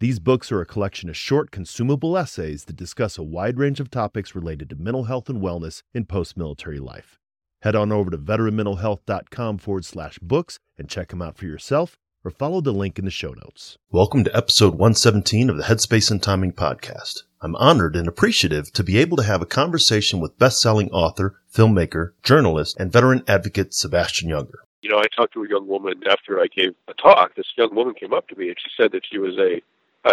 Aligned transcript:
These 0.00 0.20
books 0.20 0.52
are 0.52 0.60
a 0.60 0.66
collection 0.66 1.08
of 1.08 1.16
short, 1.16 1.50
consumable 1.50 2.16
essays 2.16 2.66
that 2.66 2.76
discuss 2.76 3.18
a 3.18 3.24
wide 3.24 3.58
range 3.58 3.80
of 3.80 3.90
topics 3.90 4.32
related 4.32 4.70
to 4.70 4.76
mental 4.76 5.04
health 5.04 5.28
and 5.28 5.42
wellness 5.42 5.82
in 5.92 6.04
post 6.04 6.36
military 6.36 6.78
life. 6.78 7.18
Head 7.62 7.74
on 7.74 7.90
over 7.90 8.08
to 8.08 8.16
veteranmentalhealth.com 8.16 9.58
forward 9.58 9.84
slash 9.84 10.20
books 10.20 10.60
and 10.78 10.88
check 10.88 11.08
them 11.08 11.20
out 11.20 11.36
for 11.36 11.46
yourself 11.46 11.98
or 12.24 12.30
follow 12.30 12.60
the 12.60 12.70
link 12.70 13.00
in 13.00 13.06
the 13.06 13.10
show 13.10 13.32
notes. 13.32 13.76
Welcome 13.90 14.22
to 14.22 14.36
episode 14.36 14.74
117 14.74 15.50
of 15.50 15.56
the 15.56 15.64
Headspace 15.64 16.12
and 16.12 16.22
Timing 16.22 16.52
podcast. 16.52 17.24
I'm 17.40 17.56
honored 17.56 17.96
and 17.96 18.06
appreciative 18.06 18.72
to 18.74 18.84
be 18.84 18.98
able 18.98 19.16
to 19.16 19.24
have 19.24 19.42
a 19.42 19.46
conversation 19.46 20.20
with 20.20 20.38
best-selling 20.38 20.92
author, 20.92 21.40
filmmaker, 21.52 22.12
journalist, 22.22 22.78
and 22.78 22.92
veteran 22.92 23.24
advocate 23.26 23.74
Sebastian 23.74 24.30
Junger. 24.30 24.58
You 24.80 24.90
know, 24.90 24.98
I 24.98 25.06
talked 25.16 25.34
to 25.34 25.42
a 25.42 25.48
young 25.48 25.66
woman 25.66 26.02
after 26.08 26.38
I 26.38 26.46
gave 26.46 26.76
a 26.86 26.94
talk. 26.94 27.34
This 27.34 27.46
young 27.56 27.74
woman 27.74 27.94
came 27.94 28.12
up 28.12 28.28
to 28.28 28.36
me 28.36 28.46
and 28.46 28.56
she 28.62 28.70
said 28.80 28.92
that 28.92 29.02
she 29.10 29.18
was 29.18 29.36
a 29.36 29.60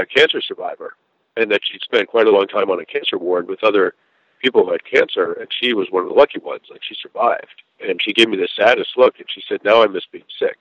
a 0.02 0.06
cancer 0.06 0.42
survivor, 0.42 0.96
and 1.38 1.52
that 1.52 1.62
she'd 1.64 1.82
spent 1.82 2.10
quite 2.10 2.28
a 2.28 2.32
long 2.32 2.48
time 2.48 2.70
on 2.70 2.80
a 2.80 2.86
cancer 2.86 3.18
ward 3.18 3.48
with 3.48 3.64
other 3.64 3.94
people 4.42 4.66
who 4.66 4.72
had 4.72 4.84
cancer, 4.86 5.34
and 5.34 5.48
she 5.60 5.74
was 5.74 5.88
one 5.90 6.04
of 6.04 6.10
the 6.10 6.16
lucky 6.16 6.40
ones. 6.40 6.64
Like 6.70 6.82
she 6.84 6.96
survived, 7.02 7.64
and 7.86 8.02
she 8.02 8.14
gave 8.14 8.30
me 8.30 8.38
the 8.38 8.48
saddest 8.56 8.92
look, 8.98 9.16
and 9.20 9.28
she 9.30 9.44
said, 9.48 9.64
"Now 9.64 9.84
I 9.84 9.88
miss 9.88 10.06
being 10.12 10.26
sick," 10.38 10.58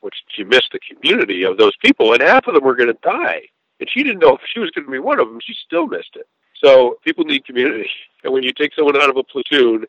which 0.00 0.14
she 0.28 0.44
missed 0.44 0.70
the 0.72 0.80
community 0.80 1.42
of 1.44 1.58
those 1.58 1.76
people, 1.76 2.12
and 2.12 2.22
half 2.22 2.46
of 2.46 2.54
them 2.54 2.64
were 2.64 2.76
going 2.76 2.92
to 2.92 2.98
die, 3.02 3.42
and 3.80 3.88
she 3.90 4.02
didn't 4.02 4.20
know 4.20 4.36
if 4.36 4.40
she 4.52 4.60
was 4.60 4.70
going 4.70 4.84
to 4.84 4.90
be 4.90 4.98
one 4.98 5.20
of 5.20 5.28
them. 5.28 5.40
She 5.42 5.54
still 5.54 5.86
missed 5.86 6.16
it. 6.16 6.26
So 6.62 6.98
people 7.04 7.24
need 7.24 7.44
community, 7.44 7.90
and 8.24 8.32
when 8.32 8.42
you 8.42 8.52
take 8.52 8.74
someone 8.74 8.96
out 8.96 9.10
of 9.10 9.16
a 9.16 9.24
platoon, 9.24 9.84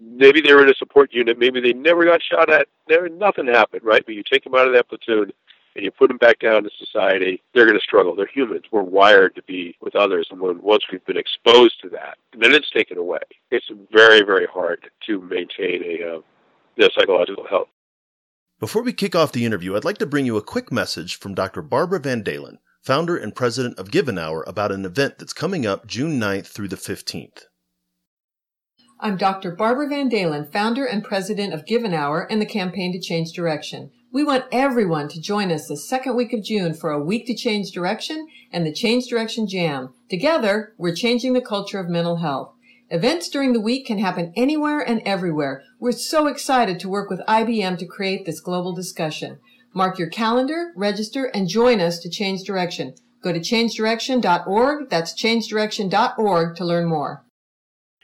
maybe 0.00 0.40
they 0.40 0.52
were 0.52 0.62
in 0.62 0.70
a 0.70 0.74
support 0.74 1.12
unit, 1.12 1.38
maybe 1.38 1.60
they 1.60 1.72
never 1.72 2.04
got 2.04 2.22
shot 2.22 2.50
at, 2.50 2.68
never 2.88 3.08
nothing 3.08 3.46
happened, 3.46 3.82
right? 3.84 4.04
But 4.04 4.14
you 4.14 4.22
take 4.22 4.44
them 4.44 4.54
out 4.54 4.66
of 4.66 4.74
that 4.74 4.88
platoon 4.88 5.32
and 5.78 5.84
you 5.84 5.92
put 5.92 6.08
them 6.08 6.16
back 6.16 6.40
down 6.40 6.64
to 6.64 6.70
society, 6.76 7.40
they're 7.54 7.64
going 7.64 7.78
to 7.78 7.84
struggle. 7.84 8.16
They're 8.16 8.26
humans. 8.26 8.64
We're 8.72 8.82
wired 8.82 9.36
to 9.36 9.42
be 9.44 9.76
with 9.80 9.94
others. 9.94 10.26
And 10.28 10.40
when, 10.40 10.60
once 10.60 10.82
we've 10.90 11.04
been 11.06 11.16
exposed 11.16 11.80
to 11.82 11.88
that, 11.90 12.18
then 12.36 12.52
it's 12.52 12.68
taken 12.70 12.98
away. 12.98 13.20
It's 13.52 13.70
very, 13.92 14.22
very 14.22 14.46
hard 14.52 14.90
to 15.06 15.20
maintain 15.20 15.84
a 15.84 16.16
uh, 16.16 16.88
psychological 16.98 17.46
health. 17.48 17.68
Before 18.58 18.82
we 18.82 18.92
kick 18.92 19.14
off 19.14 19.30
the 19.30 19.44
interview, 19.44 19.76
I'd 19.76 19.84
like 19.84 19.98
to 19.98 20.06
bring 20.06 20.26
you 20.26 20.36
a 20.36 20.42
quick 20.42 20.72
message 20.72 21.16
from 21.16 21.32
Dr. 21.32 21.62
Barbara 21.62 22.00
Van 22.00 22.24
Dahlen, 22.24 22.58
founder 22.82 23.16
and 23.16 23.32
president 23.32 23.78
of 23.78 23.92
Give 23.92 24.08
an 24.08 24.18
Hour, 24.18 24.42
about 24.48 24.72
an 24.72 24.84
event 24.84 25.18
that's 25.18 25.32
coming 25.32 25.64
up 25.64 25.86
June 25.86 26.18
9th 26.18 26.48
through 26.48 26.68
the 26.68 26.74
15th. 26.74 27.44
I'm 28.98 29.16
Dr. 29.16 29.52
Barbara 29.52 29.88
Van 29.90 30.10
Dahlen, 30.10 30.52
founder 30.52 30.84
and 30.84 31.04
president 31.04 31.54
of 31.54 31.66
Give 31.66 31.84
an 31.84 31.94
Hour 31.94 32.26
and 32.28 32.42
the 32.42 32.46
Campaign 32.46 32.92
to 32.94 33.00
Change 33.00 33.30
Direction. 33.30 33.92
We 34.10 34.24
want 34.24 34.46
everyone 34.50 35.08
to 35.08 35.20
join 35.20 35.52
us 35.52 35.68
the 35.68 35.76
second 35.76 36.16
week 36.16 36.32
of 36.32 36.42
June 36.42 36.72
for 36.72 36.90
a 36.90 37.02
week 37.02 37.26
to 37.26 37.34
change 37.34 37.72
direction 37.72 38.26
and 38.50 38.66
the 38.66 38.72
Change 38.72 39.06
Direction 39.06 39.46
Jam. 39.46 39.92
Together, 40.08 40.72
we're 40.78 40.94
changing 40.94 41.34
the 41.34 41.42
culture 41.42 41.78
of 41.78 41.90
mental 41.90 42.16
health. 42.16 42.54
Events 42.88 43.28
during 43.28 43.52
the 43.52 43.60
week 43.60 43.86
can 43.86 43.98
happen 43.98 44.32
anywhere 44.34 44.80
and 44.80 45.02
everywhere. 45.04 45.62
We're 45.78 45.92
so 45.92 46.26
excited 46.26 46.80
to 46.80 46.88
work 46.88 47.10
with 47.10 47.20
IBM 47.28 47.76
to 47.78 47.86
create 47.86 48.24
this 48.24 48.40
global 48.40 48.72
discussion. 48.72 49.40
Mark 49.74 49.98
your 49.98 50.08
calendar, 50.08 50.72
register, 50.74 51.26
and 51.26 51.46
join 51.46 51.78
us 51.78 51.98
to 51.98 52.08
change 52.08 52.44
direction. 52.44 52.94
Go 53.22 53.34
to 53.34 53.40
changedirection.org. 53.40 54.88
That's 54.88 55.12
changedirection.org 55.12 56.56
to 56.56 56.64
learn 56.64 56.86
more. 56.86 57.26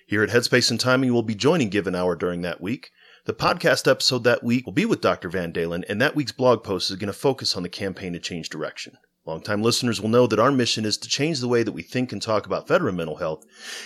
Here 0.06 0.22
at 0.22 0.28
Headspace 0.28 0.70
and 0.70 0.78
Timing, 0.78 1.14
we'll 1.14 1.22
be 1.22 1.34
joining 1.34 1.70
Give 1.70 1.86
an 1.86 1.94
Hour 1.94 2.14
during 2.14 2.42
that 2.42 2.60
week. 2.60 2.90
The 3.26 3.32
podcast 3.32 3.90
episode 3.90 4.24
that 4.24 4.44
week 4.44 4.66
will 4.66 4.74
be 4.74 4.84
with 4.84 5.00
Dr. 5.00 5.30
Van 5.30 5.50
Dahlen, 5.50 5.82
and 5.88 5.98
that 5.98 6.14
week's 6.14 6.30
blog 6.30 6.62
post 6.62 6.90
is 6.90 6.96
going 6.96 7.06
to 7.06 7.14
focus 7.14 7.56
on 7.56 7.62
the 7.62 7.70
campaign 7.70 8.12
to 8.12 8.18
change 8.18 8.50
direction. 8.50 8.98
Longtime 9.24 9.62
listeners 9.62 9.98
will 9.98 10.10
know 10.10 10.26
that 10.26 10.38
our 10.38 10.52
mission 10.52 10.84
is 10.84 10.98
to 10.98 11.08
change 11.08 11.40
the 11.40 11.48
way 11.48 11.62
that 11.62 11.72
we 11.72 11.80
think 11.80 12.12
and 12.12 12.20
talk 12.20 12.44
about 12.44 12.68
veteran 12.68 12.96
mental 12.96 13.16
health, 13.16 13.42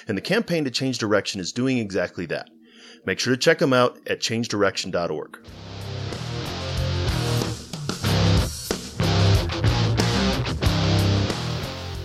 and 0.09 0.19
the 0.19 0.23
campaign 0.23 0.65
to 0.65 0.73
change 0.73 0.99
direction 0.99 1.41
is 1.41 1.53
doing 1.53 1.79
exactly 1.79 2.27
that. 2.27 2.51
Make 3.07 3.21
sure 3.21 3.33
to 3.33 3.37
check 3.37 3.61
them 3.61 3.73
out 3.73 3.97
at 4.09 4.19
changedirection.org. 4.19 5.39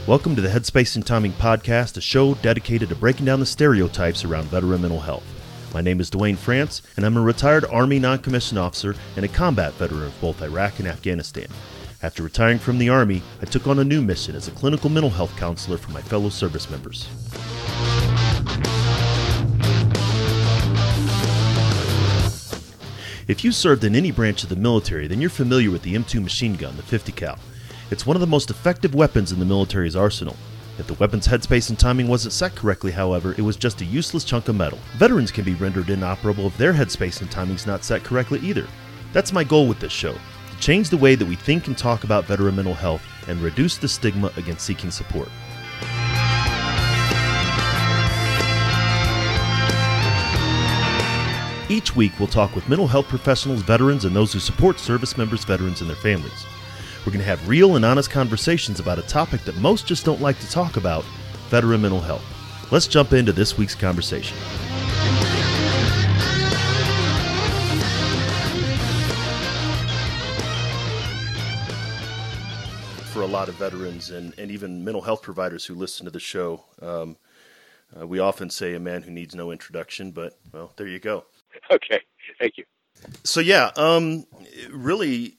Welcome 0.05 0.35
to 0.35 0.41
the 0.43 0.49
Headspace 0.49 0.95
and 0.95 1.03
Timing 1.03 1.33
Podcast, 1.33 1.97
a 1.97 2.01
show 2.01 2.35
dedicated 2.35 2.89
to 2.89 2.95
breaking 2.95 3.25
down 3.25 3.39
the 3.39 3.47
stereotypes 3.47 4.23
around 4.23 4.49
veteran 4.49 4.83
mental 4.83 4.99
health. 4.99 5.32
My 5.73 5.81
name 5.81 5.99
is 5.99 6.11
Duane 6.11 6.35
France, 6.35 6.83
and 6.95 7.03
I'm 7.03 7.17
a 7.17 7.21
retired 7.21 7.65
Army 7.65 7.97
non 7.97 8.19
commissioned 8.19 8.59
officer 8.59 8.95
and 9.15 9.25
a 9.25 9.27
combat 9.27 9.73
veteran 9.73 10.03
of 10.03 10.21
both 10.21 10.43
Iraq 10.43 10.77
and 10.77 10.87
Afghanistan. 10.87 11.47
After 12.03 12.21
retiring 12.21 12.59
from 12.59 12.77
the 12.77 12.89
Army, 12.89 13.23
I 13.41 13.45
took 13.45 13.65
on 13.65 13.79
a 13.79 13.83
new 13.83 13.99
mission 13.99 14.35
as 14.35 14.47
a 14.47 14.51
clinical 14.51 14.91
mental 14.91 15.09
health 15.09 15.35
counselor 15.35 15.77
for 15.77 15.89
my 15.89 16.01
fellow 16.03 16.29
service 16.29 16.69
members. 16.69 17.07
If 23.27 23.43
you 23.43 23.51
served 23.51 23.83
in 23.83 23.95
any 23.95 24.11
branch 24.11 24.43
of 24.43 24.49
the 24.49 24.55
military, 24.55 25.07
then 25.07 25.21
you're 25.21 25.29
familiar 25.31 25.71
with 25.71 25.81
the 25.81 25.95
M2 25.95 26.21
machine 26.21 26.55
gun, 26.55 26.77
the 26.77 26.83
50 26.83 27.11
cal. 27.13 27.39
It's 27.89 28.05
one 28.05 28.15
of 28.15 28.21
the 28.21 28.27
most 28.27 28.51
effective 28.51 28.93
weapons 28.93 29.31
in 29.31 29.39
the 29.39 29.45
military's 29.45 29.95
arsenal. 29.95 30.35
If 30.79 30.87
the 30.87 30.95
weapon's 30.95 31.27
headspace 31.27 31.69
and 31.69 31.77
timing 31.77 32.07
wasn't 32.07 32.33
set 32.33 32.55
correctly, 32.55 32.91
however, 32.91 33.33
it 33.33 33.41
was 33.41 33.57
just 33.57 33.81
a 33.81 33.85
useless 33.85 34.23
chunk 34.23 34.47
of 34.47 34.55
metal. 34.55 34.79
Veterans 34.97 35.31
can 35.31 35.43
be 35.43 35.53
rendered 35.53 35.91
inoperable 35.91 36.47
if 36.47 36.57
their 36.57 36.73
headspace 36.73 37.21
and 37.21 37.29
timing's 37.29 37.67
not 37.67 37.83
set 37.83 38.03
correctly 38.03 38.39
either. 38.39 38.65
That's 39.11 39.31
my 39.31 39.43
goal 39.43 39.67
with 39.67 39.79
this 39.79 39.91
show 39.91 40.13
to 40.13 40.59
change 40.59 40.89
the 40.89 40.97
way 40.97 41.13
that 41.13 41.27
we 41.27 41.35
think 41.35 41.67
and 41.67 41.77
talk 41.77 42.03
about 42.03 42.25
veteran 42.25 42.55
mental 42.55 42.73
health 42.73 43.03
and 43.27 43.39
reduce 43.39 43.77
the 43.77 43.87
stigma 43.87 44.31
against 44.35 44.65
seeking 44.65 44.89
support. 44.89 45.29
Each 51.69 51.95
week, 51.95 52.13
we'll 52.17 52.27
talk 52.27 52.55
with 52.55 52.67
mental 52.67 52.87
health 52.87 53.07
professionals, 53.07 53.61
veterans, 53.61 54.05
and 54.05 54.15
those 54.15 54.33
who 54.33 54.39
support 54.39 54.79
service 54.79 55.17
members, 55.17 55.43
veterans, 55.43 55.81
and 55.81 55.89
their 55.89 55.97
families. 55.97 56.45
We're 57.05 57.11
going 57.11 57.19
to 57.19 57.25
have 57.25 57.49
real 57.49 57.75
and 57.75 57.83
honest 57.83 58.09
conversations 58.09 58.79
about 58.79 58.97
a 58.97 59.01
topic 59.01 59.41
that 59.41 59.57
most 59.57 59.85
just 59.85 60.05
don't 60.05 60.21
like 60.21 60.39
to 60.39 60.49
talk 60.49 60.77
about 60.77 61.03
veteran 61.49 61.81
mental 61.81 61.99
health. 61.99 62.23
Let's 62.71 62.87
jump 62.87 63.11
into 63.11 63.33
this 63.33 63.57
week's 63.57 63.75
conversation. 63.75 64.37
For 73.11 73.21
a 73.21 73.27
lot 73.27 73.49
of 73.49 73.55
veterans 73.55 74.11
and, 74.11 74.33
and 74.37 74.49
even 74.49 74.85
mental 74.85 75.01
health 75.01 75.21
providers 75.21 75.65
who 75.65 75.75
listen 75.75 76.05
to 76.05 76.11
the 76.11 76.21
show, 76.21 76.63
um, 76.81 77.17
uh, 77.99 78.07
we 78.07 78.19
often 78.19 78.49
say 78.49 78.75
a 78.75 78.79
man 78.79 79.01
who 79.01 79.11
needs 79.11 79.35
no 79.35 79.51
introduction, 79.51 80.11
but 80.11 80.39
well, 80.53 80.71
there 80.77 80.87
you 80.87 80.99
go. 80.99 81.25
Okay, 81.69 82.01
thank 82.39 82.57
you. 82.57 82.65
So 83.23 83.39
yeah, 83.39 83.71
um, 83.75 84.25
really, 84.71 85.37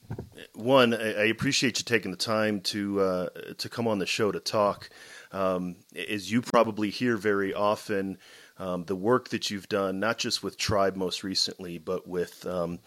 one, 0.55 0.93
I 0.93 1.25
appreciate 1.25 1.79
you 1.79 1.83
taking 1.83 2.11
the 2.11 2.17
time 2.17 2.61
to 2.61 2.99
uh, 3.01 3.29
to 3.57 3.69
come 3.69 3.87
on 3.87 3.99
the 3.99 4.05
show 4.05 4.31
to 4.31 4.39
talk. 4.39 4.89
Um, 5.31 5.75
as 6.09 6.31
you 6.31 6.41
probably 6.41 6.89
hear 6.89 7.17
very 7.17 7.53
often, 7.53 8.17
um, 8.57 8.85
the 8.85 8.95
work 8.95 9.29
that 9.29 9.51
you've 9.51 9.67
done, 9.67 9.99
not 9.99 10.17
just 10.17 10.43
with 10.43 10.57
Tribe 10.57 10.95
most 10.95 11.23
recently, 11.23 11.77
but 11.77 12.07
with 12.07 12.45
um, 12.45 12.79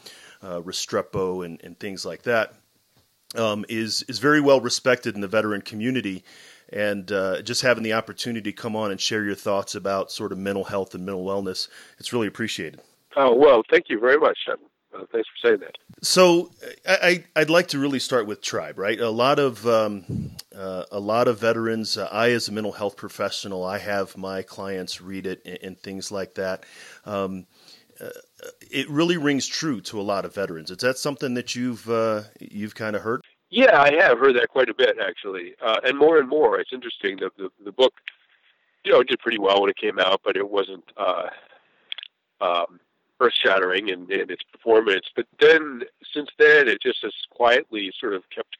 uh, 0.43 0.61
Restrepo 0.61 1.44
and, 1.44 1.61
and, 1.62 1.79
things 1.79 2.06
like 2.06 2.23
that, 2.23 2.55
um, 3.35 3.67
is 3.69 4.03
is 4.09 4.19
very 4.19 4.41
well 4.41 4.61
respected 4.61 5.14
in 5.14 5.21
the 5.21 5.29
veteran 5.29 5.61
community. 5.61 6.25
And 6.71 7.11
uh, 7.12 7.43
just 7.43 7.62
having 7.62 7.82
the 7.82 7.94
opportunity 7.94 8.50
to 8.50 8.56
come 8.56 8.76
on 8.76 8.91
and 8.91 9.00
share 9.00 9.25
your 9.25 9.35
thoughts 9.35 9.75
about 9.75 10.11
sort 10.11 10.32
of 10.32 10.38
mental 10.38 10.64
health 10.64 10.94
and 10.94 11.05
mental 11.05 11.25
wellness, 11.25 11.69
it's 11.99 12.12
really 12.12 12.26
appreciated. 12.26 12.81
Oh 13.17 13.35
well, 13.35 13.62
thank 13.71 13.87
you 13.88 13.99
very 13.99 14.19
much. 14.19 14.38
Uh, 14.99 15.05
thanks 15.12 15.29
for 15.29 15.49
saying 15.49 15.61
that. 15.61 15.77
So, 16.03 16.50
I, 16.87 17.25
would 17.37 17.50
like 17.50 17.69
to 17.69 17.79
really 17.79 17.99
start 17.99 18.27
with 18.27 18.41
Tribe. 18.41 18.79
Right, 18.79 18.99
a 19.00 19.11
lot 19.11 19.39
of 19.39 19.67
um, 19.67 20.33
uh, 20.55 20.85
a 20.91 21.00
lot 21.00 21.29
of 21.29 21.39
veterans. 21.39 21.97
Uh, 21.97 22.09
I, 22.11 22.31
as 22.31 22.49
a 22.49 22.53
mental 22.53 22.73
health 22.73 22.97
professional, 22.97 23.65
I 23.65 23.79
have 23.79 24.17
my 24.17 24.43
clients 24.43 25.00
read 25.00 25.27
it 25.27 25.43
and, 25.45 25.59
and 25.62 25.79
things 25.79 26.11
like 26.11 26.35
that. 26.35 26.65
Um, 27.05 27.47
uh, 28.00 28.09
it 28.71 28.89
really 28.89 29.17
rings 29.17 29.47
true 29.47 29.81
to 29.83 30.00
a 30.00 30.03
lot 30.03 30.25
of 30.25 30.35
veterans. 30.35 30.71
Is 30.71 30.79
that 30.79 30.99
something 30.99 31.35
that 31.35 31.55
you've 31.55 31.89
uh, 31.89 32.23
you've 32.41 32.75
kind 32.75 32.97
of 32.97 33.03
heard? 33.03 33.23
Yeah, 33.50 33.81
I 33.81 33.95
have 33.95 34.19
heard 34.19 34.37
that 34.37 34.49
quite 34.49 34.69
a 34.69 34.75
bit 34.75 34.97
actually, 35.00 35.55
uh, 35.62 35.81
and 35.85 35.97
more 35.97 36.19
and 36.19 36.29
more. 36.29 36.61
It's 36.61 36.73
interesting. 36.73 37.17
The, 37.17 37.31
the, 37.39 37.50
the 37.65 37.73
book, 37.73 37.95
you 38.85 38.93
know, 38.93 39.03
did 39.03 39.19
pretty 39.21 39.39
well 39.39 39.61
when 39.61 39.71
it 39.71 39.77
came 39.77 39.99
out, 39.99 40.21
but 40.25 40.37
it 40.37 40.49
wasn't 40.49 40.85
earth 43.20 43.32
shattering 43.35 43.88
in, 43.88 44.11
in 44.11 44.31
its 44.31 44.43
performance. 44.53 45.06
But 45.15 45.26
then, 45.41 45.82
since 46.15 46.29
then, 46.38 46.69
it 46.69 46.81
just 46.82 46.99
has 47.03 47.12
quietly 47.31 47.93
sort 47.99 48.15
of 48.15 48.23
kept 48.31 48.56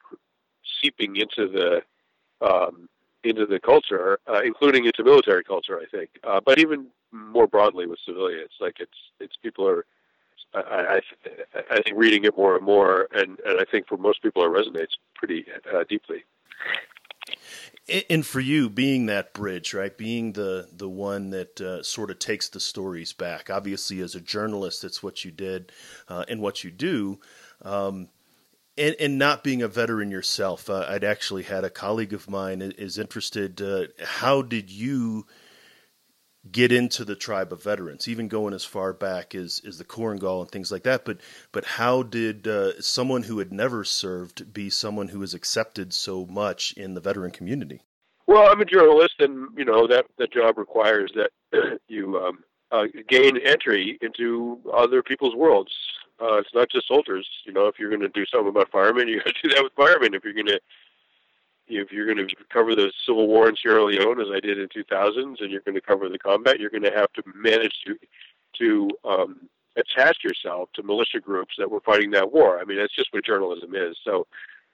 seeping 0.83 1.17
into 1.17 1.49
the 1.49 1.83
um, 2.47 2.89
into 3.25 3.47
the 3.47 3.59
culture, 3.59 4.19
uh, 4.29 4.41
including 4.45 4.85
into 4.85 5.03
military 5.03 5.43
culture, 5.43 5.81
I 5.81 5.87
think. 5.87 6.11
Uh, 6.23 6.41
but 6.45 6.59
even 6.59 6.87
more 7.13 7.47
broadly 7.47 7.87
with 7.87 7.99
civilians, 8.05 8.51
like 8.61 8.77
it's 8.81 8.99
it's 9.21 9.37
people 9.43 9.69
are. 9.69 9.85
I, 10.55 10.61
I, 10.61 11.01
I 11.73 11.83
think 11.83 11.99
reading 11.99 12.25
it 12.25 12.35
more 12.35 12.57
and 12.57 12.65
more, 12.65 13.07
and, 13.13 13.39
and 13.45 13.61
I 13.61 13.65
think 13.71 13.87
for 13.87 13.99
most 13.99 14.23
people 14.23 14.43
it 14.43 14.49
resonates 14.49 14.95
pretty 15.15 15.45
uh, 15.75 15.85
deeply. 15.87 16.25
And 18.11 18.27
for 18.27 18.41
you, 18.41 18.69
being 18.69 19.07
that 19.07 19.33
bridge, 19.33 19.73
right, 19.73 19.97
being 19.97 20.35
the 20.35 20.69
the 20.71 20.89
one 20.89 21.31
that 21.31 21.61
uh, 21.61 21.83
sort 21.83 22.11
of 22.11 22.19
takes 22.19 22.49
the 22.49 22.61
stories 22.61 23.15
back. 23.15 23.49
Obviously, 23.49 24.01
as 24.01 24.15
a 24.15 24.21
journalist, 24.21 24.85
it's 24.85 25.03
what 25.03 25.25
you 25.25 25.31
did 25.31 25.73
uh, 26.09 26.25
and 26.29 26.41
what 26.41 26.65
you 26.65 26.71
do. 26.71 27.19
Um, 27.63 28.09
and, 28.77 28.95
and, 29.01 29.19
not 29.19 29.43
being 29.43 29.61
a 29.63 29.69
veteran 29.69 30.11
yourself, 30.11 30.71
uh, 30.71 30.87
I'd 30.89 31.03
actually 31.03 31.43
had 31.43 31.65
a 31.65 31.71
colleague 31.71 32.13
of 32.13 32.31
mine 32.31 32.63
is 32.63 32.97
interested. 32.97 33.61
Uh, 33.61 33.87
how 34.05 34.43
did 34.43 34.71
you 34.71 35.27
get 36.51 36.73
into 36.73 37.05
the 37.05 37.17
tribe 37.17 37.53
of 37.53 37.63
veterans, 37.63 38.09
even 38.09 38.29
going 38.29 38.55
as 38.55 38.65
far 38.65 38.93
back 38.93 39.35
as, 39.35 39.61
as 39.67 39.79
the 39.79 39.85
Korengal 39.85 40.41
and 40.41 40.51
things 40.51 40.73
like 40.73 40.85
that. 40.85 41.05
But 41.05 41.19
but 41.53 41.65
how 41.65 42.03
did 42.03 42.47
uh, 42.47 42.81
someone 42.81 43.25
who 43.25 43.39
had 43.39 43.53
never 43.53 43.85
served 43.85 44.53
be 44.53 44.71
someone 44.71 45.09
who 45.09 45.21
was 45.21 45.35
accepted 45.35 45.93
so 45.93 46.27
much 46.27 46.73
in 46.73 46.95
the 46.95 47.01
veteran 47.01 47.31
community? 47.31 47.83
Well, 48.27 48.51
I'm 48.51 48.61
a 48.61 48.65
journalist, 48.65 49.15
and 49.21 49.49
you 49.57 49.65
know 49.65 49.87
that 49.87 50.07
that 50.19 50.33
job 50.33 50.59
requires 50.59 51.13
that 51.15 51.81
you 51.89 52.19
um, 52.19 52.45
uh, 52.71 52.85
gain 53.09 53.39
entry 53.39 53.99
into 54.03 54.61
other 54.73 55.03
people's 55.03 55.35
worlds. 55.35 55.73
Uh, 56.21 56.39
it's 56.39 56.53
not 56.53 56.69
just 56.71 56.89
soldiers. 56.89 57.29
You 57.47 57.53
know, 57.53 57.69
if 57.69 57.79
you're 57.79 57.91
going 57.91 58.03
to 58.03 58.09
do 58.09 58.27
something 58.27 58.49
about 58.49 58.71
firemen, 58.71 59.09
you 59.09 59.19
got 59.19 59.35
to 59.35 59.49
do 59.49 59.55
that 59.55 59.63
with 59.63 59.73
firemen. 59.75 60.15
If 60.15 60.25
you're 60.25 60.35
going 60.35 60.47
to 60.47 60.61
if 61.69 61.93
you're 61.93 62.13
going 62.13 62.27
to 62.27 62.35
cover 62.53 62.75
the 62.75 62.93
Civil 63.07 63.29
War 63.29 63.49
in 63.49 63.57
Sierra 63.57 63.85
Leone, 63.85 64.21
as 64.21 64.29
I 64.33 64.41
did 64.41 64.59
in 64.59 64.69
2000s, 64.69 65.41
and 65.41 65.51
you're 65.51 65.61
going 65.61 65.75
to 65.75 65.81
cover 65.81 66.09
the 66.09 66.19
combat, 66.19 66.61
you're 66.61 66.71
going 66.71 66.83
to 66.83 66.93
have 66.93 67.13
to 67.15 67.23
manage 67.35 67.75
to 67.87 67.97
to 68.59 68.91
um, 69.05 69.49
attach 69.77 70.19
yourself 70.25 70.69
to 70.75 70.83
militia 70.83 71.21
groups 71.21 71.55
that 71.59 71.71
were 71.71 71.81
fighting 71.81 72.11
that 72.11 72.33
war. 72.33 72.59
I 72.59 72.65
mean, 72.65 72.79
that's 72.79 72.95
just 72.95 73.13
what 73.13 73.25
journalism 73.25 73.75
is. 73.75 73.97
So, 74.05 74.27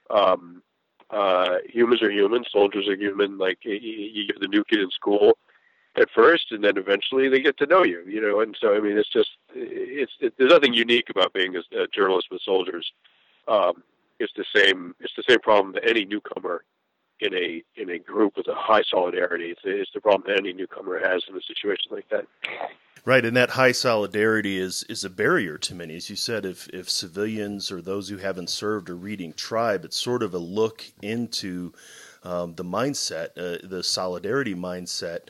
um, 0.09 0.63
uh, 1.09 1.57
humans 1.67 2.01
are 2.01 2.11
human, 2.11 2.43
soldiers 2.51 2.87
are 2.87 2.95
human. 2.95 3.37
Like 3.37 3.59
you, 3.63 4.27
give 4.27 4.39
the 4.39 4.47
new 4.47 4.63
kid 4.63 4.79
in 4.79 4.89
school 4.89 5.37
at 5.95 6.09
first, 6.15 6.51
and 6.51 6.63
then 6.63 6.77
eventually 6.77 7.29
they 7.29 7.41
get 7.41 7.57
to 7.59 7.67
know 7.67 7.83
you. 7.83 8.03
You 8.07 8.21
know, 8.21 8.41
and 8.41 8.55
so 8.59 8.75
I 8.75 8.79
mean, 8.79 8.97
it's 8.97 9.11
just 9.11 9.29
it's 9.53 10.13
it, 10.19 10.33
there's 10.37 10.51
nothing 10.51 10.73
unique 10.73 11.09
about 11.09 11.33
being 11.33 11.55
a, 11.55 11.83
a 11.83 11.87
journalist 11.87 12.27
with 12.31 12.41
soldiers. 12.41 12.91
Um, 13.47 13.83
it's 14.19 14.33
the 14.35 14.45
same. 14.55 14.95
It's 14.99 15.13
the 15.15 15.23
same 15.27 15.39
problem 15.39 15.73
that 15.73 15.87
any 15.87 16.05
newcomer 16.05 16.63
in 17.19 17.33
a 17.33 17.63
in 17.75 17.89
a 17.89 17.99
group 17.99 18.35
with 18.37 18.47
a 18.47 18.55
high 18.55 18.83
solidarity. 18.89 19.45
It's, 19.45 19.61
it's 19.63 19.91
the 19.93 20.01
problem 20.01 20.23
that 20.27 20.39
any 20.39 20.53
newcomer 20.53 20.99
has 20.99 21.23
in 21.29 21.35
a 21.35 21.41
situation 21.41 21.91
like 21.91 22.09
that. 22.09 22.25
Right, 23.05 23.23
and 23.23 23.37
that 23.37 23.51
high 23.51 23.71
solidarity 23.71 24.57
is 24.57 24.83
is 24.89 25.03
a 25.03 25.09
barrier 25.09 25.57
to 25.59 25.75
many. 25.75 25.95
As 25.95 26.09
you 26.09 26.15
said, 26.15 26.45
if 26.45 26.67
if 26.69 26.89
civilians 26.89 27.71
or 27.71 27.81
those 27.81 28.09
who 28.09 28.17
haven't 28.17 28.49
served 28.49 28.89
are 28.89 28.95
reading 28.95 29.33
Tribe, 29.33 29.85
it's 29.85 29.97
sort 29.97 30.23
of 30.23 30.33
a 30.33 30.39
look 30.39 30.85
into 31.01 31.71
um, 32.23 32.55
the 32.55 32.65
mindset, 32.65 33.29
uh, 33.37 33.59
the 33.63 33.83
solidarity 33.83 34.55
mindset 34.55 35.29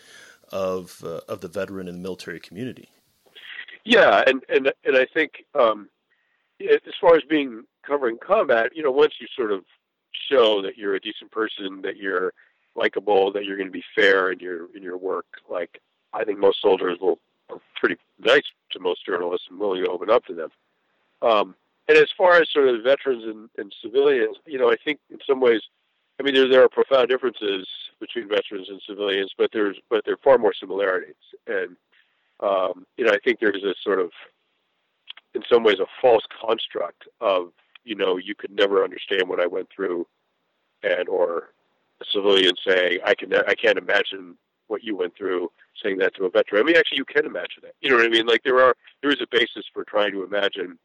of 0.52 1.04
uh, 1.04 1.20
of 1.28 1.42
the 1.42 1.50
veteran 1.50 1.90
and 1.90 1.98
the 1.98 2.02
military 2.02 2.40
community. 2.40 2.88
Yeah, 3.84 4.24
and 4.26 4.42
and 4.48 4.72
and 4.86 4.96
I 4.96 5.06
think 5.14 5.46
um, 5.54 5.90
as 6.62 6.80
far 7.02 7.16
as 7.16 7.24
being 7.30 7.64
covering 7.86 8.18
combat, 8.26 8.72
you 8.74 8.84
know, 8.84 8.92
once 8.92 9.16
you 9.20 9.28
sort 9.36 9.52
of 9.52 9.64
show 10.30 10.62
that 10.62 10.78
you're 10.78 10.96
a 10.96 11.00
decent 11.00 11.32
person, 11.32 11.82
that 11.82 11.98
you're 11.98 12.34
likable, 12.76 13.32
that 13.32 13.46
you're 13.46 13.58
going 13.58 13.68
to 13.68 13.72
be 13.72 13.84
fair 13.96 14.32
in 14.32 14.40
your 14.40 14.68
in 14.76 14.84
your 14.84 14.98
work. 14.98 15.26
Like 15.50 15.82
I 16.14 16.24
think 16.24 16.40
most 16.40 16.62
soldiers 16.62 16.98
will 17.00 17.20
are 17.50 17.62
pretty 17.76 17.98
nice 18.20 18.44
to 18.72 18.80
most 18.80 19.06
journalists 19.06 19.48
and 19.50 19.60
willing 19.60 19.84
to 19.84 19.92
open 19.92 20.10
up 20.10 20.26
to 20.26 20.34
them. 20.34 20.50
Um, 21.22 21.56
and 21.88 21.98
as 21.98 22.10
far 22.18 22.34
as 22.42 22.50
sort 22.52 22.68
of 22.68 22.84
veterans 22.84 23.24
and, 23.24 23.50
and 23.58 23.74
civilians, 23.82 24.38
you 24.46 24.58
know, 24.58 24.72
I 24.72 24.76
think 24.84 25.00
in 25.12 25.20
some 25.28 25.40
ways, 25.40 25.62
I 26.20 26.24
mean, 26.24 26.34
there 26.34 26.50
there 26.50 26.64
are 26.64 26.70
profound 26.70 27.10
differences 27.10 27.68
between 28.00 28.28
veterans 28.28 28.68
and 28.70 28.82
civilians, 28.88 29.32
but 29.38 29.52
there's 29.54 29.78
but 29.90 30.04
there 30.06 30.16
are 30.16 30.24
far 30.24 30.38
more 30.38 30.54
similarities. 30.54 31.16
And 31.48 31.76
um, 32.40 32.86
you 32.98 33.06
know, 33.06 33.12
I 33.12 33.20
think 33.24 33.40
there's 33.40 33.64
a 33.64 33.76
sort 33.84 34.00
of, 34.00 34.12
in 35.34 35.44
some 35.52 35.64
ways, 35.64 35.80
a 35.80 35.86
false 36.02 36.24
construct 36.42 37.04
of 37.22 37.52
you 37.86 37.96
know, 37.96 38.18
you 38.18 38.36
could 38.36 38.52
never 38.52 38.84
understand 38.84 39.30
what 39.30 39.40
I 39.40 39.48
went 39.48 39.70
through, 39.74 40.06
and 40.84 41.08
or 41.08 41.54
a 42.02 42.06
civilian 42.12 42.56
saying, 42.68 43.00
I 43.06 43.16
can, 43.16 43.34
I 43.34 43.56
can't 43.56 43.78
imagine 43.78 44.38
what 44.68 44.84
you 44.84 44.98
went 44.98 45.16
through, 45.16 45.52
saying 45.82 46.00
that 46.00 46.16
to 46.16 46.26
a 46.26 46.30
veteran. 46.30 46.62
I 46.62 46.66
mean, 46.66 46.76
actually, 46.76 46.98
you 46.98 47.06
can 47.06 47.26
imagine 47.26 47.64
it. 47.64 47.76
You 47.82 47.90
know 47.90 47.98
what 47.98 48.06
I 48.06 48.10
mean? 48.10 48.26
Like 48.26 48.42
there 48.44 48.60
are, 48.60 48.76
there 49.02 49.12
is 49.12 49.22
a 49.22 49.28
basis 49.32 49.66
for 49.74 49.84
trying 49.84 50.12
to 50.12 50.24
imagine 50.24 50.78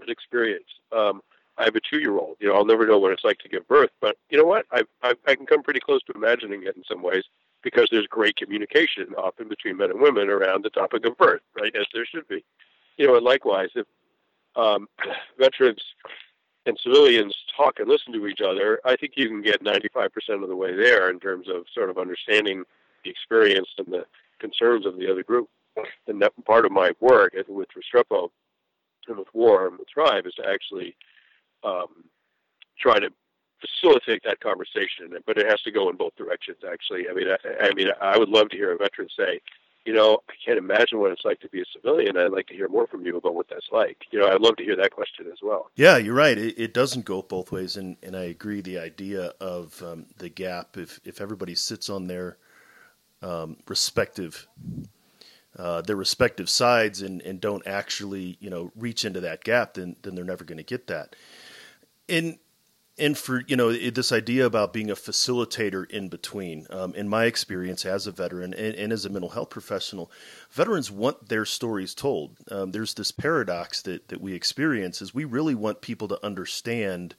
an 0.00 0.08
experience. 0.10 0.68
Um, 0.92 1.22
I 1.56 1.64
have 1.64 1.76
a 1.76 1.80
two-year-old. 1.80 2.36
You 2.40 2.48
know, 2.48 2.54
I'll 2.54 2.64
never 2.64 2.86
know 2.86 2.98
what 2.98 3.12
it's 3.12 3.24
like 3.24 3.38
to 3.38 3.48
give 3.48 3.66
birth, 3.68 3.90
but 4.00 4.16
you 4.28 4.36
know 4.38 4.44
what? 4.44 4.66
I, 4.72 4.82
I, 5.02 5.14
I 5.26 5.34
can 5.34 5.46
come 5.46 5.62
pretty 5.62 5.80
close 5.80 6.02
to 6.04 6.12
imagining 6.12 6.64
it 6.64 6.76
in 6.76 6.82
some 6.88 7.02
ways 7.02 7.24
because 7.62 7.88
there's 7.90 8.06
great 8.08 8.36
communication 8.36 9.14
often 9.16 9.48
between 9.48 9.76
men 9.76 9.90
and 9.90 10.00
women 10.00 10.28
around 10.28 10.64
the 10.64 10.70
topic 10.70 11.06
of 11.06 11.16
birth, 11.16 11.40
right? 11.58 11.74
As 11.74 11.86
there 11.94 12.04
should 12.04 12.28
be. 12.28 12.44
You 12.98 13.06
know, 13.06 13.16
and 13.16 13.24
likewise, 13.24 13.70
if 13.74 13.86
um, 14.56 14.86
veterans 15.38 15.82
and 16.66 16.78
civilians 16.82 17.34
talk 17.56 17.78
and 17.78 17.88
listen 17.88 18.12
to 18.12 18.26
each 18.26 18.40
other, 18.40 18.80
I 18.84 18.96
think 18.96 19.14
you 19.16 19.28
can 19.28 19.42
get 19.42 19.62
95% 19.62 20.42
of 20.42 20.48
the 20.48 20.56
way 20.56 20.74
there 20.74 21.10
in 21.10 21.20
terms 21.20 21.48
of 21.48 21.64
sort 21.74 21.90
of 21.90 21.98
understanding 21.98 22.64
the 23.04 23.10
experience 23.10 23.68
and 23.78 23.86
the 23.88 24.06
concerns 24.38 24.86
of 24.86 24.96
the 24.98 25.10
other 25.10 25.22
group. 25.22 25.48
And 26.06 26.22
that 26.22 26.32
part 26.44 26.64
of 26.64 26.72
my 26.72 26.92
work 27.00 27.34
with 27.48 27.68
Restrepo 27.76 28.30
and 29.08 29.18
with 29.18 29.28
War 29.34 29.68
and 29.68 29.78
with 29.78 29.88
Tribe 29.88 30.26
is 30.26 30.34
to 30.34 30.46
actually 30.48 30.96
um, 31.64 32.04
try 32.78 32.98
to 32.98 33.10
facilitate 33.60 34.22
that 34.24 34.40
conversation. 34.40 35.12
But 35.26 35.38
it 35.38 35.46
has 35.46 35.60
to 35.62 35.72
go 35.72 35.90
in 35.90 35.96
both 35.96 36.14
directions. 36.16 36.58
Actually, 36.70 37.08
I 37.08 37.12
mean, 37.12 37.26
I, 37.28 37.66
I 37.66 37.74
mean, 37.74 37.88
I 38.00 38.16
would 38.16 38.28
love 38.28 38.50
to 38.50 38.56
hear 38.56 38.72
a 38.72 38.78
veteran 38.78 39.08
say, 39.18 39.40
you 39.84 39.92
know, 39.92 40.22
I 40.28 40.32
can't 40.44 40.58
imagine 40.58 40.98
what 40.98 41.12
it's 41.12 41.24
like 41.24 41.40
to 41.40 41.48
be 41.48 41.60
a 41.60 41.64
civilian. 41.72 42.16
I'd 42.16 42.32
like 42.32 42.46
to 42.48 42.54
hear 42.54 42.68
more 42.68 42.86
from 42.86 43.04
you 43.04 43.16
about 43.16 43.34
what 43.34 43.48
that's 43.48 43.68
like. 43.70 43.98
You 44.10 44.18
know, 44.18 44.28
I'd 44.28 44.40
love 44.40 44.56
to 44.56 44.64
hear 44.64 44.76
that 44.76 44.92
question 44.92 45.26
as 45.30 45.38
well. 45.42 45.70
Yeah, 45.76 45.98
you're 45.98 46.14
right. 46.14 46.38
It, 46.38 46.58
it 46.58 46.74
doesn't 46.74 47.04
go 47.04 47.22
both 47.22 47.52
ways, 47.52 47.76
and, 47.76 47.96
and 48.02 48.16
I 48.16 48.24
agree. 48.24 48.60
The 48.60 48.78
idea 48.78 49.32
of 49.40 49.82
um, 49.82 50.06
the 50.18 50.28
gap, 50.28 50.76
if 50.76 51.00
if 51.04 51.20
everybody 51.20 51.54
sits 51.54 51.90
on 51.90 52.06
their 52.06 52.38
um, 53.22 53.56
respective 53.68 54.46
uh, 55.56 55.82
their 55.82 55.96
respective 55.96 56.50
sides 56.50 57.00
and, 57.02 57.22
and 57.22 57.40
don't 57.40 57.66
actually 57.66 58.36
you 58.40 58.50
know 58.50 58.72
reach 58.76 59.04
into 59.04 59.20
that 59.20 59.44
gap, 59.44 59.74
then 59.74 59.96
then 60.02 60.14
they're 60.14 60.24
never 60.24 60.44
going 60.44 60.58
to 60.58 60.64
get 60.64 60.86
that. 60.86 61.14
And 62.08 62.38
and 62.96 63.18
for 63.18 63.42
you 63.46 63.56
know 63.56 63.72
this 63.72 64.12
idea 64.12 64.46
about 64.46 64.72
being 64.72 64.90
a 64.90 64.94
facilitator 64.94 65.88
in 65.90 66.08
between 66.08 66.66
um, 66.70 66.94
in 66.94 67.08
my 67.08 67.24
experience 67.24 67.84
as 67.84 68.06
a 68.06 68.12
veteran 68.12 68.54
and, 68.54 68.74
and, 68.74 68.92
as 68.92 69.04
a 69.04 69.10
mental 69.10 69.30
health 69.30 69.50
professional 69.50 70.10
veterans 70.50 70.90
want 70.90 71.28
their 71.28 71.44
stories 71.44 71.94
told. 71.94 72.36
Um, 72.50 72.70
there's 72.70 72.94
this 72.94 73.10
paradox 73.10 73.82
that, 73.82 74.08
that 74.08 74.20
we 74.20 74.34
experience 74.34 75.02
is 75.02 75.14
we 75.14 75.24
really 75.24 75.54
want 75.54 75.80
people 75.80 76.08
to 76.08 76.24
understand 76.24 77.14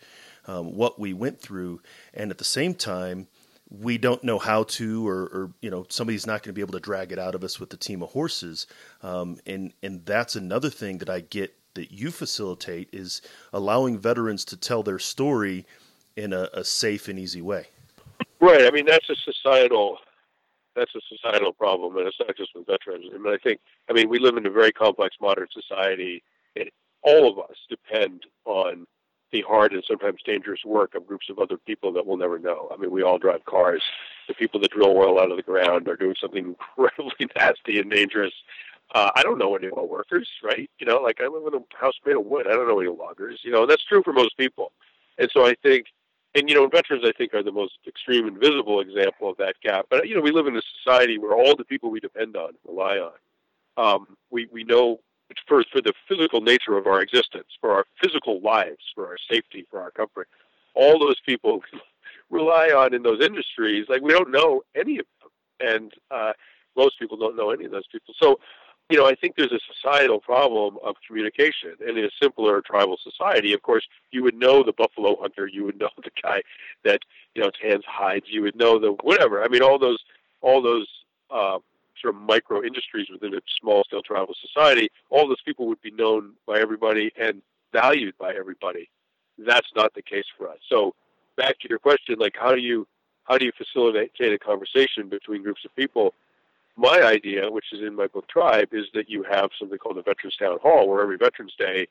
um, 0.47 0.75
what 0.75 0.99
we 0.99 1.13
went 1.13 1.41
through. 1.41 1.81
And 2.13 2.31
at 2.31 2.37
the 2.37 2.43
same 2.43 2.73
time 2.73 3.27
we 3.69 3.97
don't 3.97 4.23
know 4.23 4.37
how 4.37 4.63
to 4.63 5.07
or, 5.07 5.21
or 5.23 5.51
you 5.59 5.69
know 5.69 5.85
somebody's 5.89 6.27
not 6.27 6.43
going 6.43 6.53
to 6.53 6.53
be 6.53 6.61
able 6.61 6.73
to 6.73 6.79
drag 6.79 7.11
it 7.11 7.19
out 7.19 7.35
of 7.35 7.43
us 7.43 7.59
with 7.59 7.73
a 7.73 7.77
team 7.77 8.01
of 8.01 8.11
horses. 8.11 8.67
Um, 9.01 9.39
and 9.45 9.73
and 9.83 10.05
that's 10.05 10.35
another 10.35 10.69
thing 10.69 10.99
that 10.99 11.09
i 11.09 11.19
get 11.19 11.53
that 11.75 11.91
you 11.91 12.11
facilitate 12.11 12.89
is 12.91 13.21
allowing 13.53 13.97
veterans 13.97 14.43
to 14.45 14.57
tell 14.57 14.83
their 14.83 14.99
story 14.99 15.65
in 16.15 16.33
a, 16.33 16.49
a 16.53 16.63
safe 16.63 17.07
and 17.07 17.19
easy 17.19 17.41
way. 17.41 17.67
Right. 18.39 18.65
I 18.65 18.71
mean, 18.71 18.85
that's 18.85 19.09
a 19.09 19.15
societal 19.15 19.99
that's 20.75 20.93
a 20.93 20.99
societal 21.07 21.53
problem, 21.53 21.97
and 21.97 22.07
it's 22.07 22.19
not 22.19 22.35
just 22.35 22.51
with 22.53 22.67
veterans. 22.67 23.05
I 23.13 23.17
mean, 23.17 23.33
I 23.33 23.37
think, 23.37 23.61
I 23.89 23.93
mean, 23.93 24.09
we 24.09 24.19
live 24.19 24.35
in 24.35 24.45
a 24.45 24.49
very 24.51 24.71
complex 24.71 25.15
modern 25.21 25.47
society, 25.53 26.21
and 26.55 26.69
all 27.01 27.31
of 27.31 27.39
us 27.39 27.55
depend 27.69 28.23
on 28.43 28.85
the 29.31 29.41
hard 29.47 29.73
and 29.73 29.83
sometimes 29.87 30.21
dangerous 30.23 30.61
work 30.65 30.95
of 30.95 31.07
groups 31.07 31.29
of 31.29 31.39
other 31.39 31.57
people 31.65 31.91
that 31.93 32.05
we'll 32.05 32.17
never 32.17 32.37
know. 32.37 32.69
I 32.73 32.77
mean, 32.77 32.91
we 32.91 33.03
all 33.03 33.17
drive 33.17 33.43
cars. 33.45 33.81
The 34.27 34.33
people 34.33 34.59
that 34.61 34.71
drill 34.71 34.95
oil 34.95 35.19
out 35.19 35.31
of 35.31 35.37
the 35.37 35.43
ground 35.43 35.87
are 35.87 35.95
doing 35.95 36.15
something 36.19 36.55
incredibly 36.77 37.27
nasty 37.35 37.79
and 37.79 37.89
dangerous 37.89 38.33
uh, 38.95 39.11
I 39.13 39.23
don't 39.23 39.37
know 39.37 39.55
any 39.55 39.67
workers, 39.69 40.29
right? 40.41 40.69
You 40.79 40.87
know, 40.87 40.99
like 40.99 41.19
I 41.21 41.27
live 41.27 41.53
in 41.53 41.59
a 41.59 41.77
house 41.77 41.95
made 42.05 42.15
of 42.15 42.25
wood. 42.25 42.47
I 42.47 42.51
don't 42.51 42.67
know 42.67 42.79
any 42.79 42.89
loggers, 42.89 43.41
you 43.43 43.51
know, 43.51 43.63
and 43.63 43.69
that's 43.69 43.83
true 43.83 44.01
for 44.01 44.13
most 44.13 44.37
people. 44.37 44.71
And 45.17 45.29
so 45.33 45.45
I 45.45 45.53
think, 45.61 45.87
and 46.33 46.49
you 46.49 46.55
know, 46.55 46.67
veterans 46.67 47.03
I 47.05 47.11
think 47.11 47.33
are 47.33 47.43
the 47.43 47.51
most 47.51 47.73
extreme 47.85 48.25
and 48.25 48.39
visible 48.39 48.79
example 48.79 49.29
of 49.29 49.35
that 49.37 49.55
gap. 49.61 49.87
But 49.89 50.07
you 50.07 50.15
know, 50.15 50.21
we 50.21 50.31
live 50.31 50.47
in 50.47 50.55
a 50.55 50.61
society 50.81 51.17
where 51.17 51.33
all 51.33 51.57
the 51.57 51.65
people 51.65 51.91
we 51.91 51.99
depend 51.99 52.37
on, 52.37 52.53
rely 52.65 52.97
on, 52.97 53.11
um, 53.77 54.17
we 54.31 54.47
we 54.53 54.63
know 54.63 55.01
for 55.45 55.65
for 55.73 55.81
the 55.81 55.93
physical 56.07 56.39
nature 56.39 56.77
of 56.77 56.87
our 56.87 57.01
existence, 57.01 57.47
for 57.59 57.73
our 57.73 57.85
physical 58.01 58.39
lives, 58.39 58.83
for 58.95 59.07
our 59.07 59.17
safety, 59.29 59.65
for 59.69 59.81
our 59.81 59.91
comfort. 59.91 60.29
All 60.73 60.99
those 60.99 61.19
people 61.25 61.61
rely 62.29 62.69
on 62.69 62.93
in 62.93 63.03
those 63.03 63.21
industries, 63.21 63.87
like 63.89 64.01
we 64.01 64.13
don't 64.13 64.31
know 64.31 64.61
any 64.73 64.99
of 64.99 65.05
them, 65.19 65.31
and 65.59 65.93
uh, 66.11 66.31
most 66.77 66.97
people 66.97 67.17
don't 67.17 67.35
know 67.35 67.51
any 67.51 67.65
of 67.65 67.71
those 67.71 67.87
people. 67.91 68.13
So, 68.21 68.39
you 68.89 68.97
know, 68.97 69.07
I 69.07 69.15
think 69.15 69.35
there's 69.35 69.51
a 69.51 69.59
societal 69.73 70.19
problem 70.19 70.77
of 70.83 70.95
communication. 71.07 71.73
And 71.85 71.97
in 71.97 72.05
a 72.05 72.09
simpler 72.21 72.61
tribal 72.61 72.97
society, 73.03 73.53
of 73.53 73.61
course, 73.63 73.85
you 74.11 74.23
would 74.23 74.35
know 74.35 74.63
the 74.63 74.73
buffalo 74.73 75.17
hunter, 75.19 75.47
you 75.47 75.63
would 75.65 75.79
know 75.79 75.89
the 75.97 76.11
guy 76.21 76.41
that 76.83 76.99
you 77.33 77.41
know 77.41 77.49
tans 77.61 77.83
hides, 77.87 78.25
you 78.29 78.41
would 78.43 78.55
know 78.55 78.79
the 78.79 78.91
whatever. 79.03 79.43
I 79.43 79.47
mean, 79.47 79.63
all 79.63 79.79
those 79.79 80.03
all 80.41 80.61
those 80.61 80.87
uh, 81.31 81.59
sort 81.99 82.15
of 82.15 82.21
micro 82.21 82.63
industries 82.63 83.07
within 83.11 83.33
a 83.33 83.41
small 83.59 83.83
scale 83.85 84.03
tribal 84.03 84.35
society, 84.39 84.89
all 85.09 85.27
those 85.27 85.41
people 85.43 85.67
would 85.67 85.81
be 85.81 85.91
known 85.91 86.33
by 86.45 86.59
everybody 86.59 87.11
and 87.19 87.41
valued 87.73 88.15
by 88.19 88.33
everybody. 88.35 88.89
That's 89.37 89.67
not 89.75 89.93
the 89.95 90.01
case 90.01 90.25
for 90.37 90.49
us. 90.49 90.59
So 90.69 90.93
back 91.35 91.59
to 91.59 91.69
your 91.69 91.79
question, 91.79 92.17
like 92.19 92.35
how 92.39 92.53
do 92.53 92.61
you 92.61 92.87
how 93.23 93.39
do 93.39 93.45
you 93.45 93.51
facilitate 93.57 94.31
a 94.31 94.37
conversation 94.37 95.09
between 95.09 95.41
groups 95.41 95.65
of 95.65 95.75
people? 95.75 96.13
My 96.77 97.01
idea, 97.01 97.49
which 97.49 97.71
is 97.71 97.81
in 97.81 97.95
my 97.95 98.07
book 98.07 98.27
Tribe, 98.27 98.69
is 98.73 98.85
that 98.93 99.09
you 99.09 99.23
have 99.23 99.49
something 99.57 99.77
called 99.77 99.97
the 99.97 100.01
Veterans 100.01 100.35
Town 100.35 100.57
Hall, 100.61 100.87
where 100.87 101.01
every 101.01 101.17
Veterans 101.17 101.55
Day, 101.57 101.87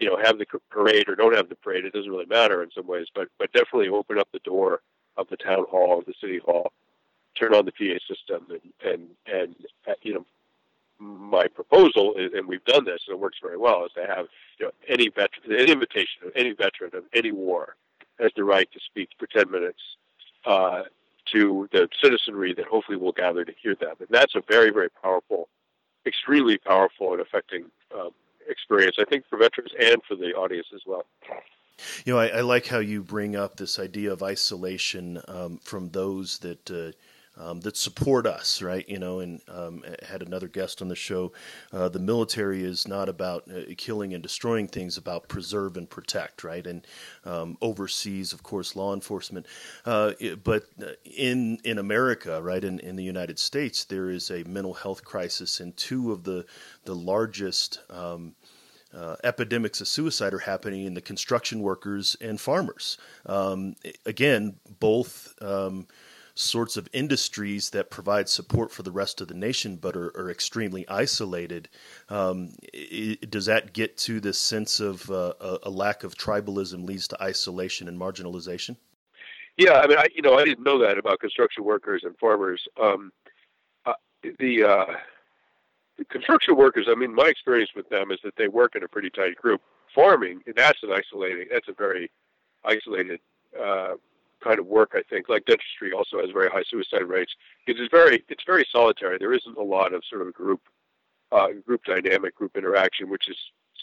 you 0.00 0.08
know, 0.08 0.16
have 0.22 0.38
the 0.38 0.46
parade 0.70 1.08
or 1.08 1.14
don't 1.14 1.36
have 1.36 1.48
the 1.48 1.54
parade. 1.54 1.84
It 1.84 1.92
doesn't 1.92 2.10
really 2.10 2.26
matter 2.26 2.62
in 2.62 2.70
some 2.72 2.86
ways, 2.86 3.06
but 3.14 3.28
but 3.38 3.52
definitely 3.52 3.88
open 3.88 4.18
up 4.18 4.28
the 4.32 4.40
door 4.40 4.80
of 5.16 5.28
the 5.28 5.36
town 5.36 5.64
hall, 5.70 6.02
the 6.04 6.14
city 6.20 6.38
hall, 6.38 6.72
turn 7.38 7.54
on 7.54 7.64
the 7.64 7.72
PA 7.72 7.98
system, 8.12 8.46
and 8.50 8.92
and 8.92 9.08
and 9.32 9.54
uh, 9.86 9.94
you 10.02 10.14
know, 10.14 10.26
my 10.98 11.46
proposal, 11.46 12.14
is, 12.14 12.32
and 12.34 12.48
we've 12.48 12.64
done 12.64 12.84
this, 12.84 13.02
and 13.06 13.14
it 13.14 13.20
works 13.20 13.38
very 13.40 13.56
well, 13.56 13.84
is 13.84 13.92
to 13.92 14.04
have 14.04 14.26
you 14.58 14.66
know 14.66 14.72
any 14.88 15.08
veteran, 15.10 15.52
an 15.52 15.68
invitation 15.68 16.26
of 16.26 16.32
any 16.34 16.52
veteran 16.52 16.90
of 16.94 17.04
any 17.12 17.30
war 17.30 17.76
has 18.18 18.32
the 18.36 18.44
right 18.44 18.70
to 18.72 18.80
speak 18.80 19.10
for 19.18 19.26
10 19.26 19.50
minutes 19.50 19.80
uh, 20.46 20.82
to 21.34 21.68
the 21.72 21.88
citizenry 22.02 22.54
that 22.54 22.66
hopefully 22.66 22.96
will 22.96 23.12
gather 23.12 23.44
to 23.44 23.52
hear 23.62 23.74
them. 23.74 23.96
And 23.98 24.08
that's 24.10 24.34
a 24.34 24.42
very, 24.48 24.70
very 24.70 24.88
powerful, 24.90 25.48
extremely 26.06 26.58
powerful 26.58 27.12
and 27.12 27.20
affecting 27.20 27.66
um, 27.94 28.10
experience, 28.48 28.96
I 28.98 29.04
think, 29.04 29.24
for 29.28 29.36
veterans 29.38 29.72
and 29.78 30.02
for 30.08 30.16
the 30.16 30.32
audience 30.32 30.68
as 30.74 30.82
well. 30.86 31.04
You 32.04 32.14
know, 32.14 32.20
I, 32.20 32.28
I 32.28 32.40
like 32.40 32.66
how 32.66 32.78
you 32.78 33.02
bring 33.02 33.36
up 33.36 33.56
this 33.56 33.78
idea 33.78 34.12
of 34.12 34.22
isolation 34.22 35.20
um, 35.28 35.58
from 35.58 35.90
those 35.90 36.38
that. 36.38 36.70
Uh, 36.70 36.92
um, 37.36 37.60
that 37.60 37.76
support 37.76 38.26
us, 38.26 38.62
right? 38.62 38.88
You 38.88 38.98
know, 38.98 39.20
and 39.20 39.40
um, 39.48 39.84
had 40.06 40.22
another 40.22 40.48
guest 40.48 40.80
on 40.82 40.88
the 40.88 40.96
show. 40.96 41.32
Uh, 41.72 41.88
the 41.88 41.98
military 41.98 42.62
is 42.62 42.86
not 42.86 43.08
about 43.08 43.44
uh, 43.50 43.62
killing 43.76 44.14
and 44.14 44.22
destroying 44.22 44.68
things; 44.68 44.96
about 44.96 45.28
preserve 45.28 45.76
and 45.76 45.88
protect, 45.88 46.44
right? 46.44 46.66
And 46.66 46.86
um, 47.24 47.56
overseas, 47.60 48.32
of 48.32 48.42
course, 48.42 48.76
law 48.76 48.94
enforcement. 48.94 49.46
Uh, 49.84 50.12
but 50.42 50.64
in 51.04 51.58
in 51.64 51.78
America, 51.78 52.40
right, 52.42 52.62
in, 52.62 52.78
in 52.80 52.96
the 52.96 53.04
United 53.04 53.38
States, 53.38 53.84
there 53.84 54.10
is 54.10 54.30
a 54.30 54.44
mental 54.44 54.74
health 54.74 55.04
crisis, 55.04 55.60
and 55.60 55.76
two 55.76 56.12
of 56.12 56.24
the 56.24 56.46
the 56.84 56.94
largest. 56.94 57.80
Um, 57.90 58.34
uh, 58.96 59.16
epidemics 59.24 59.80
of 59.80 59.88
suicide 59.88 60.32
are 60.32 60.38
happening 60.38 60.86
in 60.86 60.94
the 60.94 61.00
construction 61.00 61.60
workers 61.60 62.16
and 62.20 62.40
farmers. 62.40 62.96
Um, 63.26 63.74
again, 64.06 64.54
both 64.78 65.34
um, 65.42 65.88
sorts 66.34 66.76
of 66.76 66.88
industries 66.92 67.70
that 67.70 67.90
provide 67.90 68.28
support 68.28 68.72
for 68.72 68.82
the 68.82 68.90
rest 68.90 69.20
of 69.20 69.28
the 69.28 69.34
nation 69.34 69.76
but 69.76 69.96
are, 69.96 70.10
are 70.16 70.30
extremely 70.30 70.86
isolated. 70.88 71.68
Um, 72.08 72.50
it, 72.72 73.30
does 73.30 73.46
that 73.46 73.72
get 73.72 73.96
to 73.98 74.20
this 74.20 74.38
sense 74.38 74.80
of 74.80 75.08
uh, 75.10 75.34
a, 75.62 75.70
lack 75.70 76.02
of 76.02 76.16
tribalism 76.16 76.84
leads 76.84 77.06
to 77.08 77.22
isolation 77.22 77.86
and 77.86 77.98
marginalization? 77.98 78.76
Yeah, 79.56 79.74
I 79.74 79.86
mean, 79.86 79.98
I, 79.98 80.08
you 80.14 80.22
know, 80.22 80.34
I 80.34 80.44
didn't 80.44 80.64
know 80.64 80.78
that 80.80 80.98
about 80.98 81.20
construction 81.20 81.62
workers 81.62 82.02
and 82.04 82.18
farmers. 82.18 82.66
Um, 82.82 83.12
uh, 83.86 83.92
the, 84.40 84.64
uh, 84.64 84.86
the 85.96 86.04
construction 86.06 86.56
workers, 86.56 86.86
I 86.90 86.96
mean, 86.96 87.14
my 87.14 87.28
experience 87.28 87.70
with 87.76 87.88
them 87.88 88.10
is 88.10 88.18
that 88.24 88.34
they 88.36 88.48
work 88.48 88.74
in 88.74 88.82
a 88.82 88.88
pretty 88.88 89.10
tight 89.10 89.36
group. 89.36 89.60
Farming, 89.94 90.40
that's 90.56 90.82
an 90.82 90.90
isolating, 90.90 91.46
that's 91.52 91.68
a 91.68 91.72
very 91.72 92.10
isolated 92.64 93.20
uh, 93.60 93.94
kind 94.44 94.58
of 94.58 94.66
work. 94.66 94.92
I 94.94 95.02
think, 95.08 95.28
like 95.28 95.46
dentistry, 95.46 95.92
also 95.92 96.20
has 96.20 96.30
very 96.30 96.50
high 96.50 96.64
suicide 96.68 97.04
rates 97.04 97.32
because 97.64 97.80
it's 97.80 97.90
very 97.90 98.22
it's 98.28 98.44
very 98.46 98.66
solitary. 98.70 99.16
There 99.18 99.32
isn't 99.32 99.56
a 99.56 99.62
lot 99.62 99.94
of 99.94 100.02
sort 100.08 100.22
of 100.22 100.34
group 100.34 100.60
uh, 101.32 101.48
group 101.66 101.82
dynamic, 101.84 102.36
group 102.36 102.56
interaction, 102.56 103.08
which 103.08 103.28
is 103.28 103.36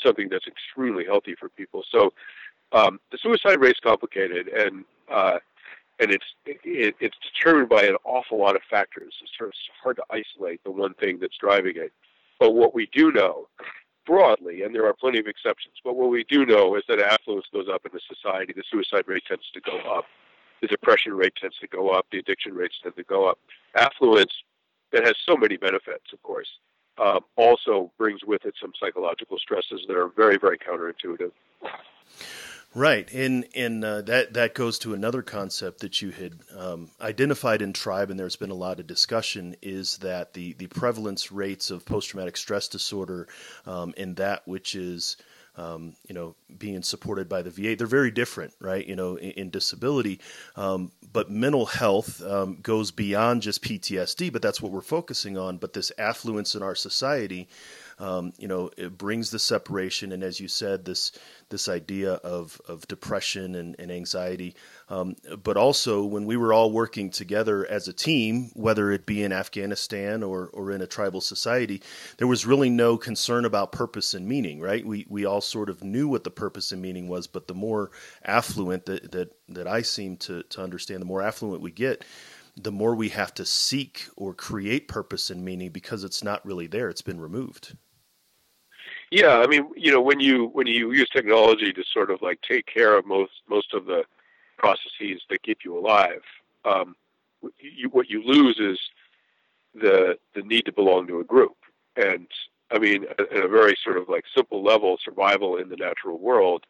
something 0.03 0.29
that's 0.29 0.47
extremely 0.47 1.05
healthy 1.05 1.35
for 1.35 1.49
people. 1.49 1.83
So 1.91 2.13
um, 2.71 2.99
the 3.11 3.17
suicide 3.17 3.59
rate's 3.59 3.79
complicated, 3.79 4.47
and 4.47 4.85
uh, 5.11 5.39
and 5.99 6.11
it's 6.11 6.25
it, 6.45 6.95
it's 6.99 7.17
determined 7.33 7.69
by 7.69 7.83
an 7.83 7.97
awful 8.05 8.37
lot 8.39 8.55
of 8.55 8.61
factors. 8.69 9.13
It's 9.21 9.31
sort 9.37 9.49
of 9.49 9.55
hard 9.83 9.95
to 9.97 10.03
isolate 10.09 10.63
the 10.63 10.71
one 10.71 10.93
thing 10.95 11.19
that's 11.19 11.37
driving 11.37 11.73
it. 11.75 11.91
But 12.39 12.53
what 12.53 12.73
we 12.73 12.87
do 12.93 13.11
know 13.11 13.47
broadly, 14.05 14.63
and 14.63 14.73
there 14.73 14.85
are 14.87 14.93
plenty 14.93 15.19
of 15.19 15.27
exceptions, 15.27 15.75
but 15.83 15.95
what 15.95 16.09
we 16.09 16.23
do 16.23 16.43
know 16.45 16.75
is 16.75 16.83
that 16.87 16.99
affluence 16.99 17.45
goes 17.53 17.67
up 17.71 17.85
in 17.85 17.91
the 17.93 17.99
society, 18.13 18.51
the 18.51 18.63
suicide 18.71 19.07
rate 19.07 19.23
tends 19.27 19.49
to 19.53 19.61
go 19.61 19.77
up 19.95 20.05
the 20.61 20.67
depression 20.67 21.13
rate 21.13 21.33
tends 21.39 21.57
to 21.59 21.67
go 21.67 21.89
up, 21.89 22.05
the 22.11 22.19
addiction 22.19 22.53
rates 22.53 22.75
tend 22.81 22.95
to 22.95 23.03
go 23.03 23.27
up. 23.27 23.39
Affluence, 23.75 24.31
that 24.91 25.03
has 25.03 25.15
so 25.25 25.35
many 25.35 25.57
benefits, 25.57 26.13
of 26.13 26.21
course, 26.23 26.47
um, 26.97 27.21
also 27.35 27.91
brings 27.97 28.23
with 28.25 28.45
it 28.45 28.53
some 28.61 28.71
psychological 28.79 29.37
stresses 29.37 29.81
that 29.87 29.97
are 29.97 30.09
very, 30.09 30.37
very 30.37 30.57
counterintuitive. 30.57 31.31
Right, 32.73 33.11
and 33.11 33.45
and 33.53 33.83
uh, 33.83 34.01
that 34.03 34.33
that 34.33 34.53
goes 34.55 34.79
to 34.79 34.93
another 34.93 35.21
concept 35.21 35.81
that 35.81 36.01
you 36.01 36.11
had 36.11 36.39
um, 36.57 36.89
identified 37.01 37.61
in 37.61 37.73
tribe, 37.73 38.09
and 38.09 38.17
there's 38.17 38.37
been 38.37 38.49
a 38.49 38.53
lot 38.53 38.79
of 38.79 38.87
discussion. 38.87 39.57
Is 39.61 39.97
that 39.97 40.33
the 40.33 40.53
the 40.53 40.67
prevalence 40.67 41.33
rates 41.33 41.69
of 41.69 41.85
post 41.85 42.09
traumatic 42.09 42.37
stress 42.37 42.69
disorder, 42.69 43.27
um, 43.65 43.93
and 43.97 44.15
that 44.15 44.47
which 44.47 44.73
is 44.73 45.17
um, 45.55 45.95
you 46.07 46.15
know, 46.15 46.35
being 46.57 46.81
supported 46.81 47.27
by 47.27 47.41
the 47.41 47.49
VA. 47.49 47.75
They're 47.75 47.87
very 47.87 48.11
different, 48.11 48.53
right? 48.59 48.85
You 48.85 48.95
know, 48.95 49.15
in, 49.15 49.31
in 49.31 49.49
disability, 49.49 50.19
um, 50.55 50.91
but 51.11 51.29
mental 51.29 51.65
health 51.65 52.21
um, 52.23 52.57
goes 52.61 52.91
beyond 52.91 53.41
just 53.41 53.63
PTSD. 53.63 54.31
But 54.31 54.41
that's 54.41 54.61
what 54.61 54.71
we're 54.71 54.81
focusing 54.81 55.37
on. 55.37 55.57
But 55.57 55.73
this 55.73 55.91
affluence 55.97 56.55
in 56.55 56.63
our 56.63 56.75
society, 56.75 57.49
um, 58.01 58.33
you 58.39 58.47
know, 58.47 58.71
it 58.77 58.97
brings 58.97 59.29
the 59.29 59.37
separation, 59.37 60.11
and 60.11 60.23
as 60.23 60.39
you 60.39 60.47
said, 60.47 60.85
this 60.85 61.11
this 61.49 61.69
idea 61.69 62.13
of 62.13 62.59
of 62.67 62.87
depression 62.87 63.53
and, 63.53 63.75
and 63.77 63.91
anxiety. 63.91 64.55
Um, 64.89 65.15
but 65.43 65.55
also, 65.55 66.03
when 66.03 66.25
we 66.25 66.35
were 66.35 66.51
all 66.51 66.71
working 66.71 67.11
together 67.11 67.63
as 67.69 67.87
a 67.87 67.93
team, 67.93 68.49
whether 68.55 68.91
it 68.91 69.05
be 69.05 69.21
in 69.21 69.31
Afghanistan 69.31 70.23
or 70.23 70.49
or 70.51 70.71
in 70.71 70.81
a 70.81 70.87
tribal 70.87 71.21
society, 71.21 71.83
there 72.17 72.25
was 72.25 72.43
really 72.43 72.71
no 72.71 72.97
concern 72.97 73.45
about 73.45 73.71
purpose 73.71 74.15
and 74.15 74.27
meaning. 74.27 74.59
Right? 74.59 74.83
We 74.83 75.05
we 75.07 75.25
all 75.25 75.41
sort 75.41 75.69
of 75.69 75.83
knew 75.83 76.07
what 76.07 76.23
the 76.23 76.31
purpose 76.31 76.71
and 76.71 76.81
meaning 76.81 77.07
was, 77.07 77.27
but 77.27 77.47
the 77.47 77.53
more 77.53 77.91
affluent 78.25 78.87
that 78.87 79.11
that 79.11 79.35
that 79.49 79.67
I 79.67 79.83
seem 79.83 80.17
to 80.17 80.41
to 80.41 80.63
understand, 80.63 81.01
the 81.01 81.05
more 81.05 81.21
affluent 81.21 81.61
we 81.61 81.71
get 81.71 82.03
the 82.57 82.71
more 82.71 82.95
we 82.95 83.07
have 83.07 83.33
to 83.33 83.45
seek 83.45 84.07
or 84.17 84.33
create 84.33 84.89
purpose 84.89 85.29
and 85.29 85.45
meaning 85.45 85.69
because 85.69 86.03
it's 86.03 86.21
not 86.21 86.45
really 86.45 86.67
there 86.67 86.89
it's 86.89 87.01
been 87.01 87.21
removed 87.21 87.77
yeah, 89.11 89.39
I 89.39 89.47
mean, 89.47 89.69
you 89.75 89.91
know, 89.91 90.01
when 90.01 90.21
you 90.21 90.47
when 90.53 90.67
you 90.67 90.93
use 90.93 91.09
technology 91.09 91.73
to 91.73 91.83
sort 91.93 92.09
of 92.09 92.21
like 92.21 92.39
take 92.41 92.65
care 92.65 92.97
of 92.97 93.05
most 93.05 93.33
most 93.49 93.73
of 93.73 93.85
the 93.85 94.03
processes 94.57 95.21
that 95.29 95.43
keep 95.43 95.59
you 95.65 95.77
alive, 95.77 96.21
um, 96.63 96.95
you, 97.59 97.89
what 97.89 98.09
you 98.09 98.23
lose 98.23 98.57
is 98.57 98.79
the 99.75 100.17
the 100.33 100.41
need 100.43 100.65
to 100.65 100.71
belong 100.71 101.07
to 101.07 101.19
a 101.19 101.25
group. 101.25 101.57
And 101.97 102.25
I 102.71 102.79
mean, 102.79 103.05
at, 103.19 103.19
a 103.35 103.49
very 103.49 103.75
sort 103.83 103.97
of 103.97 104.07
like 104.07 104.23
simple 104.33 104.63
level, 104.63 104.97
survival 105.03 105.57
in 105.57 105.67
the 105.67 105.75
natural 105.75 106.17
world, 106.17 106.63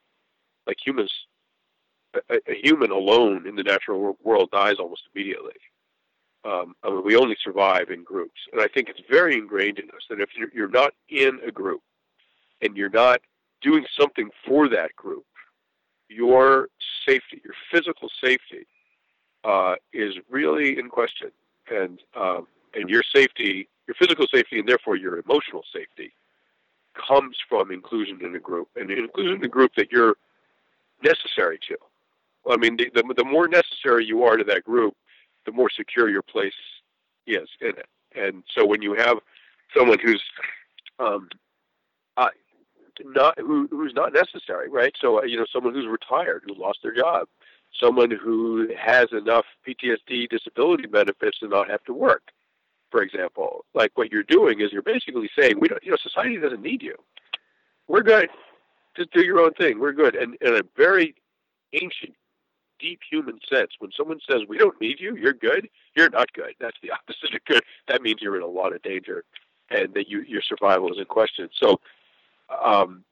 like 0.66 0.78
humans, 0.84 1.12
a, 2.16 2.38
a 2.48 2.56
human 2.56 2.90
alone 2.90 3.48
in 3.48 3.56
the 3.56 3.64
natural 3.64 4.18
world 4.24 4.50
dies 4.52 4.78
almost 4.80 5.04
immediately. 5.14 5.54
Um, 6.44 6.74
I 6.84 6.90
mean, 6.90 7.04
we 7.06 7.16
only 7.16 7.38
survive 7.44 7.92
in 7.92 8.04
groups, 8.04 8.42
and 8.52 8.60
I 8.60 8.68
think 8.68 8.90
it's 8.90 9.02
very 9.08 9.38
ingrained 9.38 9.78
in 9.78 9.90
us 9.90 10.02
that 10.10 10.20
if 10.20 10.30
you're, 10.36 10.50
you're 10.56 10.68
not 10.68 10.92
in 11.08 11.40
a 11.46 11.52
group, 11.52 11.82
and 12.62 12.75
you're 12.77 12.89
not 12.89 13.22
doing 13.62 13.86
something 14.00 14.30
for 14.46 14.68
that 14.70 14.96
group, 14.96 15.25
your 16.10 16.68
safety, 17.08 17.41
your 17.44 17.53
physical 17.72 18.10
safety, 18.24 18.65
uh, 19.44 19.75
is 19.94 20.15
really 20.30 20.77
in 20.77 20.89
question, 20.89 21.32
and 21.72 22.00
um, 22.15 22.48
and 22.74 22.89
your 22.89 23.03
safety, 23.13 23.68
your 23.88 23.96
physical 23.96 24.27
safety, 24.34 24.60
and 24.60 24.68
therefore 24.68 24.96
your 24.96 25.20
emotional 25.20 25.63
safety, 25.74 26.12
comes 27.08 27.36
from 27.50 27.72
inclusion 27.72 28.20
in 28.24 28.36
a 28.36 28.39
group, 28.39 28.68
and 28.75 28.89
inclusion 28.91 29.36
in 29.36 29.44
a 29.44 29.48
group 29.48 29.72
that 29.75 29.91
you're 29.91 30.15
necessary 31.03 31.60
to. 31.68 31.75
I 32.50 32.58
mean, 32.58 32.77
the, 32.77 32.89
the, 32.94 33.13
the 33.15 33.24
more 33.24 33.48
necessary 33.48 34.06
you 34.06 34.24
are 34.24 34.38
to 34.38 34.44
that 34.46 34.63
group, 34.63 34.96
the 35.46 35.51
more 35.51 35.70
secure 35.70 36.10
your 36.10 36.22
place 36.22 36.53
is 37.27 37.48
in 37.62 37.70
it. 37.70 37.88
And 38.15 38.44
so 38.56 38.65
when 38.65 38.82
you 38.82 38.94
have 38.96 39.18
someone 39.75 40.00
who's 40.00 40.24
um, 41.00 41.30
not 43.04 43.38
who 43.40 43.68
who's 43.70 43.94
not 43.94 44.14
necessary, 44.14 44.70
right? 44.70 44.94
So 45.00 45.20
uh, 45.20 45.24
you 45.24 45.38
know, 45.38 45.46
someone 45.52 45.74
who's 45.74 45.88
retired 45.88 46.44
who 46.46 46.54
lost 46.56 46.80
their 46.84 46.94
job, 46.94 47.28
someone 47.80 48.12
who 48.12 48.68
has 48.78 49.08
enough 49.12 49.46
PTSD 49.68 50.30
disability 50.30 50.88
benefits 50.88 51.40
to 51.40 51.48
not 51.48 51.70
have 51.70 51.84
to 51.86 51.94
work, 51.94 52.24
for 52.90 53.02
example. 53.02 53.66
Like 53.74 53.92
what 53.96 54.12
you're 54.12 54.24
doing 54.24 54.62
is 54.62 54.72
you're 54.72 54.82
basically 54.82 55.30
saying 55.38 55.60
we 55.60 55.68
don't, 55.68 55.84
you 55.84 55.92
know, 55.92 55.98
society 56.02 56.38
doesn't 56.38 56.62
need 56.62 56.82
you. 56.82 56.96
We're 57.88 58.04
good. 58.04 58.30
Just 58.96 59.12
do 59.12 59.24
your 59.24 59.40
own 59.40 59.54
thing. 59.54 59.80
We're 59.80 59.94
good. 59.94 60.16
And 60.16 60.36
in 60.42 60.56
a 60.56 60.62
very 60.76 61.16
ancient, 61.74 62.14
deep 62.80 63.00
human 63.10 63.40
sense, 63.50 63.72
when 63.80 63.92
someone 63.96 64.20
says 64.30 64.42
we 64.48 64.58
don't 64.58 64.80
need 64.82 65.00
you, 65.00 65.16
you're 65.16 65.34
good. 65.34 65.70
You're 65.96 66.10
not 66.10 66.32
good. 66.34 66.56
That's 66.60 66.78
the 66.82 66.92
opposite 66.92 67.36
of 67.36 67.46
good. 67.46 67.64
That 67.88 68.02
means 68.02 68.20
you're 68.22 68.36
in 68.36 68.44
a 68.44 68.48
lot 68.48 68.74
of 68.74 68.82
danger, 68.82 69.24
and 69.70 69.94
that 69.94 70.10
you, 70.10 70.22
your 70.22 70.42
survival 70.42 70.92
is 70.92 70.98
in 71.00 71.06
question. 71.06 71.50
So 71.54 71.80
um, 72.63 73.03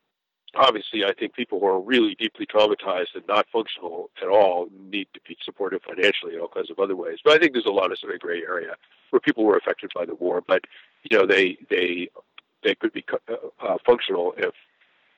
obviously, 0.55 1.03
I 1.05 1.13
think 1.13 1.33
people 1.33 1.59
who 1.59 1.67
are 1.67 1.79
really 1.79 2.15
deeply 2.15 2.45
traumatized 2.45 3.15
and 3.15 3.27
not 3.27 3.47
functional 3.51 4.09
at 4.21 4.27
all 4.27 4.67
need 4.89 5.07
to 5.13 5.19
be 5.27 5.37
supported 5.43 5.81
financially 5.83 6.35
in 6.35 6.41
all 6.41 6.47
kinds 6.47 6.69
of 6.69 6.79
other 6.79 6.95
ways. 6.95 7.19
But 7.23 7.33
I 7.33 7.39
think 7.39 7.53
there's 7.53 7.65
a 7.65 7.71
lot 7.71 7.91
of 7.91 7.99
sort 7.99 8.13
of 8.13 8.19
gray 8.19 8.41
area 8.41 8.75
where 9.09 9.19
people 9.19 9.43
were 9.43 9.57
affected 9.57 9.91
by 9.95 10.05
the 10.05 10.15
war, 10.15 10.41
but 10.45 10.63
you 11.09 11.17
know 11.17 11.25
they 11.25 11.57
they 11.69 12.09
they 12.63 12.75
could 12.75 12.93
be 12.93 13.05
uh, 13.29 13.35
uh, 13.61 13.77
functional 13.85 14.33
if 14.37 14.53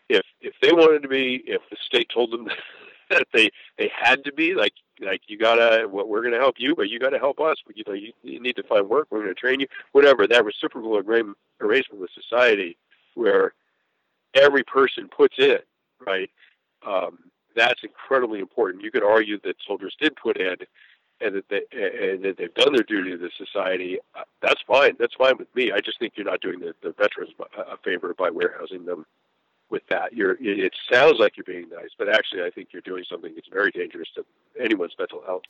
if 0.09 0.25
if 0.41 0.53
they 0.61 0.71
wanted 0.71 1.01
to 1.01 1.07
be, 1.07 1.43
if 1.45 1.61
the 1.69 1.77
state 1.85 2.09
told 2.13 2.31
them 2.31 2.49
that 3.09 3.27
they 3.33 3.49
they 3.77 3.91
had 3.95 4.23
to 4.23 4.33
be, 4.33 4.53
like 4.53 4.73
like 4.99 5.21
you 5.27 5.37
gotta, 5.37 5.87
we're 5.87 6.21
to 6.29 6.37
help 6.37 6.55
you, 6.59 6.75
but 6.75 6.89
you 6.89 6.99
got 6.99 7.09
to 7.09 7.17
help 7.17 7.39
us. 7.39 7.57
You 7.73 7.83
know, 7.87 7.93
you, 7.93 8.13
you 8.23 8.39
need 8.39 8.55
to 8.57 8.63
find 8.63 8.87
work. 8.87 9.07
We're 9.09 9.25
to 9.25 9.33
train 9.33 9.59
you, 9.59 9.67
whatever. 9.93 10.27
That 10.27 10.45
reciprocal 10.45 10.97
agreement 10.97 11.37
arrangement 11.59 12.01
with 12.01 12.11
society, 12.11 12.77
where 13.15 13.53
every 14.33 14.63
person 14.63 15.09
puts 15.15 15.35
in, 15.37 15.59
right? 16.05 16.29
Um, 16.85 17.19
that's 17.55 17.83
incredibly 17.83 18.39
important. 18.39 18.83
You 18.83 18.91
could 18.91 19.03
argue 19.03 19.39
that 19.43 19.55
soldiers 19.65 19.95
did 19.99 20.15
put 20.15 20.37
in, 20.37 20.55
and 21.19 21.35
that, 21.35 21.49
they, 21.49 21.61
and 21.71 22.23
that 22.23 22.37
they've 22.37 22.53
done 22.53 22.73
their 22.73 22.83
duty 22.83 23.11
to 23.11 23.17
the 23.17 23.29
society. 23.37 23.99
Uh, 24.15 24.23
that's 24.41 24.61
fine. 24.67 24.95
That's 24.99 25.13
fine 25.15 25.37
with 25.37 25.53
me. 25.55 25.71
I 25.71 25.79
just 25.79 25.99
think 25.99 26.13
you're 26.15 26.25
not 26.25 26.41
doing 26.41 26.59
the, 26.59 26.73
the 26.81 26.93
veterans 26.97 27.31
a 27.57 27.77
favor 27.77 28.13
by 28.17 28.29
warehousing 28.29 28.85
them 28.85 29.05
with 29.69 29.83
that. 29.89 30.13
You're. 30.13 30.37
It 30.39 30.73
sounds 30.91 31.19
like 31.19 31.37
you're 31.37 31.43
being 31.43 31.69
nice, 31.69 31.89
but 31.97 32.09
actually, 32.09 32.43
I 32.43 32.49
think 32.49 32.69
you're 32.71 32.81
doing 32.81 33.03
something 33.09 33.33
that's 33.35 33.47
very 33.51 33.71
dangerous 33.71 34.09
to 34.15 34.25
anyone's 34.59 34.95
mental 34.97 35.21
health. 35.25 35.43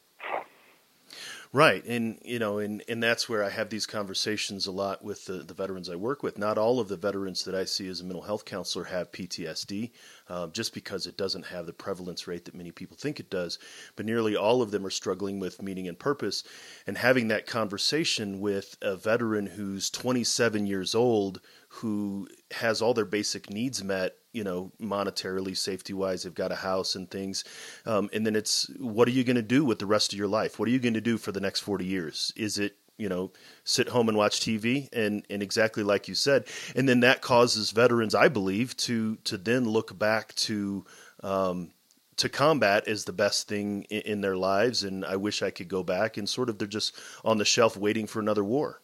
Right, 1.53 1.83
and 1.83 2.17
you 2.23 2.39
know, 2.39 2.59
and 2.59 2.81
and 2.87 3.03
that's 3.03 3.27
where 3.27 3.43
I 3.43 3.49
have 3.49 3.69
these 3.69 3.85
conversations 3.85 4.67
a 4.67 4.71
lot 4.71 5.03
with 5.03 5.25
the, 5.25 5.33
the 5.43 5.53
veterans 5.53 5.89
I 5.89 5.97
work 5.97 6.23
with. 6.23 6.37
Not 6.37 6.57
all 6.57 6.79
of 6.79 6.87
the 6.87 6.95
veterans 6.95 7.43
that 7.43 7.53
I 7.53 7.65
see 7.65 7.89
as 7.89 7.99
a 7.99 8.05
mental 8.05 8.21
health 8.21 8.45
counselor 8.45 8.85
have 8.85 9.11
PTSD, 9.11 9.91
uh, 10.29 10.47
just 10.47 10.73
because 10.73 11.07
it 11.07 11.17
doesn't 11.17 11.47
have 11.47 11.65
the 11.65 11.73
prevalence 11.73 12.25
rate 12.25 12.45
that 12.45 12.55
many 12.55 12.71
people 12.71 12.95
think 12.95 13.19
it 13.19 13.29
does. 13.29 13.59
But 13.97 14.05
nearly 14.05 14.33
all 14.33 14.61
of 14.61 14.71
them 14.71 14.85
are 14.85 14.89
struggling 14.89 15.41
with 15.41 15.61
meaning 15.61 15.89
and 15.89 15.99
purpose, 15.99 16.45
and 16.87 16.97
having 16.97 17.27
that 17.27 17.47
conversation 17.47 18.39
with 18.39 18.77
a 18.81 18.95
veteran 18.95 19.47
who's 19.47 19.89
27 19.89 20.65
years 20.65 20.95
old 20.95 21.41
who 21.75 22.27
has 22.51 22.81
all 22.81 22.93
their 22.93 23.05
basic 23.05 23.49
needs 23.49 23.83
met 23.83 24.15
you 24.33 24.43
know, 24.43 24.71
monetarily, 24.81 25.55
safety 25.55 25.93
wise, 25.93 26.23
they've 26.23 26.33
got 26.33 26.51
a 26.51 26.55
house 26.55 26.95
and 26.95 27.09
things. 27.09 27.43
Um, 27.85 28.09
and 28.13 28.25
then 28.25 28.35
it's 28.35 28.69
what 28.79 29.07
are 29.07 29.11
you 29.11 29.23
going 29.23 29.35
to 29.35 29.41
do 29.41 29.65
with 29.65 29.79
the 29.79 29.85
rest 29.85 30.13
of 30.13 30.19
your 30.19 30.27
life? 30.27 30.59
What 30.59 30.67
are 30.67 30.71
you 30.71 30.79
going 30.79 30.93
to 30.93 31.01
do 31.01 31.17
for 31.17 31.31
the 31.31 31.41
next 31.41 31.61
40 31.61 31.85
years? 31.85 32.31
Is 32.35 32.57
it, 32.57 32.77
you 32.97 33.09
know, 33.09 33.31
sit 33.63 33.89
home 33.89 34.07
and 34.09 34.17
watch 34.17 34.39
TV? 34.39 34.87
And, 34.93 35.25
and 35.29 35.43
exactly 35.43 35.83
like 35.83 36.07
you 36.07 36.15
said. 36.15 36.45
And 36.75 36.87
then 36.87 37.01
that 37.01 37.21
causes 37.21 37.71
veterans, 37.71 38.15
I 38.15 38.29
believe, 38.29 38.77
to, 38.77 39.17
to 39.25 39.37
then 39.37 39.65
look 39.65 39.97
back 39.97 40.33
to, 40.35 40.85
um, 41.23 41.71
to 42.17 42.29
combat 42.29 42.87
as 42.87 43.05
the 43.05 43.13
best 43.13 43.47
thing 43.47 43.83
in, 43.89 44.01
in 44.01 44.21
their 44.21 44.37
lives. 44.37 44.83
And 44.83 45.03
I 45.03 45.17
wish 45.17 45.41
I 45.41 45.51
could 45.51 45.67
go 45.67 45.83
back 45.83 46.17
and 46.17 46.29
sort 46.29 46.49
of 46.49 46.57
they're 46.57 46.67
just 46.67 46.95
on 47.25 47.37
the 47.37 47.45
shelf 47.45 47.75
waiting 47.75 48.07
for 48.07 48.19
another 48.19 48.43
war. 48.43 48.80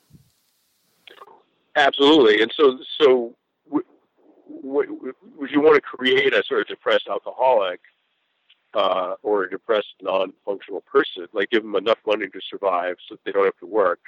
Absolutely. 1.78 2.42
And 2.42 2.52
so, 2.58 2.80
so 3.00 3.36
would 3.70 5.52
you 5.52 5.62
want 5.62 5.76
to 5.76 5.82
create 5.82 6.34
a 6.34 6.44
sort 6.48 6.62
of 6.62 6.68
depressed 6.68 7.08
alcoholic 7.08 7.80
uh, 8.74 9.13
or 9.22 9.44
a 9.44 9.50
depressed 9.50 9.94
non-functional 10.02 10.82
person, 10.82 11.28
like 11.34 11.52
give 11.52 11.62
them 11.62 11.76
enough 11.76 12.00
money 12.06 12.28
to 12.28 12.40
survive 12.50 12.96
so 13.08 13.13
that 13.16 13.24
they 13.26 13.32
don't 13.32 13.46
have 13.46 13.58
to 13.60 13.68
work, 13.68 14.00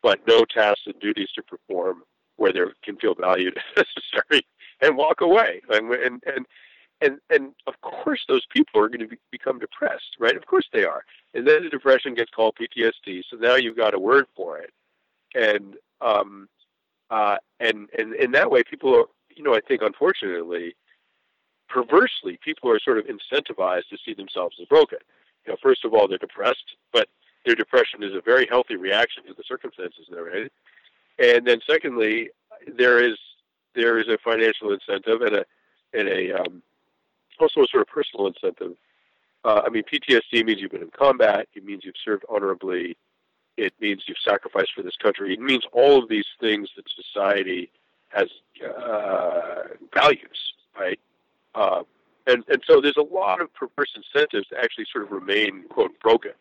but 0.00 0.20
no 0.28 0.44
tasks 0.44 0.82
and 0.86 0.98
duties 1.00 1.28
to 1.34 1.42
perform 1.42 2.02
where 2.36 2.52
they 2.52 2.60
can 2.84 2.96
feel 2.96 3.14
valued 3.16 3.58
necessary 3.76 4.46
and 4.80 4.96
walk 4.96 5.22
away. 5.22 5.60
And, 5.70 5.92
and, 5.92 6.22
and, 6.24 6.46
and, 7.00 7.18
and 7.30 7.52
of 7.66 7.74
course 7.80 8.24
those 8.28 8.46
people 8.54 8.80
are 8.80 8.88
going 8.88 9.00
to 9.00 9.08
be, 9.08 9.18
become 9.32 9.58
depressed, 9.58 10.16
right? 10.20 10.36
Of 10.36 10.46
course 10.46 10.68
they 10.72 10.84
are. 10.84 11.02
And 11.34 11.46
then 11.46 11.64
the 11.64 11.68
depression 11.68 12.14
gets 12.14 12.30
called 12.30 12.56
PTSD. 12.60 13.22
So 13.28 13.36
now 13.38 13.56
you've 13.56 13.76
got 13.76 13.92
a 13.92 13.98
word 13.98 14.26
for 14.36 14.58
it. 14.58 14.70
And, 15.34 15.74
um, 16.00 16.48
uh, 17.12 17.36
and, 17.60 17.88
and 17.98 18.14
in 18.14 18.32
that 18.32 18.50
way, 18.50 18.62
people 18.62 18.96
are, 18.96 19.04
you 19.36 19.42
know, 19.44 19.54
I 19.54 19.60
think 19.60 19.82
unfortunately, 19.82 20.74
perversely, 21.68 22.38
people 22.42 22.70
are 22.70 22.80
sort 22.80 22.96
of 22.96 23.04
incentivized 23.04 23.88
to 23.90 23.98
see 24.02 24.14
themselves 24.14 24.56
as 24.60 24.66
broken. 24.66 24.98
You 25.44 25.52
know, 25.52 25.58
first 25.62 25.84
of 25.84 25.92
all, 25.92 26.08
they're 26.08 26.16
depressed, 26.16 26.76
but 26.90 27.08
their 27.44 27.54
depression 27.54 28.02
is 28.02 28.14
a 28.14 28.22
very 28.22 28.46
healthy 28.46 28.76
reaction 28.76 29.24
to 29.26 29.34
the 29.34 29.42
circumstances 29.46 30.06
they're 30.10 30.34
in. 30.34 30.48
And 31.18 31.46
then, 31.46 31.60
secondly, 31.68 32.30
there 32.66 33.04
is 33.04 33.18
there 33.74 33.98
is 33.98 34.08
a 34.08 34.16
financial 34.24 34.72
incentive 34.72 35.20
and 35.20 35.36
a 35.36 35.44
and 35.92 36.08
a 36.08 36.40
um, 36.40 36.62
also 37.38 37.60
a 37.60 37.66
sort 37.66 37.82
of 37.82 37.88
personal 37.88 38.26
incentive. 38.26 38.72
Uh, 39.44 39.60
I 39.66 39.68
mean, 39.68 39.82
PTSD 39.82 40.46
means 40.46 40.62
you've 40.62 40.70
been 40.70 40.82
in 40.82 40.90
combat. 40.90 41.48
It 41.54 41.64
means 41.64 41.84
you've 41.84 41.94
served 42.02 42.24
honorably. 42.30 42.96
It 43.56 43.74
means 43.80 44.04
you've 44.06 44.16
sacrificed 44.24 44.72
for 44.74 44.82
this 44.82 44.96
country. 44.96 45.32
It 45.34 45.40
means 45.40 45.64
all 45.72 46.02
of 46.02 46.08
these 46.08 46.26
things 46.40 46.70
that 46.76 46.84
society 46.88 47.70
has 48.08 48.28
uh, 48.64 49.62
values, 49.94 50.54
right? 50.78 50.98
Uh, 51.54 51.82
and 52.26 52.44
and 52.48 52.62
so 52.66 52.80
there's 52.80 52.96
a 52.96 53.02
lot 53.02 53.40
of 53.40 53.52
perverse 53.52 53.92
incentives 53.96 54.48
to 54.48 54.58
actually 54.58 54.86
sort 54.90 55.04
of 55.04 55.10
remain 55.10 55.64
quote 55.68 55.98
broken. 56.00 56.32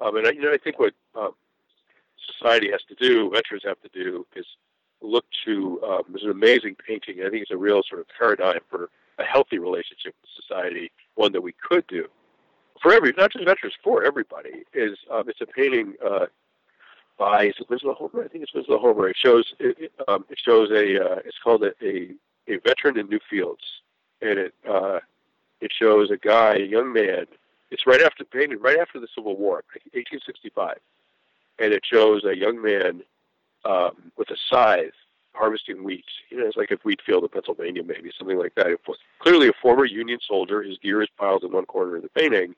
Um, 0.00 0.16
and 0.16 0.26
I, 0.26 0.30
you 0.30 0.42
know, 0.42 0.52
I 0.52 0.58
think 0.58 0.78
what 0.78 0.92
um, 1.14 1.32
society 2.38 2.70
has 2.70 2.82
to 2.88 2.94
do, 2.94 3.30
veterans 3.30 3.62
have 3.64 3.80
to 3.82 3.88
do, 3.88 4.26
is 4.36 4.46
look 5.00 5.24
to. 5.44 5.82
Um, 5.82 6.02
there's 6.10 6.24
an 6.24 6.30
amazing 6.30 6.76
painting. 6.86 7.20
I 7.20 7.30
think 7.30 7.42
it's 7.42 7.50
a 7.50 7.56
real 7.56 7.82
sort 7.88 8.00
of 8.00 8.06
paradigm 8.18 8.60
for 8.70 8.90
a 9.18 9.24
healthy 9.24 9.58
relationship 9.58 10.14
with 10.20 10.30
society, 10.36 10.90
one 11.14 11.32
that 11.32 11.40
we 11.40 11.52
could 11.52 11.86
do 11.86 12.08
for 12.82 12.92
every, 12.92 13.12
not 13.16 13.32
just 13.32 13.44
veterans, 13.44 13.74
for 13.82 14.04
everybody. 14.04 14.64
Is 14.72 14.98
um, 15.10 15.28
it's 15.28 15.40
a 15.40 15.46
painting 15.46 15.94
uh, 16.04 16.26
by 17.18 17.46
is 17.46 17.54
it 17.58 17.68
Winslow 17.68 17.94
Homer? 17.94 18.24
I 18.24 18.28
think 18.28 18.44
it's 18.44 18.54
Winslow 18.54 18.78
Homer. 18.78 19.08
It 19.08 19.16
shows 19.16 19.52
it, 19.58 19.92
um, 20.08 20.24
it 20.28 20.38
shows 20.38 20.70
a 20.70 21.04
uh, 21.04 21.20
it's 21.24 21.38
called 21.42 21.62
a, 21.62 21.72
a, 21.82 22.10
a 22.48 22.58
veteran 22.58 22.98
in 22.98 23.08
new 23.08 23.20
fields, 23.30 23.62
and 24.20 24.38
it 24.38 24.54
uh, 24.68 25.00
it 25.60 25.72
shows 25.76 26.10
a 26.10 26.16
guy, 26.16 26.56
a 26.56 26.66
young 26.66 26.92
man. 26.92 27.26
It's 27.70 27.86
right 27.86 28.02
after 28.02 28.24
painted 28.24 28.58
right 28.58 28.78
after 28.78 29.00
the 29.00 29.08
Civil 29.14 29.36
War, 29.36 29.64
1865, 29.92 30.78
and 31.58 31.72
it 31.72 31.82
shows 31.84 32.24
a 32.24 32.36
young 32.36 32.60
man 32.60 33.02
um, 33.64 34.12
with 34.16 34.30
a 34.30 34.36
scythe 34.50 34.92
harvesting 35.34 35.82
wheat. 35.82 36.04
You 36.30 36.38
know, 36.38 36.46
it's 36.46 36.56
like 36.56 36.70
a 36.70 36.78
wheat 36.84 37.00
field 37.04 37.24
in 37.24 37.28
Pennsylvania, 37.28 37.82
maybe 37.82 38.10
something 38.16 38.38
like 38.38 38.54
that. 38.54 38.78
Clearly, 39.18 39.48
a 39.48 39.52
former 39.60 39.84
Union 39.84 40.18
soldier. 40.26 40.62
His 40.62 40.78
gear 40.78 41.02
is 41.02 41.08
piled 41.18 41.44
in 41.44 41.52
one 41.52 41.66
corner 41.66 41.96
of 41.96 42.02
the 42.02 42.08
painting, 42.08 42.54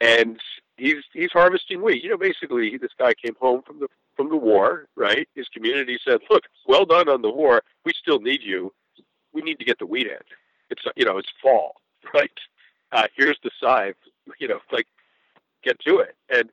and 0.00 0.40
he's 0.76 1.04
he's 1.12 1.30
harvesting 1.32 1.82
wheat. 1.82 2.02
You 2.02 2.10
know, 2.10 2.18
basically, 2.18 2.76
this 2.78 2.92
guy 2.98 3.12
came 3.14 3.36
home 3.40 3.62
from 3.62 3.80
the 3.80 3.88
from 4.16 4.28
the 4.28 4.36
war, 4.36 4.86
right? 4.96 5.28
His 5.34 5.48
community 5.48 5.98
said, 6.04 6.20
"Look, 6.30 6.44
well 6.66 6.84
done 6.84 7.08
on 7.08 7.22
the 7.22 7.30
war. 7.30 7.62
We 7.84 7.92
still 8.00 8.20
need 8.20 8.42
you. 8.42 8.72
We 9.32 9.42
need 9.42 9.58
to 9.58 9.64
get 9.64 9.78
the 9.78 9.86
wheat 9.86 10.06
in. 10.06 10.18
It's 10.70 10.82
you 10.96 11.04
know, 11.04 11.18
it's 11.18 11.30
fall, 11.42 11.76
right? 12.14 12.30
Uh, 12.92 13.06
here's 13.16 13.38
the 13.44 13.50
scythe. 13.60 13.96
You 14.38 14.48
know, 14.48 14.60
like 14.72 14.86
get 15.62 15.78
to 15.80 15.98
it." 15.98 16.16
And 16.28 16.50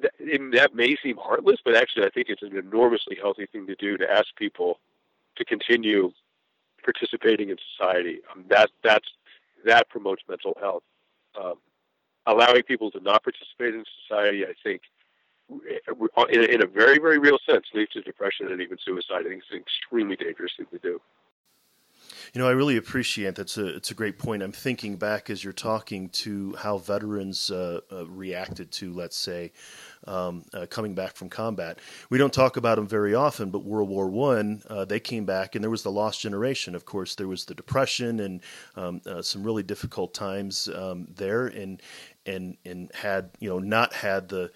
th- 0.00 0.52
that 0.52 0.74
may 0.74 0.96
seem 1.02 1.16
heartless, 1.16 1.58
but 1.64 1.76
actually, 1.76 2.06
I 2.06 2.10
think 2.10 2.28
it's 2.28 2.42
an 2.42 2.56
enormously 2.56 3.16
healthy 3.20 3.46
thing 3.46 3.66
to 3.66 3.74
do 3.74 3.96
to 3.96 4.10
ask 4.10 4.26
people 4.36 4.78
to 5.36 5.44
continue 5.44 6.12
participating 6.84 7.50
in 7.50 7.56
society. 7.76 8.20
Um, 8.32 8.44
that 8.48 8.70
that's 8.82 9.08
that 9.64 9.88
promotes 9.88 10.22
mental 10.28 10.56
health. 10.60 10.82
Um, 11.40 11.54
allowing 12.32 12.62
people 12.62 12.90
to 12.92 13.00
not 13.00 13.22
participate 13.22 13.74
in 13.74 13.84
society, 14.02 14.44
I 14.44 14.54
think, 14.62 14.82
in, 16.30 16.44
in 16.44 16.62
a 16.62 16.66
very, 16.66 16.98
very 16.98 17.18
real 17.18 17.38
sense, 17.48 17.66
leads 17.74 17.92
to 17.92 18.02
depression 18.02 18.50
and 18.52 18.60
even 18.60 18.78
suicide. 18.84 19.26
I 19.26 19.28
think 19.28 19.42
it's 19.42 19.50
an 19.50 19.58
extremely 19.58 20.16
dangerous 20.16 20.52
thing 20.56 20.66
to 20.72 20.78
do. 20.78 21.00
You 22.32 22.40
know, 22.40 22.46
I 22.46 22.52
really 22.52 22.76
appreciate 22.76 23.34
that's 23.34 23.58
a 23.58 23.66
it's 23.66 23.90
a 23.90 23.94
great 23.94 24.16
point. 24.16 24.42
I'm 24.42 24.52
thinking 24.52 24.96
back 24.96 25.30
as 25.30 25.42
you're 25.42 25.52
talking 25.52 26.08
to 26.10 26.54
how 26.54 26.78
veterans 26.78 27.50
uh, 27.50 27.80
uh, 27.90 28.06
reacted 28.06 28.70
to, 28.72 28.92
let's 28.92 29.16
say, 29.16 29.50
um, 30.06 30.44
uh, 30.54 30.66
coming 30.66 30.94
back 30.94 31.16
from 31.16 31.28
combat. 31.28 31.80
We 32.08 32.18
don't 32.18 32.32
talk 32.32 32.56
about 32.56 32.76
them 32.76 32.86
very 32.86 33.14
often, 33.16 33.50
but 33.50 33.64
World 33.64 33.88
War 33.88 34.08
One, 34.08 34.62
uh, 34.68 34.84
they 34.84 35.00
came 35.00 35.24
back, 35.24 35.56
and 35.56 35.64
there 35.64 35.70
was 35.70 35.82
the 35.82 35.90
lost 35.90 36.20
generation. 36.20 36.76
Of 36.76 36.84
course, 36.84 37.16
there 37.16 37.26
was 37.26 37.44
the 37.44 37.54
depression 37.54 38.20
and 38.20 38.40
um, 38.76 39.00
uh, 39.06 39.22
some 39.22 39.42
really 39.42 39.64
difficult 39.64 40.14
times 40.14 40.68
um, 40.68 41.08
there, 41.16 41.48
and 41.48 41.82
and 42.26 42.56
and 42.64 42.90
had 42.94 43.30
you 43.40 43.48
know 43.48 43.58
not 43.58 43.92
had 43.92 44.28
the 44.28 44.50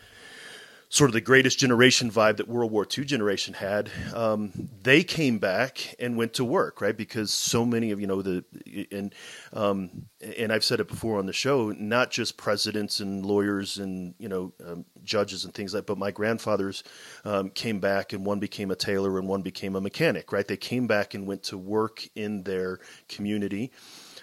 sort 0.95 1.11
of 1.11 1.13
the 1.13 1.21
greatest 1.21 1.59
generation 1.59 2.09
vibe 2.09 2.37
that 2.37 2.47
World 2.47 2.71
War 2.71 2.87
II 2.87 3.05
generation 3.05 3.53
had, 3.53 3.91
um, 4.15 4.53
they 4.81 5.03
came 5.03 5.41
back 5.41 5.97
and 5.99 6.17
went 6.17 6.35
to 6.35 6.45
work, 6.45 6.81
right? 6.81 6.97
Because 6.97 7.33
so 7.33 7.65
many 7.65 7.91
of 7.91 8.01
you 8.01 8.07
know 8.07 8.23
the 8.23 8.45
and 8.93 9.13
um, 9.53 10.07
and 10.39 10.53
I've 10.53 10.63
said 10.63 10.79
it 10.79 10.87
before 10.87 11.19
on 11.19 11.27
the 11.27 11.33
show, 11.33 11.73
not 11.73 12.13
just 12.13 12.37
presidents 12.37 13.01
and 13.01 13.27
lawyers 13.27 13.79
and 13.79 14.15
you 14.19 14.29
know 14.29 14.53
um, 14.65 14.85
judges 15.03 15.45
and 15.45 15.53
things 15.53 15.75
like, 15.75 15.85
but 15.85 15.99
my 15.99 16.13
grandfathers 16.13 16.85
um, 17.25 17.51
came 17.51 17.81
back 17.81 18.13
and 18.13 18.25
one 18.25 18.39
became 18.39 18.71
a 18.71 18.77
tailor 18.77 19.19
and 19.19 19.27
one 19.27 19.43
became 19.43 19.75
a 19.75 19.81
mechanic, 19.81 20.31
right? 20.31 20.47
They 20.47 20.57
came 20.57 20.87
back 20.87 21.15
and 21.15 21.27
went 21.27 21.43
to 21.45 21.59
work 21.59 22.09
in 22.15 22.45
their 22.45 22.79
community. 23.09 23.73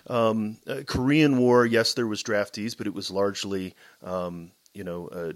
Um, 0.07 0.57
uh, 0.65 0.83
Korean 0.87 1.37
War, 1.37 1.65
yes, 1.65 1.95
there 1.95 2.07
was 2.07 2.23
draftees, 2.23 2.77
but 2.77 2.87
it 2.87 2.93
was 2.93 3.11
largely 3.11 3.75
um, 4.01 4.53
you 4.73 4.85
know. 4.85 5.09
Uh, 5.09 5.33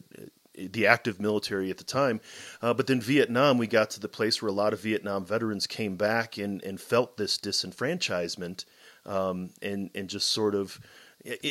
the 0.58 0.88
active 0.88 1.20
military 1.20 1.70
at 1.70 1.78
the 1.78 1.84
time. 1.84 2.22
Uh, 2.62 2.74
but 2.74 2.88
then 2.88 3.02
Vietnam, 3.02 3.58
we 3.58 3.68
got 3.68 3.90
to 3.92 4.00
the 4.00 4.08
place 4.08 4.42
where 4.42 4.50
a 4.50 4.54
lot 4.54 4.74
of 4.74 4.80
Vietnam 4.80 5.26
veterans 5.26 5.68
came 5.68 5.96
back 5.96 6.38
and, 6.38 6.64
and 6.64 6.80
felt 6.80 7.18
this 7.18 7.38
disenfranchisement 7.38 8.66
um, 9.06 9.52
and, 9.62 9.90
and 9.96 10.10
just 10.10 10.30
sort 10.30 10.56
of. 10.56 10.80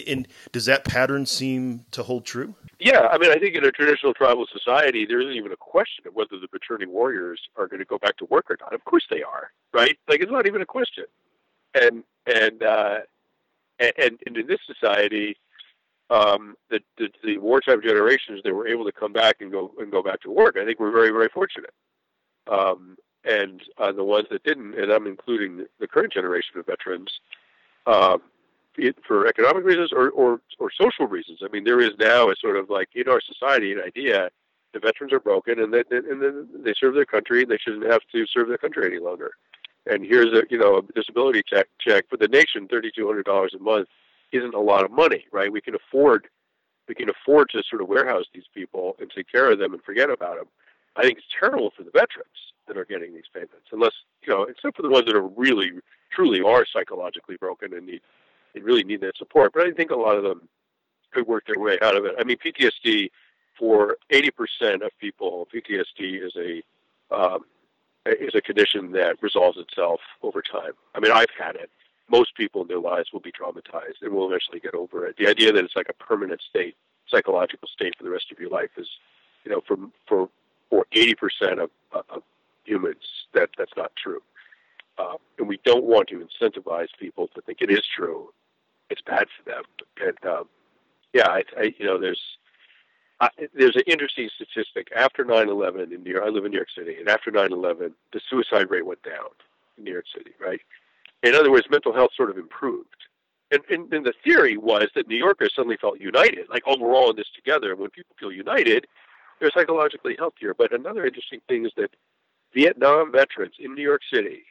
And 0.08 0.28
does 0.52 0.66
that 0.66 0.84
pattern 0.84 1.26
seem 1.26 1.84
to 1.90 2.04
hold 2.04 2.24
true? 2.24 2.54
Yeah, 2.78 3.08
I 3.10 3.18
mean, 3.18 3.32
I 3.32 3.40
think 3.40 3.56
in 3.56 3.64
a 3.64 3.72
traditional 3.72 4.14
tribal 4.14 4.46
society, 4.52 5.04
there 5.04 5.20
isn't 5.20 5.34
even 5.34 5.50
a 5.50 5.56
question 5.56 6.06
of 6.06 6.14
whether 6.14 6.38
the 6.38 6.46
returning 6.52 6.92
warriors 6.92 7.40
are 7.56 7.66
going 7.66 7.80
to 7.80 7.84
go 7.84 7.98
back 7.98 8.16
to 8.18 8.24
work 8.26 8.48
or 8.50 8.56
not. 8.60 8.72
Of 8.72 8.84
course 8.84 9.04
they 9.10 9.24
are, 9.24 9.50
right? 9.72 9.98
Like 10.08 10.20
it's 10.20 10.30
not 10.30 10.46
even 10.46 10.62
a 10.62 10.66
question. 10.66 11.06
And 11.74 12.04
and 12.26 12.62
uh, 12.62 12.98
and, 13.80 14.20
and 14.24 14.36
in 14.36 14.46
this 14.46 14.60
society, 14.64 15.36
um, 16.14 16.54
the, 16.70 16.80
the, 16.96 17.08
the 17.24 17.38
wartime 17.38 17.82
generations 17.82 18.40
that 18.44 18.54
were 18.54 18.68
able 18.68 18.84
to 18.84 18.92
come 18.92 19.12
back 19.12 19.36
and 19.40 19.50
go 19.50 19.72
and 19.78 19.90
go 19.90 20.02
back 20.02 20.20
to 20.20 20.30
work. 20.30 20.56
I 20.56 20.64
think 20.64 20.78
we're 20.78 20.92
very 20.92 21.10
very 21.10 21.28
fortunate. 21.28 21.74
Um, 22.50 22.96
and 23.24 23.62
uh, 23.78 23.90
the 23.90 24.04
ones 24.04 24.26
that 24.30 24.44
didn't, 24.44 24.78
and 24.78 24.92
I'm 24.92 25.06
including 25.06 25.64
the 25.80 25.88
current 25.88 26.12
generation 26.12 26.58
of 26.58 26.66
veterans, 26.66 27.08
uh, 27.86 28.18
for 29.06 29.26
economic 29.26 29.64
reasons 29.64 29.92
or, 29.92 30.10
or 30.10 30.40
or 30.58 30.70
social 30.70 31.06
reasons. 31.06 31.40
I 31.44 31.48
mean, 31.48 31.64
there 31.64 31.80
is 31.80 31.92
now 31.98 32.30
a 32.30 32.34
sort 32.40 32.56
of 32.56 32.70
like 32.70 32.88
in 32.94 33.08
our 33.08 33.20
society 33.20 33.72
an 33.72 33.80
idea 33.80 34.30
the 34.72 34.80
veterans 34.80 35.12
are 35.12 35.20
broken 35.20 35.60
and 35.60 35.72
that 35.72 35.90
and 35.90 36.20
then 36.20 36.48
they 36.64 36.74
serve 36.78 36.94
their 36.94 37.06
country 37.06 37.42
and 37.42 37.50
they 37.50 37.58
shouldn't 37.58 37.90
have 37.90 38.02
to 38.12 38.26
serve 38.26 38.48
their 38.48 38.58
country 38.58 38.86
any 38.86 38.98
longer. 38.98 39.32
And 39.86 40.04
here's 40.04 40.32
a 40.32 40.42
you 40.50 40.58
know 40.58 40.78
a 40.78 40.82
disability 40.92 41.42
check 41.48 41.66
check 41.80 42.04
for 42.08 42.16
the 42.16 42.28
nation, 42.28 42.68
thirty 42.68 42.90
two 42.94 43.06
hundred 43.06 43.24
dollars 43.24 43.54
a 43.58 43.62
month 43.62 43.88
isn't 44.34 44.54
a 44.54 44.60
lot 44.60 44.84
of 44.84 44.90
money, 44.90 45.26
right? 45.32 45.50
We 45.50 45.60
can 45.60 45.74
afford 45.74 46.28
we 46.88 46.94
can 46.94 47.08
afford 47.08 47.48
to 47.50 47.62
sort 47.62 47.80
of 47.80 47.88
warehouse 47.88 48.26
these 48.34 48.44
people 48.54 48.94
and 49.00 49.10
take 49.10 49.30
care 49.30 49.50
of 49.50 49.58
them 49.58 49.72
and 49.72 49.82
forget 49.82 50.10
about 50.10 50.36
them. 50.36 50.46
I 50.96 51.02
think 51.02 51.16
it's 51.16 51.26
terrible 51.38 51.72
for 51.74 51.82
the 51.82 51.90
veterans 51.90 52.52
that 52.68 52.76
are 52.76 52.84
getting 52.84 53.14
these 53.14 53.24
payments, 53.32 53.68
unless 53.72 53.92
you 54.26 54.32
know, 54.32 54.42
except 54.42 54.76
for 54.76 54.82
the 54.82 54.90
ones 54.90 55.06
that 55.06 55.16
are 55.16 55.26
really, 55.26 55.72
truly 56.12 56.42
are 56.42 56.66
psychologically 56.70 57.36
broken 57.36 57.72
and 57.72 57.86
need, 57.86 58.00
they 58.54 58.60
really 58.60 58.84
need 58.84 59.00
that 59.00 59.16
support. 59.16 59.52
But 59.54 59.66
I 59.66 59.72
think 59.72 59.90
a 59.90 59.96
lot 59.96 60.16
of 60.16 60.22
them 60.22 60.48
could 61.10 61.26
work 61.26 61.46
their 61.46 61.62
way 61.62 61.78
out 61.82 61.96
of 61.96 62.04
it. 62.04 62.14
I 62.18 62.24
mean, 62.24 62.36
PTSD 62.36 63.10
for 63.58 63.96
80% 64.12 64.84
of 64.84 64.90
people, 65.00 65.48
PTSD 65.54 66.24
is 66.24 66.36
a 66.36 66.62
um, 67.14 67.44
is 68.06 68.34
a 68.34 68.42
condition 68.42 68.92
that 68.92 69.16
resolves 69.22 69.58
itself 69.58 70.00
over 70.22 70.42
time. 70.42 70.72
I 70.94 71.00
mean, 71.00 71.12
I've 71.12 71.30
had 71.38 71.56
it 71.56 71.70
most 72.08 72.34
people 72.36 72.62
in 72.62 72.68
their 72.68 72.78
lives 72.78 73.12
will 73.12 73.20
be 73.20 73.32
traumatized 73.32 74.02
and 74.02 74.12
will 74.12 74.26
eventually 74.26 74.60
get 74.60 74.74
over 74.74 75.06
it. 75.06 75.16
The 75.16 75.28
idea 75.28 75.52
that 75.52 75.64
it's 75.64 75.76
like 75.76 75.88
a 75.88 76.04
permanent 76.04 76.40
state, 76.48 76.76
psychological 77.08 77.68
state 77.68 77.94
for 77.96 78.04
the 78.04 78.10
rest 78.10 78.30
of 78.30 78.38
your 78.38 78.50
life 78.50 78.70
is, 78.76 78.88
you 79.44 79.52
know, 79.52 79.62
for 79.66 79.76
for 80.06 80.28
for 80.70 80.86
eighty 80.92 81.14
percent 81.14 81.60
of, 81.60 81.70
of 81.92 82.22
humans, 82.64 83.02
that 83.32 83.50
that's 83.56 83.76
not 83.76 83.92
true. 83.96 84.22
Uh, 84.98 85.16
and 85.38 85.48
we 85.48 85.58
don't 85.64 85.84
want 85.84 86.08
to 86.08 86.26
incentivize 86.26 86.88
people 86.98 87.28
to 87.34 87.40
think 87.42 87.58
it 87.60 87.70
is 87.70 87.82
true. 87.96 88.32
It's 88.90 89.02
bad 89.02 89.26
for 89.36 89.50
them. 89.50 89.62
And 90.00 90.30
um, 90.30 90.44
yeah, 91.12 91.28
I, 91.28 91.42
I, 91.58 91.74
you 91.78 91.86
know, 91.86 91.98
there's 91.98 92.20
I, 93.20 93.28
there's 93.54 93.76
an 93.76 93.82
interesting 93.86 94.28
statistic. 94.34 94.88
After 94.94 95.24
9/11 95.24 95.92
in 95.92 96.02
New 96.02 96.12
York, 96.12 96.24
I 96.26 96.28
live 96.28 96.44
in 96.44 96.50
New 96.50 96.58
York 96.58 96.68
City, 96.76 96.96
and 96.98 97.08
after 97.08 97.30
9/11, 97.30 97.92
the 98.12 98.20
suicide 98.28 98.70
rate 98.70 98.86
went 98.86 99.02
down 99.02 99.30
in 99.78 99.84
New 99.84 99.92
York 99.92 100.06
City. 100.14 100.32
Right, 100.40 100.60
in 101.28 101.34
other 101.34 101.50
words, 101.50 101.66
mental 101.70 101.92
health 101.92 102.10
sort 102.16 102.30
of 102.30 102.38
improved. 102.38 102.88
And, 103.50 103.62
and, 103.70 103.92
and, 103.92 104.04
the 104.04 104.14
theory 104.24 104.56
was 104.56 104.88
that 104.94 105.06
New 105.06 105.16
Yorkers 105.16 105.52
suddenly 105.54 105.76
felt 105.80 106.00
united, 106.00 106.48
like, 106.48 106.62
oh, 106.66 106.76
we're 106.78 106.94
all 106.94 107.10
in 107.10 107.16
this 107.16 107.30
together. 107.34 107.70
And 107.70 107.80
when 107.80 107.90
people 107.90 108.16
feel 108.18 108.32
united, 108.32 108.86
they're 109.38 109.50
psychologically 109.54 110.16
healthier. 110.18 110.54
But 110.54 110.72
another 110.72 111.06
interesting 111.06 111.40
thing 111.48 111.66
is 111.66 111.72
that 111.76 111.90
Vietnam 112.52 113.12
veterans 113.12 113.54
in 113.58 113.74
New 113.74 113.82
York 113.82 114.00
City 114.12 114.42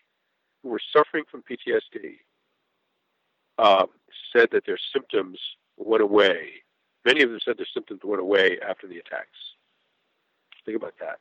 who 0.61 0.69
were 0.69 0.81
suffering 0.95 1.23
from 1.29 1.43
PTSD 1.43 2.17
um, 3.57 3.87
said 4.31 4.49
that 4.51 4.65
their 4.65 4.79
symptoms 4.93 5.39
went 5.77 6.03
away. 6.03 6.49
Many 7.05 7.23
of 7.23 7.29
them 7.29 7.39
said 7.43 7.57
their 7.57 7.67
symptoms 7.73 8.01
went 8.03 8.21
away 8.21 8.59
after 8.67 8.87
the 8.87 8.99
attacks. 8.99 9.37
Think 10.65 10.77
about 10.77 10.93
that. 10.99 11.17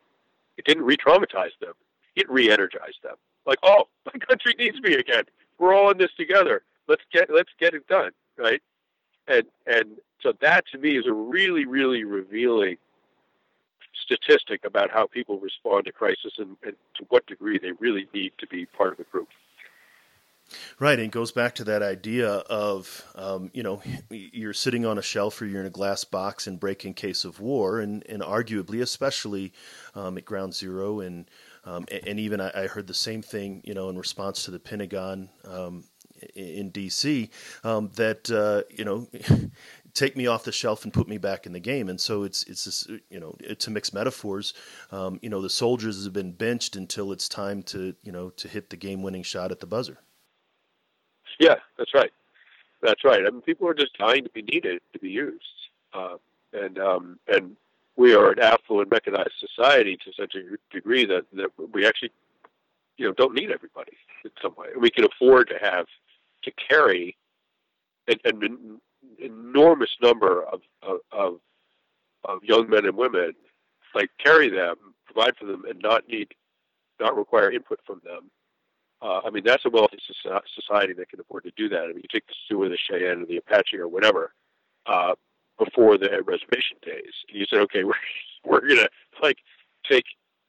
It 0.56 0.64
didn't 0.66 0.84
re 0.84 0.96
traumatize 0.96 1.58
them, 1.60 1.74
it 2.14 2.30
re 2.30 2.50
energized 2.50 3.02
them. 3.02 3.16
Like, 3.46 3.58
oh, 3.62 3.88
my 4.06 4.18
country 4.26 4.54
needs 4.58 4.80
me 4.80 4.94
again 4.94 5.24
we're 5.62 5.74
all 5.74 5.92
in 5.92 5.98
this 5.98 6.10
together. 6.16 6.62
Let's 6.88 7.04
get 7.12 7.30
let's 7.32 7.52
get 7.58 7.72
it 7.72 7.86
done, 7.86 8.10
right? 8.36 8.60
And 9.28 9.44
and 9.66 9.98
so 10.20 10.32
that 10.40 10.64
to 10.72 10.78
me 10.78 10.98
is 10.98 11.06
a 11.06 11.12
really 11.12 11.64
really 11.64 12.02
revealing 12.02 12.76
statistic 14.04 14.64
about 14.64 14.90
how 14.90 15.06
people 15.06 15.38
respond 15.38 15.84
to 15.84 15.92
crisis 15.92 16.32
and, 16.38 16.56
and 16.64 16.74
to 16.96 17.04
what 17.10 17.24
degree 17.26 17.58
they 17.58 17.72
really 17.78 18.08
need 18.12 18.32
to 18.38 18.46
be 18.48 18.66
part 18.66 18.90
of 18.90 18.98
the 18.98 19.04
group. 19.04 19.28
Right, 20.78 20.98
and 20.98 21.06
it 21.06 21.12
goes 21.12 21.32
back 21.32 21.54
to 21.56 21.64
that 21.64 21.82
idea 21.82 22.28
of, 22.28 23.04
um, 23.14 23.50
you 23.54 23.62
know, 23.62 23.80
you're 24.10 24.52
sitting 24.52 24.84
on 24.84 24.98
a 24.98 25.02
shelf 25.02 25.40
or 25.40 25.46
you're 25.46 25.60
in 25.60 25.66
a 25.66 25.70
glass 25.70 26.04
box 26.04 26.46
and 26.46 26.60
break 26.60 26.84
in 26.84 26.92
case 26.92 27.24
of 27.24 27.40
war, 27.40 27.80
and, 27.80 28.04
and 28.06 28.20
arguably, 28.22 28.82
especially 28.82 29.52
um, 29.94 30.18
at 30.18 30.24
Ground 30.24 30.54
Zero 30.54 31.00
and 31.00 31.26
um, 31.64 31.84
and, 31.90 32.08
and, 32.08 32.20
even 32.20 32.40
I, 32.40 32.50
I, 32.54 32.66
heard 32.66 32.86
the 32.86 32.94
same 32.94 33.22
thing, 33.22 33.62
you 33.64 33.74
know, 33.74 33.88
in 33.88 33.96
response 33.96 34.44
to 34.44 34.50
the 34.50 34.58
Pentagon 34.58 35.28
um, 35.44 35.84
in 36.34 36.70
D.C. 36.70 37.30
Um, 37.64 37.90
that 37.96 38.30
uh, 38.30 38.62
you 38.70 38.84
know. 38.84 39.08
take 39.94 40.16
me 40.16 40.26
off 40.26 40.44
the 40.44 40.52
shelf 40.52 40.84
and 40.84 40.92
put 40.92 41.08
me 41.08 41.18
back 41.18 41.46
in 41.46 41.52
the 41.52 41.60
game. 41.60 41.88
And 41.88 42.00
so 42.00 42.22
it's 42.22 42.44
it's 42.44 42.64
this 42.64 42.88
you 43.10 43.20
know 43.20 43.36
to 43.58 43.70
mix 43.70 43.92
metaphors. 43.92 44.54
Um, 44.90 45.18
you 45.22 45.28
know 45.28 45.42
the 45.42 45.50
soldiers 45.50 46.04
have 46.04 46.12
been 46.12 46.32
benched 46.32 46.76
until 46.76 47.12
it's 47.12 47.28
time 47.28 47.62
to 47.64 47.94
you 48.02 48.12
know 48.12 48.30
to 48.30 48.48
hit 48.48 48.70
the 48.70 48.76
game 48.76 49.02
winning 49.02 49.22
shot 49.22 49.50
at 49.50 49.60
the 49.60 49.66
buzzer. 49.66 49.98
Yeah, 51.38 51.56
that's 51.78 51.94
right. 51.94 52.12
That's 52.82 53.04
right. 53.04 53.20
I 53.26 53.30
mean, 53.30 53.42
people 53.42 53.68
are 53.68 53.74
just 53.74 53.96
dying 53.96 54.24
to 54.24 54.30
be 54.30 54.42
needed 54.42 54.80
to 54.92 54.98
be 54.98 55.08
used, 55.08 55.44
uh, 55.94 56.16
and 56.52 56.78
um, 56.78 57.18
and 57.28 57.56
we 57.96 58.14
are 58.14 58.30
an 58.30 58.40
affluent, 58.40 58.90
mechanized 58.90 59.34
society 59.38 59.96
to 60.04 60.12
such 60.18 60.34
a 60.34 60.74
degree 60.74 61.04
that, 61.06 61.24
that 61.34 61.50
we 61.72 61.86
actually, 61.86 62.10
you 62.96 63.06
know, 63.06 63.12
don't 63.12 63.34
need 63.34 63.50
everybody 63.50 63.92
in 64.24 64.30
some 64.40 64.54
way. 64.56 64.68
We 64.78 64.90
can 64.90 65.04
afford 65.04 65.48
to 65.48 65.58
have 65.60 65.86
to 66.44 66.52
carry 66.68 67.16
an, 68.08 68.16
an 68.24 68.80
enormous 69.18 69.90
number 70.02 70.44
of, 70.44 70.60
of, 71.12 71.40
of 72.24 72.44
young 72.44 72.68
men 72.70 72.86
and 72.86 72.96
women, 72.96 73.32
like 73.94 74.10
carry 74.22 74.48
them, 74.48 74.76
provide 75.04 75.36
for 75.36 75.46
them, 75.46 75.64
and 75.68 75.80
not 75.82 76.08
need, 76.08 76.28
not 77.00 77.16
require 77.16 77.50
input 77.50 77.80
from 77.86 78.00
them. 78.04 78.30
Uh, 79.02 79.20
I 79.24 79.30
mean, 79.30 79.42
that's 79.44 79.64
a 79.64 79.70
wealthy 79.70 79.98
society 80.54 80.92
that 80.94 81.10
can 81.10 81.20
afford 81.20 81.42
to 81.44 81.52
do 81.56 81.68
that. 81.68 81.82
I 81.82 81.88
mean, 81.88 81.96
you 81.96 82.08
take 82.10 82.26
the 82.26 82.34
Sioux 82.48 82.62
or 82.62 82.68
the 82.68 82.78
Cheyenne 82.88 83.22
or 83.22 83.26
the 83.26 83.38
Apache 83.38 83.76
or 83.76 83.88
whatever. 83.88 84.32
Uh, 84.86 85.14
before 85.64 85.98
the 85.98 86.22
reservation 86.24 86.76
days. 86.82 87.12
And 87.28 87.38
you 87.38 87.46
said, 87.48 87.60
okay, 87.60 87.84
we're 87.84 87.94
we're 88.44 88.66
gonna 88.66 88.88
like 89.22 89.38
take 89.88 90.04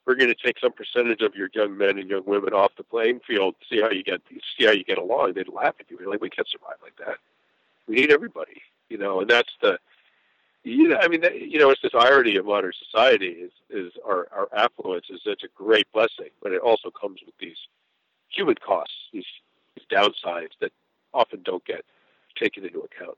we're 0.05 0.15
gonna 0.15 0.33
take 0.43 0.59
some 0.59 0.73
percentage 0.73 1.21
of 1.21 1.35
your 1.35 1.49
young 1.53 1.77
men 1.77 1.97
and 1.97 2.09
young 2.09 2.23
women 2.25 2.53
off 2.53 2.71
the 2.77 2.83
playing 2.83 3.19
field, 3.25 3.55
see 3.69 3.81
how 3.81 3.89
you 3.89 4.03
get 4.03 4.21
see 4.57 4.65
how 4.65 4.71
you 4.71 4.83
get 4.83 4.97
along. 4.97 5.33
They'd 5.33 5.47
laugh 5.47 5.75
at 5.79 5.89
you. 5.89 5.97
They're 5.97 6.09
like, 6.09 6.21
we 6.21 6.29
can't 6.29 6.47
survive 6.49 6.77
like 6.81 6.95
that. 7.05 7.17
We 7.87 7.95
need 7.95 8.11
everybody, 8.11 8.61
you 8.89 8.97
know, 8.97 9.21
and 9.21 9.29
that's 9.29 9.51
the 9.61 9.77
you 10.65 10.87
know, 10.87 10.97
I 11.01 11.09
mean, 11.09 11.23
you 11.33 11.59
know, 11.59 11.71
it's 11.71 11.81
this 11.81 11.91
irony 11.93 12.37
of 12.37 12.45
modern 12.45 12.71
society 12.91 13.27
is 13.27 13.51
is 13.69 13.91
our 14.05 14.27
our 14.31 14.47
affluence 14.55 15.07
is 15.09 15.21
such 15.25 15.43
a 15.43 15.49
great 15.55 15.91
blessing, 15.93 16.29
but 16.41 16.53
it 16.53 16.61
also 16.61 16.89
comes 16.89 17.19
with 17.25 17.35
these 17.39 17.57
human 18.29 18.55
costs, 18.55 18.95
these, 19.11 19.25
these 19.75 19.85
downsides 19.91 20.51
that 20.61 20.71
often 21.13 21.41
don't 21.43 21.63
get 21.65 21.85
taken 22.39 22.65
into 22.65 22.79
account. 22.79 23.17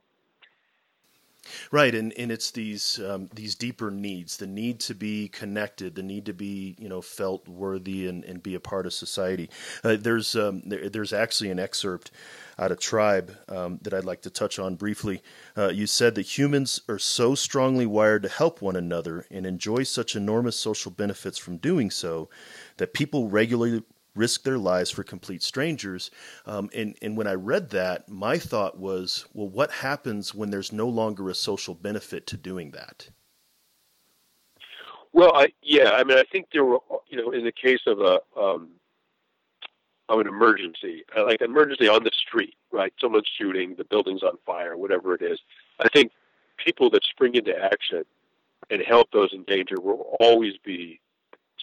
Right, 1.70 1.94
and, 1.94 2.12
and 2.18 2.30
it's 2.30 2.50
these 2.50 3.00
um, 3.00 3.28
these 3.34 3.54
deeper 3.54 3.90
needs, 3.90 4.36
the 4.36 4.46
need 4.46 4.80
to 4.80 4.94
be 4.94 5.28
connected, 5.28 5.94
the 5.94 6.02
need 6.02 6.26
to 6.26 6.32
be 6.32 6.76
you 6.78 6.88
know 6.88 7.00
felt 7.00 7.46
worthy 7.48 8.06
and, 8.06 8.24
and 8.24 8.42
be 8.42 8.54
a 8.54 8.60
part 8.60 8.86
of 8.86 8.92
society. 8.92 9.50
Uh, 9.82 9.96
there's 9.98 10.36
um, 10.36 10.62
there, 10.66 10.88
there's 10.88 11.12
actually 11.12 11.50
an 11.50 11.58
excerpt 11.58 12.10
out 12.58 12.72
of 12.72 12.80
Tribe 12.80 13.36
um, 13.48 13.78
that 13.82 13.92
I'd 13.92 14.04
like 14.04 14.22
to 14.22 14.30
touch 14.30 14.58
on 14.58 14.76
briefly. 14.76 15.22
Uh, 15.56 15.68
you 15.68 15.86
said 15.86 16.14
that 16.14 16.38
humans 16.38 16.80
are 16.88 16.98
so 16.98 17.34
strongly 17.34 17.86
wired 17.86 18.22
to 18.22 18.28
help 18.28 18.62
one 18.62 18.76
another 18.76 19.26
and 19.30 19.46
enjoy 19.46 19.82
such 19.82 20.16
enormous 20.16 20.56
social 20.56 20.90
benefits 20.90 21.38
from 21.38 21.58
doing 21.58 21.90
so 21.90 22.28
that 22.78 22.94
people 22.94 23.28
regularly 23.28 23.82
risk 24.16 24.42
their 24.42 24.58
lives 24.58 24.90
for 24.90 25.02
complete 25.02 25.42
strangers. 25.42 26.10
Um, 26.46 26.70
and, 26.74 26.96
and 27.02 27.16
when 27.16 27.26
I 27.26 27.34
read 27.34 27.70
that, 27.70 28.08
my 28.08 28.38
thought 28.38 28.78
was, 28.78 29.26
well, 29.34 29.48
what 29.48 29.70
happens 29.70 30.34
when 30.34 30.50
there's 30.50 30.72
no 30.72 30.88
longer 30.88 31.28
a 31.30 31.34
social 31.34 31.74
benefit 31.74 32.26
to 32.28 32.36
doing 32.36 32.70
that? 32.72 33.08
Well, 35.12 35.34
I, 35.34 35.48
yeah, 35.62 35.92
I 35.92 36.04
mean, 36.04 36.18
I 36.18 36.24
think 36.30 36.48
there 36.52 36.64
were, 36.64 36.80
you 37.08 37.16
know, 37.16 37.30
in 37.30 37.44
the 37.44 37.52
case 37.52 37.80
of 37.86 38.00
a 38.00 38.20
um, 38.38 38.68
of 40.08 40.20
an 40.20 40.26
emergency, 40.26 41.04
uh, 41.16 41.24
like 41.24 41.40
an 41.40 41.50
emergency 41.50 41.88
on 41.88 42.04
the 42.04 42.10
street, 42.14 42.54
right? 42.70 42.92
Someone's 43.00 43.28
shooting, 43.38 43.74
the 43.76 43.84
building's 43.84 44.22
on 44.22 44.36
fire, 44.44 44.76
whatever 44.76 45.14
it 45.14 45.22
is. 45.22 45.40
I 45.80 45.88
think 45.88 46.12
people 46.64 46.90
that 46.90 47.02
spring 47.04 47.34
into 47.34 47.56
action 47.56 48.04
and 48.70 48.82
help 48.82 49.10
those 49.10 49.32
in 49.32 49.42
danger 49.44 49.76
will 49.80 50.16
always 50.20 50.54
be 50.64 51.00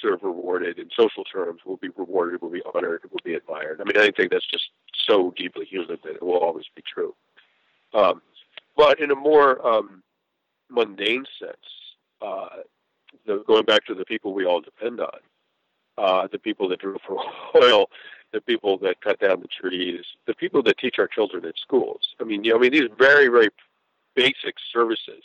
sort 0.03 0.13
of 0.15 0.23
rewarded 0.23 0.77
in 0.77 0.89
social 0.95 1.23
terms, 1.23 1.61
will 1.65 1.77
be 1.77 1.89
rewarded, 1.95 2.41
will 2.41 2.49
be 2.49 2.61
honored, 2.75 3.01
will 3.11 3.19
be 3.23 3.33
admired. 3.33 3.79
I 3.81 3.85
mean, 3.85 3.97
I 3.97 4.11
think 4.11 4.31
that's 4.31 4.45
just 4.45 4.65
so 5.07 5.33
deeply 5.35 5.65
human 5.65 5.97
that 6.03 6.15
it 6.15 6.21
will 6.23 6.37
always 6.37 6.65
be 6.75 6.83
true. 6.83 7.15
Um, 7.93 8.21
but 8.75 8.99
in 8.99 9.11
a 9.11 9.15
more 9.15 9.65
um, 9.65 10.03
mundane 10.69 11.25
sense, 11.39 11.55
uh, 12.21 12.47
the, 13.25 13.43
going 13.47 13.65
back 13.65 13.85
to 13.85 13.95
the 13.95 14.05
people 14.05 14.33
we 14.33 14.45
all 14.45 14.61
depend 14.61 14.99
on, 14.99 15.19
uh, 15.97 16.27
the 16.31 16.39
people 16.39 16.67
that 16.69 16.79
drill 16.79 16.97
for 17.07 17.17
oil, 17.63 17.89
the 18.33 18.41
people 18.41 18.77
that 18.79 18.99
cut 19.01 19.19
down 19.19 19.39
the 19.39 19.47
trees, 19.47 20.03
the 20.27 20.33
people 20.33 20.61
that 20.63 20.77
teach 20.79 20.95
our 20.97 21.07
children 21.07 21.45
at 21.45 21.55
schools. 21.57 22.15
I 22.19 22.23
mean, 22.23 22.43
you 22.43 22.51
know, 22.51 22.57
I 22.57 22.61
mean, 22.61 22.71
these 22.71 22.89
very, 22.97 23.27
very 23.27 23.49
basic 24.15 24.55
services 24.71 25.23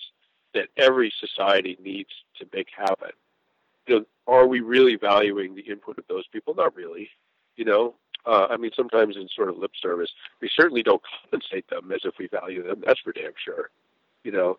that 0.55 0.69
every 0.77 1.13
society 1.19 1.79
needs 1.83 2.11
to 2.39 2.47
make 2.53 2.69
happen 2.77 3.11
you 3.89 4.01
know, 4.01 4.05
are 4.27 4.47
we 4.47 4.61
really 4.61 4.97
valuing 4.97 5.55
the 5.55 5.63
input 5.63 5.99
of 5.99 6.05
those 6.09 6.27
people? 6.29 6.55
Not 6.55 6.77
really. 6.77 7.09
You 7.57 7.65
know, 7.65 7.95
uh, 8.27 8.47
I 8.51 8.57
mean, 8.57 8.71
sometimes 8.77 9.17
in 9.17 9.29
sort 9.35 9.49
of 9.49 9.59
lip 9.59 9.73
service, 9.81 10.11
we 10.41 10.51
certainly 10.55 10.83
don't 10.83 11.03
compensate 11.23 11.69
them 11.69 11.91
as 11.93 12.01
if 12.05 12.15
we 12.19 12.29
value 12.29 12.63
them. 12.63 12.83
That's 12.87 13.01
for 13.01 13.13
damn 13.13 13.33
sure. 13.43 13.71
You 14.23 14.33
know, 14.33 14.59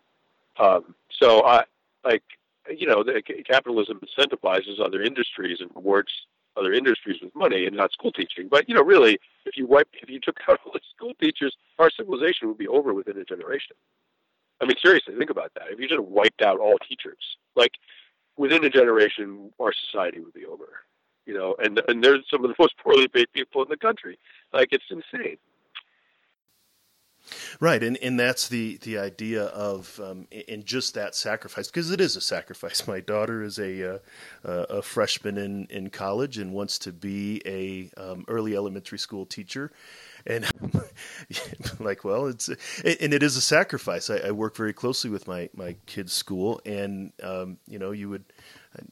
um, 0.58 0.94
so 1.10 1.44
I 1.44 1.64
like, 2.04 2.22
you 2.68 2.86
know, 2.86 3.02
the, 3.02 3.22
capitalism 3.48 4.00
incentivizes 4.00 4.80
other 4.84 5.02
industries 5.02 5.58
and 5.60 5.70
rewards 5.74 6.10
other 6.56 6.72
industries 6.72 7.20
with 7.22 7.34
money 7.34 7.66
and 7.66 7.76
not 7.76 7.92
school 7.92 8.12
teaching. 8.12 8.48
But 8.48 8.68
you 8.68 8.74
know, 8.74 8.82
really, 8.82 9.18
if 9.46 9.56
you 9.56 9.66
wipe, 9.66 9.88
if 10.02 10.10
you 10.10 10.20
took 10.20 10.38
out 10.48 10.60
all 10.64 10.72
the 10.72 10.80
school 10.94 11.14
teachers, 11.20 11.56
our 11.78 11.90
civilization 11.90 12.48
would 12.48 12.58
be 12.58 12.68
over 12.68 12.92
within 12.92 13.16
a 13.18 13.24
generation. 13.24 13.76
I 14.60 14.66
mean, 14.66 14.76
seriously, 14.82 15.14
think 15.16 15.30
about 15.30 15.52
that. 15.54 15.68
If 15.70 15.80
you 15.80 15.88
just 15.88 16.02
wiped 16.02 16.42
out 16.42 16.58
all 16.58 16.76
teachers, 16.86 17.36
like 17.56 17.72
within 18.36 18.64
a 18.64 18.70
generation, 18.70 19.52
our 19.60 19.72
society 19.72 20.20
would 20.20 20.34
be 20.34 20.46
over. 20.46 20.68
You 21.26 21.34
know, 21.34 21.54
and 21.62 21.80
and 21.86 22.02
they're 22.02 22.18
some 22.30 22.44
of 22.44 22.50
the 22.50 22.56
most 22.58 22.76
poorly 22.78 23.06
paid 23.06 23.28
people 23.32 23.62
in 23.62 23.68
the 23.68 23.76
country. 23.76 24.18
Like 24.52 24.68
it's 24.72 24.84
insane. 24.90 25.36
Right, 27.60 27.82
and, 27.82 27.96
and 27.98 28.18
that's 28.18 28.48
the, 28.48 28.78
the 28.78 28.98
idea 28.98 29.44
of 29.44 30.00
um, 30.02 30.26
in 30.30 30.64
just 30.64 30.94
that 30.94 31.14
sacrifice 31.14 31.68
because 31.68 31.90
it 31.90 32.00
is 32.00 32.16
a 32.16 32.20
sacrifice. 32.20 32.86
My 32.88 33.00
daughter 33.00 33.42
is 33.42 33.58
a 33.58 33.96
uh, 33.96 33.98
a 34.44 34.82
freshman 34.82 35.38
in, 35.38 35.66
in 35.70 35.90
college 35.90 36.38
and 36.38 36.52
wants 36.52 36.78
to 36.80 36.92
be 36.92 37.42
a 37.44 37.90
um, 38.00 38.24
early 38.28 38.56
elementary 38.56 38.98
school 38.98 39.26
teacher, 39.26 39.70
and 40.26 40.46
like 41.80 42.04
well 42.04 42.26
it's 42.26 42.48
and 42.48 43.14
it 43.14 43.22
is 43.22 43.36
a 43.36 43.40
sacrifice 43.40 44.10
I, 44.10 44.18
I, 44.18 44.30
work 44.30 44.56
very 44.56 44.72
closely 44.72 45.10
with 45.10 45.26
my 45.26 45.48
my 45.54 45.76
kids 45.86 46.12
school 46.12 46.60
and 46.64 47.12
um, 47.22 47.58
you 47.66 47.78
know 47.78 47.90
you 47.90 48.08
would 48.08 48.24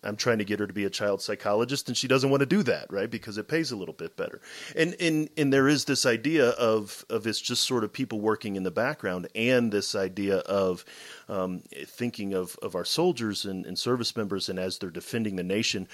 I'm 0.03 0.17
trying 0.17 0.39
to 0.39 0.45
get 0.45 0.59
her 0.59 0.67
to 0.67 0.73
be 0.73 0.85
a 0.85 0.91
child 0.91 1.23
psychologist, 1.23 1.87
and 1.87 1.97
she 1.97 2.09
doesn't 2.09 2.31
want 2.31 2.41
to 2.41 2.47
do 2.47 2.65
that, 2.65 2.93
right? 2.93 3.09
Because 3.09 3.39
it 3.39 3.47
pays 3.47 3.71
a 3.71 3.77
little 3.77 3.95
bit 3.95 4.17
better. 4.17 4.41
And 4.75 4.97
and 4.99 5.31
and 5.37 5.53
there 5.53 5.69
is 5.69 5.85
this 5.85 6.05
idea 6.05 6.49
of 6.51 7.05
of 7.09 7.27
it's 7.29 7.41
just 7.41 7.65
sort 7.65 7.85
of 7.85 7.93
people 7.93 8.21
working 8.21 8.57
in 8.57 8.65
the 8.65 8.73
background, 8.73 9.29
and 9.37 9.71
this 9.71 9.95
idea 9.95 10.39
of 10.39 10.85
um, 11.29 11.63
thinking 11.87 12.35
of 12.35 12.57
of 12.61 12.75
our 12.75 12.85
soldiers 12.85 13.45
and, 13.45 13.67
and 13.67 13.79
service 13.79 14.17
members, 14.17 14.49
and 14.49 14.59
as 14.59 14.79
they're 14.79 14.91
defending 14.91 15.37
the 15.37 15.45
nation, 15.45 15.87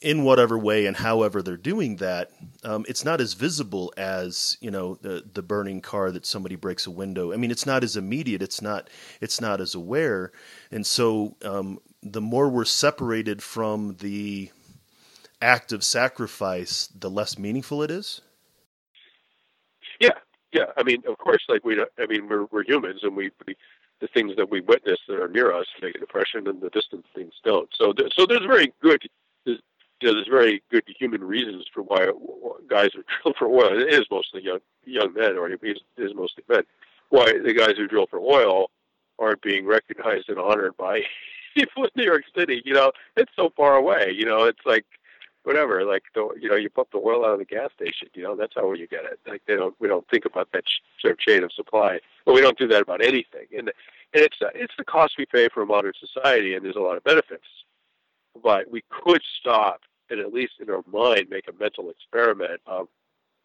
in 0.00 0.22
whatever 0.22 0.56
way 0.56 0.86
and 0.86 0.96
however 0.96 1.42
they're 1.42 1.56
doing 1.56 1.96
that, 1.96 2.30
um, 2.62 2.84
it's 2.88 3.04
not 3.04 3.20
as 3.20 3.34
visible 3.34 3.92
as 3.96 4.56
you 4.60 4.70
know 4.70 4.94
the 4.96 5.24
the 5.32 5.42
burning 5.42 5.80
car 5.80 6.10
that 6.12 6.24
somebody 6.24 6.56
breaks 6.56 6.86
a 6.86 6.90
window. 6.90 7.32
I 7.32 7.36
mean, 7.36 7.50
it's 7.50 7.66
not 7.66 7.82
as 7.82 7.96
immediate. 7.96 8.42
It's 8.42 8.62
not 8.62 8.88
it's 9.20 9.40
not 9.40 9.60
as 9.60 9.74
aware, 9.74 10.32
and 10.70 10.86
so 10.86 11.36
um, 11.44 11.80
the 12.02 12.20
more 12.20 12.48
we're 12.48 12.64
separated 12.64 13.42
from 13.42 13.96
the 13.96 14.50
act 15.40 15.72
of 15.72 15.82
sacrifice, 15.82 16.88
the 16.98 17.10
less 17.10 17.38
meaningful 17.38 17.82
it 17.82 17.90
is. 17.90 18.20
Yeah, 20.00 20.10
yeah. 20.52 20.66
I 20.76 20.84
mean, 20.84 21.02
of 21.08 21.18
course, 21.18 21.42
like 21.48 21.64
we, 21.64 21.80
I 21.80 22.06
mean, 22.06 22.28
we're 22.28 22.44
we're 22.52 22.64
humans, 22.64 23.00
and 23.02 23.16
we, 23.16 23.30
we 23.46 23.56
the 24.00 24.06
things 24.06 24.36
that 24.36 24.48
we 24.48 24.60
witness 24.60 24.98
that 25.08 25.20
are 25.20 25.28
near 25.28 25.52
us 25.52 25.66
make 25.82 25.96
an 25.96 26.02
impression, 26.02 26.46
and 26.46 26.60
the 26.60 26.70
distant 26.70 27.04
things 27.16 27.32
don't. 27.44 27.68
So, 27.76 27.92
so 28.16 28.26
there's 28.26 28.46
very 28.46 28.72
good 28.80 29.02
you 30.00 30.08
know, 30.08 30.14
there's 30.14 30.28
very 30.28 30.62
good 30.70 30.84
human 30.86 31.24
reasons 31.24 31.66
for 31.72 31.82
why 31.82 32.10
guys 32.68 32.90
who 32.94 33.02
drill 33.22 33.34
for 33.38 33.48
oil. 33.48 33.80
It 33.80 33.92
is 33.92 34.06
mostly 34.10 34.42
young 34.42 34.60
young 34.84 35.12
men, 35.14 35.36
or 35.36 35.48
it 35.48 35.60
is 35.62 36.14
mostly 36.14 36.44
men. 36.48 36.62
Why 37.10 37.32
the 37.32 37.54
guys 37.54 37.76
who 37.76 37.88
drill 37.88 38.06
for 38.06 38.18
oil 38.20 38.70
aren't 39.18 39.42
being 39.42 39.66
recognized 39.66 40.28
and 40.28 40.38
honored 40.38 40.76
by 40.76 41.02
people 41.54 41.84
in 41.84 41.90
New 41.96 42.04
York 42.04 42.24
City? 42.36 42.62
You 42.64 42.74
know, 42.74 42.92
it's 43.16 43.32
so 43.34 43.52
far 43.56 43.76
away. 43.76 44.12
You 44.14 44.24
know, 44.24 44.44
it's 44.44 44.64
like 44.64 44.86
whatever. 45.42 45.84
Like 45.84 46.04
the 46.14 46.28
you 46.40 46.48
know, 46.48 46.56
you 46.56 46.70
pump 46.70 46.88
the 46.92 46.98
oil 46.98 47.24
out 47.24 47.32
of 47.32 47.38
the 47.40 47.44
gas 47.44 47.70
station. 47.74 48.08
You 48.14 48.22
know, 48.22 48.36
that's 48.36 48.54
how 48.54 48.72
you 48.72 48.86
get 48.86 49.04
it. 49.04 49.18
Like 49.26 49.42
they 49.46 49.56
don't 49.56 49.74
we 49.80 49.88
don't 49.88 50.08
think 50.08 50.24
about 50.24 50.52
that 50.52 50.64
sort 51.00 51.12
of 51.12 51.18
chain 51.18 51.42
of 51.42 51.52
supply, 51.52 51.98
but 52.24 52.34
we 52.34 52.40
don't 52.40 52.58
do 52.58 52.68
that 52.68 52.82
about 52.82 53.02
anything. 53.02 53.46
And 53.56 53.72
and 54.14 54.22
it's 54.24 54.36
it's 54.54 54.74
the 54.78 54.84
cost 54.84 55.14
we 55.18 55.26
pay 55.26 55.48
for 55.48 55.62
a 55.62 55.66
modern 55.66 55.92
society, 55.98 56.54
and 56.54 56.64
there's 56.64 56.76
a 56.76 56.80
lot 56.80 56.96
of 56.96 57.04
benefits 57.04 57.46
but 58.42 58.70
we 58.70 58.82
could 58.90 59.22
stop 59.40 59.80
and 60.10 60.20
at 60.20 60.32
least 60.32 60.54
in 60.60 60.70
our 60.70 60.82
mind 60.90 61.28
make 61.30 61.48
a 61.48 61.52
mental 61.60 61.90
experiment 61.90 62.60
of, 62.66 62.88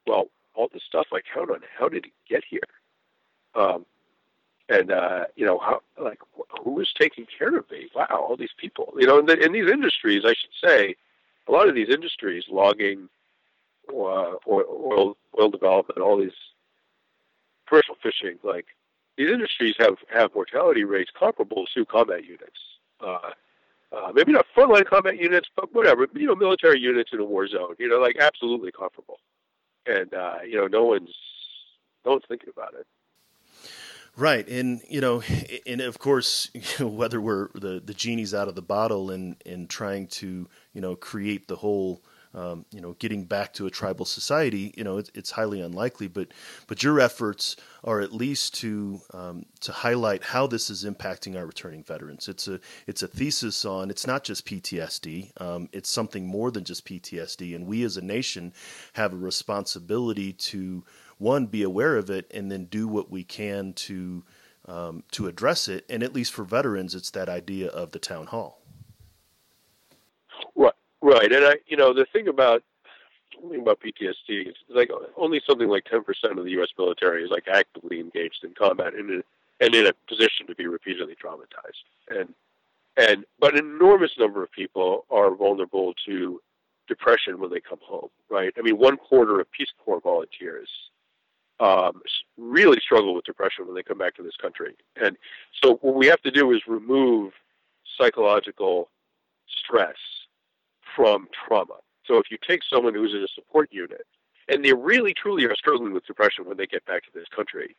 well, 0.07 0.29
all 0.55 0.69
this 0.71 0.83
stuff 0.87 1.07
I 1.11 1.19
count 1.33 1.49
on, 1.49 1.61
how 1.77 1.89
did 1.89 2.05
it 2.05 2.11
get 2.29 2.43
here? 2.49 2.61
Um, 3.55 3.85
and 4.69 4.91
uh, 4.91 5.25
you 5.35 5.45
know, 5.45 5.59
how 5.59 5.81
like 6.01 6.19
who 6.63 6.79
is 6.79 6.89
taking 6.99 7.25
care 7.37 7.57
of 7.57 7.69
me? 7.69 7.89
Wow, 7.93 8.07
all 8.11 8.37
these 8.37 8.53
people. 8.57 8.93
You 8.97 9.07
know, 9.07 9.19
in, 9.19 9.25
the, 9.25 9.37
in 9.37 9.51
these 9.51 9.69
industries, 9.69 10.23
I 10.25 10.33
should 10.33 10.55
say, 10.63 10.95
a 11.47 11.51
lot 11.51 11.67
of 11.67 11.75
these 11.75 11.89
industries, 11.89 12.45
logging, 12.49 13.09
uh, 13.89 14.35
oil, 14.47 15.17
oil 15.37 15.49
development, 15.49 15.99
all 15.99 16.17
these 16.17 16.31
commercial 17.67 17.95
fishing, 18.01 18.37
like 18.43 18.67
these 19.17 19.29
industries 19.29 19.75
have 19.79 19.97
have 20.13 20.33
mortality 20.33 20.85
rates 20.85 21.11
comparable 21.17 21.65
to 21.73 21.85
combat 21.85 22.23
units. 22.23 22.59
Uh, 22.99 23.31
uh, 23.93 24.11
maybe 24.13 24.31
not 24.31 24.45
frontline 24.55 24.85
combat 24.85 25.19
units, 25.19 25.49
but 25.55 25.73
whatever, 25.73 26.07
you 26.13 26.27
know, 26.27 26.35
military 26.35 26.79
units 26.79 27.11
in 27.13 27.19
a 27.19 27.25
war 27.25 27.47
zone, 27.47 27.75
you 27.79 27.87
know, 27.87 27.97
like 27.97 28.17
absolutely 28.19 28.71
comparable. 28.71 29.19
And, 29.85 30.13
uh, 30.13 30.37
you 30.47 30.57
know, 30.57 30.67
no 30.67 30.85
one's, 30.85 31.13
no 32.05 32.11
one's 32.11 32.23
thinking 32.27 32.49
about 32.55 32.73
it. 32.73 32.87
Right, 34.15 34.47
and 34.47 34.81
you 34.87 35.01
know, 35.01 35.23
and 35.65 35.81
of 35.81 35.97
course, 35.97 36.49
you 36.53 36.61
know, 36.79 36.87
whether 36.87 37.19
we're 37.19 37.49
the 37.55 37.81
the 37.83 37.95
genie's 37.95 38.33
out 38.33 38.47
of 38.47 38.53
the 38.53 38.61
bottle 38.61 39.09
and 39.09 39.37
and 39.43 39.67
trying 39.67 40.05
to 40.07 40.47
you 40.71 40.81
know 40.81 40.95
create 40.95 41.47
the 41.47 41.55
whole 41.55 42.03
um, 42.33 42.65
you 42.71 42.81
know, 42.81 42.93
getting 42.99 43.25
back 43.25 43.53
to 43.53 43.67
a 43.67 43.69
tribal 43.69 44.05
society, 44.05 44.73
you 44.75 44.83
know, 44.83 44.97
it's, 44.97 45.11
it's 45.13 45.31
highly 45.31 45.61
unlikely. 45.61 46.07
But 46.07 46.29
but 46.67 46.81
your 46.83 46.99
efforts 46.99 47.55
are 47.83 48.01
at 48.01 48.13
least 48.13 48.55
to 48.55 49.01
um, 49.13 49.45
to 49.61 49.71
highlight 49.71 50.23
how 50.23 50.47
this 50.47 50.69
is 50.69 50.83
impacting 50.83 51.37
our 51.37 51.45
returning 51.45 51.83
veterans. 51.83 52.27
It's 52.27 52.47
a 52.47 52.59
it's 52.87 53.03
a 53.03 53.07
thesis 53.07 53.65
on 53.65 53.89
it's 53.89 54.07
not 54.07 54.23
just 54.23 54.45
PTSD. 54.45 55.39
Um, 55.41 55.69
it's 55.71 55.89
something 55.89 56.25
more 56.25 56.51
than 56.51 56.63
just 56.63 56.85
PTSD, 56.85 57.55
and 57.55 57.67
we 57.67 57.83
as 57.83 57.97
a 57.97 58.01
nation 58.01 58.53
have 58.93 59.13
a 59.13 59.17
responsibility 59.17 60.33
to 60.33 60.83
one 61.17 61.45
be 61.45 61.63
aware 61.63 61.97
of 61.97 62.09
it 62.09 62.29
and 62.33 62.51
then 62.51 62.65
do 62.65 62.87
what 62.87 63.09
we 63.11 63.23
can 63.23 63.73
to 63.73 64.23
um, 64.65 65.03
to 65.11 65.27
address 65.27 65.67
it. 65.67 65.85
And 65.89 66.03
at 66.03 66.13
least 66.13 66.33
for 66.33 66.43
veterans, 66.43 66.95
it's 66.95 67.11
that 67.11 67.29
idea 67.29 67.67
of 67.67 67.91
the 67.91 67.99
town 67.99 68.27
hall. 68.27 68.62
Right, 71.03 71.33
and 71.33 71.43
I, 71.45 71.55
you 71.67 71.75
know, 71.75 71.93
the 71.93 72.05
thing 72.13 72.29
about 72.29 72.63
thing 73.49 73.59
about 73.59 73.81
PTSD 73.81 74.47
is 74.47 74.55
like 74.69 74.89
only 75.17 75.41
something 75.45 75.67
like 75.67 75.83
10% 75.83 75.99
of 76.37 76.45
the 76.45 76.51
U.S. 76.51 76.69
military 76.77 77.25
is 77.25 77.29
like 77.29 77.43
actively 77.51 77.99
engaged 77.99 78.39
in 78.45 78.53
combat 78.57 78.93
and 78.93 79.09
in, 79.09 79.23
and 79.59 79.75
in 79.75 79.87
a 79.87 79.91
position 80.07 80.47
to 80.47 80.55
be 80.55 80.65
repeatedly 80.65 81.15
traumatized. 81.21 81.83
And 82.09 82.33
and 82.95 83.25
but 83.37 83.53
an 83.53 83.59
enormous 83.59 84.11
number 84.17 84.43
of 84.43 84.51
people 84.53 85.05
are 85.11 85.35
vulnerable 85.35 85.93
to 86.05 86.41
depression 86.87 87.37
when 87.37 87.49
they 87.49 87.59
come 87.59 87.79
home. 87.83 88.07
Right? 88.29 88.53
I 88.57 88.61
mean, 88.61 88.77
one 88.77 88.95
quarter 88.95 89.41
of 89.41 89.51
Peace 89.51 89.73
Corps 89.83 89.99
volunteers 89.99 90.69
um, 91.59 92.01
really 92.37 92.79
struggle 92.79 93.13
with 93.13 93.25
depression 93.25 93.65
when 93.65 93.75
they 93.75 93.83
come 93.83 93.97
back 93.97 94.15
to 94.15 94.23
this 94.23 94.37
country. 94.41 94.73
And 94.95 95.17
so 95.61 95.79
what 95.81 95.95
we 95.95 96.07
have 96.07 96.21
to 96.21 96.31
do 96.31 96.53
is 96.53 96.61
remove 96.65 97.33
psychological 97.97 98.87
stress 99.65 99.97
from 100.95 101.27
trauma. 101.47 101.75
So 102.05 102.17
if 102.17 102.29
you 102.29 102.37
take 102.45 102.61
someone 102.69 102.93
who's 102.93 103.13
in 103.13 103.23
a 103.23 103.27
support 103.27 103.69
unit 103.71 104.05
and 104.49 104.63
they 104.63 104.73
really 104.73 105.13
truly 105.13 105.45
are 105.45 105.55
struggling 105.55 105.93
with 105.93 106.05
depression 106.05 106.45
when 106.45 106.57
they 106.57 106.67
get 106.67 106.85
back 106.85 107.03
to 107.03 107.09
this 107.13 107.27
country, 107.33 107.75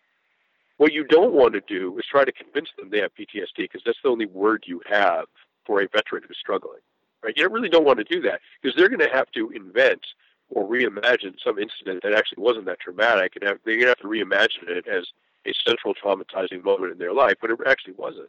what 0.77 0.93
you 0.93 1.05
don't 1.05 1.35
want 1.35 1.55
to 1.55 1.61
do 1.61 1.97
is 1.99 2.05
try 2.11 2.25
to 2.25 2.33
convince 2.33 2.69
them 2.77 2.91
they 2.91 3.01
have 3.01 3.15
PTSD 3.15 3.57
because 3.57 3.83
that's 3.85 3.99
the 4.03 4.09
only 4.09 4.27
word 4.27 4.65
you 4.67 4.81
have 4.89 5.27
for 5.65 5.81
a 5.81 5.89
veteran 5.89 6.23
who's 6.27 6.39
struggling. 6.39 6.81
Right? 7.23 7.35
You 7.37 7.49
really 7.49 7.69
don't 7.69 7.87
want 7.87 7.99
to 7.99 8.05
do 8.05 8.21
that 8.23 8.41
because 8.61 8.77
they're 8.77 8.89
going 8.89 9.01
to 9.01 9.15
have 9.15 9.31
to 9.33 9.51
invent 9.51 10.05
or 10.51 10.69
reimagine 10.69 11.35
some 11.43 11.59
incident 11.59 12.03
that 12.03 12.13
actually 12.13 12.43
wasn't 12.43 12.67
that 12.67 12.81
traumatic, 12.81 13.35
and 13.35 13.49
have, 13.49 13.59
they're 13.65 13.77
going 13.77 13.87
to 13.87 13.89
have 13.89 13.99
to 13.99 14.09
reimagine 14.09 14.69
it 14.69 14.87
as 14.87 15.07
a 15.47 15.53
central 15.67 15.95
traumatizing 15.95 16.63
moment 16.63 16.93
in 16.93 16.99
their 16.99 17.13
life, 17.13 17.35
but 17.41 17.51
it 17.51 17.59
actually 17.67 17.95
wasn't. 17.95 18.29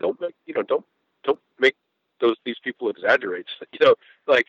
Don't 0.00 0.20
make 0.20 0.34
you 0.46 0.54
know 0.54 0.62
don't 0.62 0.84
don't 1.22 1.38
make 1.60 1.76
those 2.22 2.36
these 2.46 2.56
people 2.64 2.88
exaggerate. 2.88 3.46
You 3.72 3.86
know, 3.86 3.94
like 4.26 4.46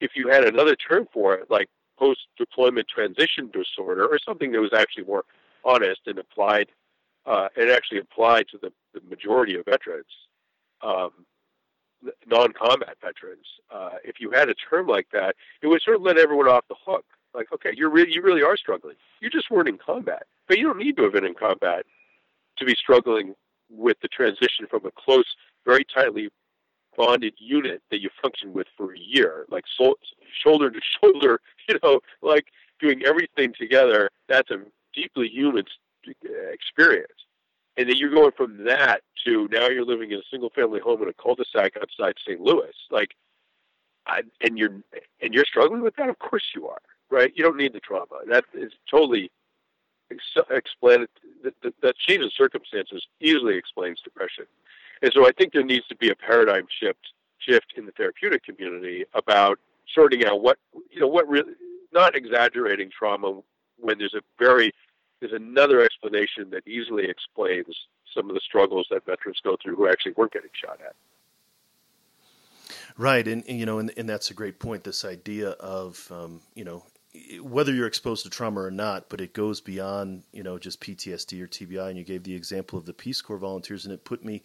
if 0.00 0.10
you 0.14 0.28
had 0.28 0.44
another 0.44 0.76
term 0.76 1.06
for 1.12 1.34
it, 1.34 1.50
like 1.50 1.68
post 1.98 2.20
deployment 2.36 2.88
transition 2.88 3.50
disorder, 3.52 4.06
or 4.06 4.18
something 4.18 4.52
that 4.52 4.60
was 4.60 4.72
actually 4.74 5.04
more 5.04 5.24
honest 5.64 6.00
and 6.06 6.18
applied, 6.18 6.68
uh, 7.24 7.48
and 7.56 7.70
actually 7.70 7.98
applied 7.98 8.46
to 8.48 8.58
the, 8.60 8.72
the 8.92 9.00
majority 9.08 9.54
of 9.54 9.64
veterans. 9.64 10.04
Um, 10.82 11.10
non-combat 12.26 12.96
veterans. 13.00 13.46
Uh, 13.70 13.90
if 14.02 14.16
you 14.18 14.32
had 14.32 14.48
a 14.48 14.54
term 14.54 14.88
like 14.88 15.06
that, 15.12 15.36
it 15.62 15.68
would 15.68 15.80
sort 15.82 15.96
of 15.96 16.02
let 16.02 16.18
everyone 16.18 16.48
off 16.48 16.64
the 16.68 16.74
hook. 16.84 17.04
Like, 17.32 17.52
okay, 17.52 17.70
you're 17.76 17.90
really, 17.90 18.12
you 18.12 18.22
really 18.22 18.42
are 18.42 18.56
struggling. 18.56 18.96
You 19.20 19.30
just 19.30 19.50
weren't 19.50 19.68
in 19.68 19.78
combat, 19.78 20.24
but 20.48 20.58
you 20.58 20.64
don't 20.64 20.78
need 20.78 20.96
to 20.96 21.04
have 21.04 21.12
been 21.12 21.24
in 21.24 21.34
combat 21.34 21.86
to 22.58 22.64
be 22.64 22.74
struggling 22.74 23.34
with 23.70 23.96
the 24.02 24.08
transition 24.08 24.66
from 24.68 24.84
a 24.84 24.90
close, 24.90 25.36
very 25.64 25.84
tightly 25.84 26.28
bonded 26.96 27.34
unit 27.38 27.82
that 27.90 28.00
you 28.00 28.10
function 28.20 28.52
with 28.52 28.66
for 28.76 28.94
a 28.94 28.98
year, 28.98 29.46
like 29.48 29.64
so, 29.76 29.94
shoulder 30.42 30.70
to 30.70 30.80
shoulder. 31.00 31.40
You 31.68 31.78
know, 31.82 32.00
like 32.22 32.46
doing 32.80 33.02
everything 33.04 33.54
together. 33.58 34.10
That's 34.28 34.50
a 34.50 34.58
deeply 34.94 35.28
human 35.28 35.64
experience 36.52 37.12
and 37.76 37.88
then 37.88 37.96
you're 37.96 38.10
going 38.10 38.32
from 38.36 38.64
that 38.64 39.00
to 39.24 39.48
now 39.50 39.68
you're 39.68 39.84
living 39.84 40.10
in 40.12 40.18
a 40.18 40.22
single 40.30 40.50
family 40.50 40.80
home 40.80 41.02
in 41.02 41.08
a 41.08 41.12
cul-de-sac 41.14 41.72
outside 41.80 42.14
St. 42.26 42.40
Louis. 42.40 42.72
Like, 42.90 43.10
I, 44.06 44.22
and 44.40 44.58
you're 44.58 44.82
and 45.22 45.32
you're 45.32 45.44
struggling 45.44 45.82
with 45.82 45.94
that. 45.96 46.08
Of 46.08 46.18
course 46.18 46.42
you 46.54 46.66
are, 46.66 46.80
right? 47.10 47.32
You 47.34 47.44
don't 47.44 47.56
need 47.56 47.72
the 47.72 47.80
trauma. 47.80 48.20
That 48.28 48.44
is 48.52 48.72
totally 48.90 49.30
explain 50.50 51.06
that, 51.44 51.54
that, 51.62 51.74
that 51.82 51.96
change 51.96 52.22
in 52.22 52.30
circumstances 52.36 53.06
easily 53.20 53.56
explains 53.56 54.00
depression. 54.02 54.44
And 55.02 55.12
so 55.12 55.26
I 55.26 55.32
think 55.32 55.52
there 55.52 55.64
needs 55.64 55.86
to 55.88 55.96
be 55.96 56.10
a 56.10 56.14
paradigm 56.14 56.66
shift 56.80 57.12
shift 57.38 57.74
in 57.76 57.86
the 57.86 57.92
therapeutic 57.92 58.44
community 58.44 59.04
about 59.14 59.58
sorting 59.92 60.24
out 60.24 60.40
what 60.42 60.58
you 60.90 61.00
know 61.00 61.08
what 61.08 61.28
really 61.28 61.52
not 61.92 62.14
exaggerating 62.16 62.88
trauma 62.96 63.40
when 63.78 63.98
there's 63.98 64.14
a 64.14 64.22
very 64.38 64.72
is 65.20 65.32
another 65.32 65.82
explanation 65.82 66.50
that 66.50 66.66
easily 66.66 67.04
explains 67.08 67.66
some 68.14 68.28
of 68.28 68.34
the 68.34 68.40
struggles 68.40 68.86
that 68.90 69.04
veterans 69.06 69.40
go 69.42 69.56
through 69.62 69.76
who 69.76 69.88
actually 69.88 70.12
weren't 70.16 70.32
getting 70.32 70.50
shot 70.52 70.78
at. 70.84 70.94
Right, 72.96 73.26
and, 73.26 73.42
and 73.48 73.58
you 73.58 73.64
know, 73.64 73.78
and, 73.78 73.90
and, 73.96 74.08
that's 74.08 74.30
a 74.30 74.34
great 74.34 74.58
point. 74.58 74.84
This 74.84 75.04
idea 75.04 75.50
of 75.50 76.10
um, 76.10 76.40
you 76.54 76.64
know 76.64 76.84
whether 77.42 77.74
you're 77.74 77.86
exposed 77.86 78.24
to 78.24 78.30
trauma 78.30 78.60
or 78.60 78.70
not, 78.70 79.10
but 79.10 79.20
it 79.20 79.34
goes 79.34 79.60
beyond 79.60 80.22
you 80.32 80.42
know 80.42 80.58
just 80.58 80.80
PTSD 80.80 81.42
or 81.42 81.46
TBI. 81.46 81.88
And 81.88 81.98
you 81.98 82.04
gave 82.04 82.22
the 82.22 82.34
example 82.34 82.78
of 82.78 82.86
the 82.86 82.94
Peace 82.94 83.20
Corps 83.20 83.38
volunteers, 83.38 83.84
and 83.84 83.92
it 83.92 84.04
put 84.04 84.24
me 84.24 84.42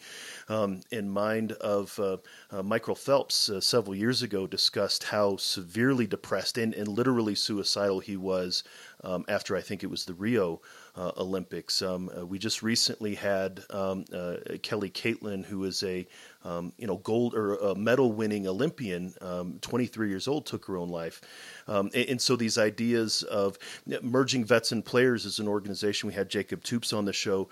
um, 0.49 0.81
in 0.91 1.09
mind 1.09 1.53
of 1.53 1.97
uh, 1.99 2.17
uh, 2.51 2.63
Michael 2.63 2.95
Phelps 2.95 3.49
uh, 3.49 3.61
several 3.61 3.95
years 3.95 4.21
ago 4.21 4.47
discussed 4.47 5.03
how 5.03 5.37
severely 5.37 6.07
depressed 6.07 6.57
and, 6.57 6.73
and 6.73 6.87
literally 6.87 7.35
suicidal 7.35 7.99
he 7.99 8.17
was 8.17 8.63
um, 9.03 9.23
after 9.29 9.55
I 9.55 9.61
think 9.61 9.83
it 9.83 9.89
was 9.89 10.05
the 10.05 10.13
Rio 10.13 10.61
uh, 10.97 11.11
Olympics. 11.17 11.81
Um, 11.81 12.09
uh, 12.17 12.25
we 12.25 12.39
just 12.39 12.63
recently 12.63 13.15
had 13.15 13.61
um, 13.69 14.05
uh, 14.13 14.37
Kelly 14.63 14.89
Catlin, 14.89 15.43
who 15.43 15.63
is 15.63 15.83
a 15.83 16.07
um, 16.43 16.73
you 16.77 16.87
know 16.87 16.97
gold 16.97 17.35
or 17.35 17.75
medal 17.75 18.11
winning 18.11 18.47
Olympian, 18.47 19.13
um, 19.21 19.59
23 19.61 20.09
years 20.09 20.27
old, 20.27 20.45
took 20.45 20.65
her 20.65 20.77
own 20.77 20.89
life. 20.89 21.21
Um, 21.67 21.91
and, 21.93 22.09
and, 22.09 22.21
so 22.21 22.35
these 22.35 22.57
ideas 22.57 23.23
of 23.23 23.57
merging 24.01 24.45
vets 24.45 24.71
and 24.71 24.83
players 24.83 25.25
as 25.25 25.39
an 25.39 25.47
organization, 25.47 26.07
we 26.07 26.13
had 26.13 26.29
Jacob 26.29 26.63
Toops 26.63 26.97
on 26.97 27.05
the 27.05 27.13
show, 27.13 27.49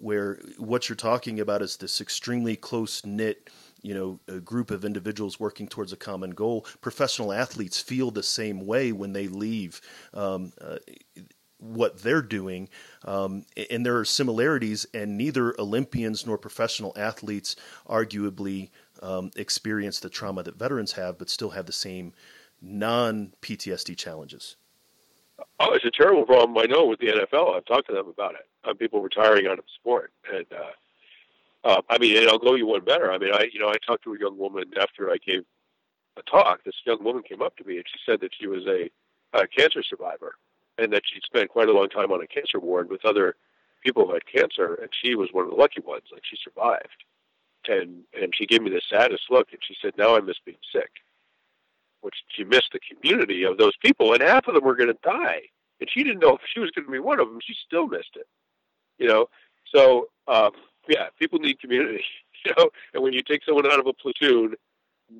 where 0.00 0.40
what 0.58 0.88
you're 0.88 0.96
talking 0.96 1.40
about 1.40 1.62
is 1.62 1.76
this 1.76 2.00
extremely 2.00 2.56
close 2.56 3.04
knit 3.04 3.50
you 3.82 3.94
know 3.94 4.20
a 4.28 4.40
group 4.40 4.70
of 4.70 4.84
individuals 4.84 5.38
working 5.38 5.68
towards 5.68 5.92
a 5.92 5.96
common 5.96 6.30
goal. 6.30 6.64
Professional 6.80 7.32
athletes 7.32 7.80
feel 7.80 8.10
the 8.10 8.22
same 8.22 8.64
way 8.66 8.92
when 8.92 9.12
they 9.12 9.28
leave. 9.28 9.80
Um, 10.14 10.52
uh, 10.60 10.78
what 11.62 12.02
they're 12.02 12.22
doing, 12.22 12.68
um, 13.04 13.44
and 13.70 13.86
there 13.86 13.96
are 13.96 14.04
similarities, 14.04 14.86
and 14.92 15.16
neither 15.16 15.54
Olympians 15.58 16.26
nor 16.26 16.36
professional 16.36 16.92
athletes 16.96 17.56
arguably 17.88 18.70
um, 19.00 19.30
experience 19.36 20.00
the 20.00 20.10
trauma 20.10 20.42
that 20.42 20.56
veterans 20.56 20.92
have, 20.92 21.18
but 21.18 21.30
still 21.30 21.50
have 21.50 21.66
the 21.66 21.72
same 21.72 22.12
non 22.60 23.32
PTSD 23.40 23.96
challenges. 23.96 24.56
Oh, 25.60 25.72
it's 25.72 25.84
a 25.84 25.90
terrible 25.90 26.24
problem. 26.24 26.58
I 26.58 26.66
know 26.66 26.86
with 26.86 27.00
the 27.00 27.08
NFL. 27.08 27.56
I've 27.56 27.64
talked 27.64 27.88
to 27.88 27.94
them 27.94 28.08
about 28.08 28.34
it. 28.34 28.46
Uh, 28.64 28.74
people 28.74 29.00
retiring 29.00 29.46
out 29.46 29.58
of 29.58 29.64
sport, 29.74 30.12
and 30.32 30.46
uh, 30.52 31.68
uh, 31.68 31.82
I 31.88 31.98
mean, 31.98 32.16
and 32.16 32.28
I'll 32.28 32.38
go 32.38 32.54
you 32.54 32.66
one 32.66 32.84
better. 32.84 33.12
I 33.12 33.18
mean, 33.18 33.32
I 33.32 33.48
you 33.52 33.60
know 33.60 33.68
I 33.68 33.76
talked 33.86 34.04
to 34.04 34.14
a 34.14 34.18
young 34.18 34.38
woman 34.38 34.64
after 34.80 35.10
I 35.10 35.16
gave 35.24 35.44
a 36.16 36.22
talk. 36.22 36.64
This 36.64 36.74
young 36.84 37.02
woman 37.02 37.22
came 37.22 37.42
up 37.42 37.56
to 37.56 37.64
me 37.64 37.76
and 37.76 37.84
she 37.86 37.98
said 38.04 38.20
that 38.20 38.32
she 38.38 38.46
was 38.46 38.66
a, 38.66 38.90
a 39.32 39.46
cancer 39.46 39.82
survivor 39.82 40.34
and 40.82 40.92
that 40.92 41.02
she'd 41.04 41.22
spent 41.24 41.50
quite 41.50 41.68
a 41.68 41.72
long 41.72 41.88
time 41.88 42.12
on 42.12 42.22
a 42.22 42.26
cancer 42.26 42.58
ward 42.58 42.90
with 42.90 43.04
other 43.04 43.36
people 43.82 44.06
who 44.06 44.14
had 44.14 44.26
cancer, 44.26 44.74
and 44.74 44.90
she 45.02 45.14
was 45.14 45.28
one 45.32 45.44
of 45.44 45.50
the 45.50 45.56
lucky 45.56 45.80
ones. 45.80 46.04
Like 46.12 46.22
she 46.28 46.36
survived, 46.42 47.04
and 47.68 48.02
and 48.20 48.32
she 48.34 48.46
gave 48.46 48.62
me 48.62 48.70
the 48.70 48.82
saddest 48.88 49.24
look, 49.30 49.48
and 49.52 49.60
she 49.66 49.76
said, 49.80 49.92
"Now 49.96 50.16
I 50.16 50.20
miss 50.20 50.38
being 50.44 50.58
sick." 50.72 50.90
Which 52.00 52.16
she 52.28 52.44
missed 52.44 52.70
the 52.72 52.80
community 52.80 53.44
of 53.44 53.58
those 53.58 53.76
people, 53.76 54.12
and 54.12 54.22
half 54.22 54.48
of 54.48 54.54
them 54.54 54.64
were 54.64 54.74
going 54.74 54.88
to 54.92 54.98
die, 55.04 55.42
and 55.80 55.88
she 55.88 56.02
didn't 56.02 56.20
know 56.20 56.34
if 56.34 56.40
she 56.52 56.60
was 56.60 56.70
going 56.72 56.84
to 56.84 56.90
be 56.90 56.98
one 56.98 57.20
of 57.20 57.28
them. 57.28 57.38
She 57.42 57.54
still 57.66 57.86
missed 57.86 58.16
it, 58.16 58.26
you 58.98 59.06
know. 59.06 59.28
So 59.72 60.08
um, 60.26 60.50
yeah, 60.88 61.08
people 61.18 61.38
need 61.38 61.60
community, 61.60 62.04
you 62.44 62.52
know. 62.56 62.70
And 62.94 63.02
when 63.02 63.12
you 63.12 63.22
take 63.22 63.44
someone 63.44 63.66
out 63.66 63.78
of 63.78 63.86
a 63.86 63.92
platoon, 63.92 64.54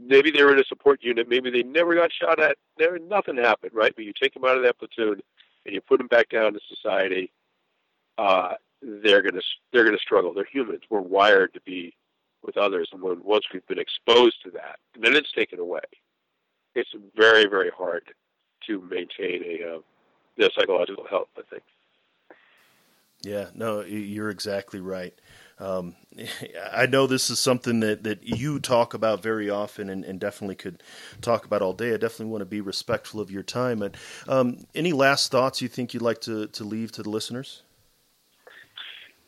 maybe 0.06 0.30
they 0.30 0.42
were 0.42 0.52
in 0.52 0.60
a 0.60 0.64
support 0.64 1.02
unit, 1.02 1.28
maybe 1.28 1.50
they 1.50 1.62
never 1.62 1.94
got 1.94 2.10
shot 2.12 2.40
at, 2.40 2.56
never 2.78 2.98
nothing 2.98 3.36
happened, 3.36 3.72
right? 3.74 3.92
But 3.94 4.04
you 4.04 4.12
take 4.20 4.34
them 4.34 4.44
out 4.44 4.56
of 4.56 4.62
that 4.62 4.78
platoon 4.78 5.20
and 5.64 5.74
you 5.74 5.80
put 5.80 5.98
them 5.98 6.08
back 6.08 6.28
down 6.28 6.52
to 6.52 6.60
society. 6.68 7.32
Uh, 8.18 8.54
they're 8.82 9.22
gonna 9.22 9.40
they're 9.72 9.84
gonna 9.84 9.98
struggle. 9.98 10.34
They're 10.34 10.44
humans. 10.50 10.82
We're 10.90 11.00
wired 11.00 11.54
to 11.54 11.60
be 11.60 11.94
with 12.42 12.56
others, 12.56 12.88
and 12.92 13.00
when 13.00 13.22
once 13.22 13.44
we've 13.52 13.66
been 13.66 13.78
exposed 13.78 14.42
to 14.44 14.50
that, 14.52 14.78
then 14.98 15.14
it's 15.14 15.32
taken 15.32 15.60
away. 15.60 15.80
It's 16.74 16.90
very 17.16 17.46
very 17.46 17.70
hard 17.70 18.02
to 18.66 18.80
maintain 18.80 19.42
a 19.44 19.76
uh, 19.76 19.78
the 20.36 20.50
psychological 20.56 21.06
health. 21.08 21.28
I 21.38 21.42
think. 21.48 21.62
Yeah, 23.22 23.46
no, 23.54 23.82
you're 23.82 24.30
exactly 24.30 24.80
right. 24.80 25.14
Um, 25.62 25.94
I 26.72 26.86
know 26.86 27.06
this 27.06 27.30
is 27.30 27.38
something 27.38 27.80
that, 27.80 28.02
that 28.02 28.24
you 28.24 28.58
talk 28.58 28.94
about 28.94 29.22
very 29.22 29.48
often 29.48 29.88
and, 29.88 30.04
and, 30.04 30.18
definitely 30.18 30.56
could 30.56 30.82
talk 31.20 31.44
about 31.44 31.62
all 31.62 31.72
day. 31.72 31.94
I 31.94 31.96
definitely 31.96 32.26
want 32.26 32.42
to 32.42 32.46
be 32.46 32.60
respectful 32.60 33.20
of 33.20 33.30
your 33.30 33.44
time. 33.44 33.80
And 33.82 33.96
um, 34.28 34.58
any 34.74 34.92
last 34.92 35.30
thoughts 35.30 35.62
you 35.62 35.68
think 35.68 35.94
you'd 35.94 36.02
like 36.02 36.20
to, 36.22 36.48
to 36.48 36.64
leave 36.64 36.90
to 36.92 37.02
the 37.02 37.10
listeners? 37.10 37.62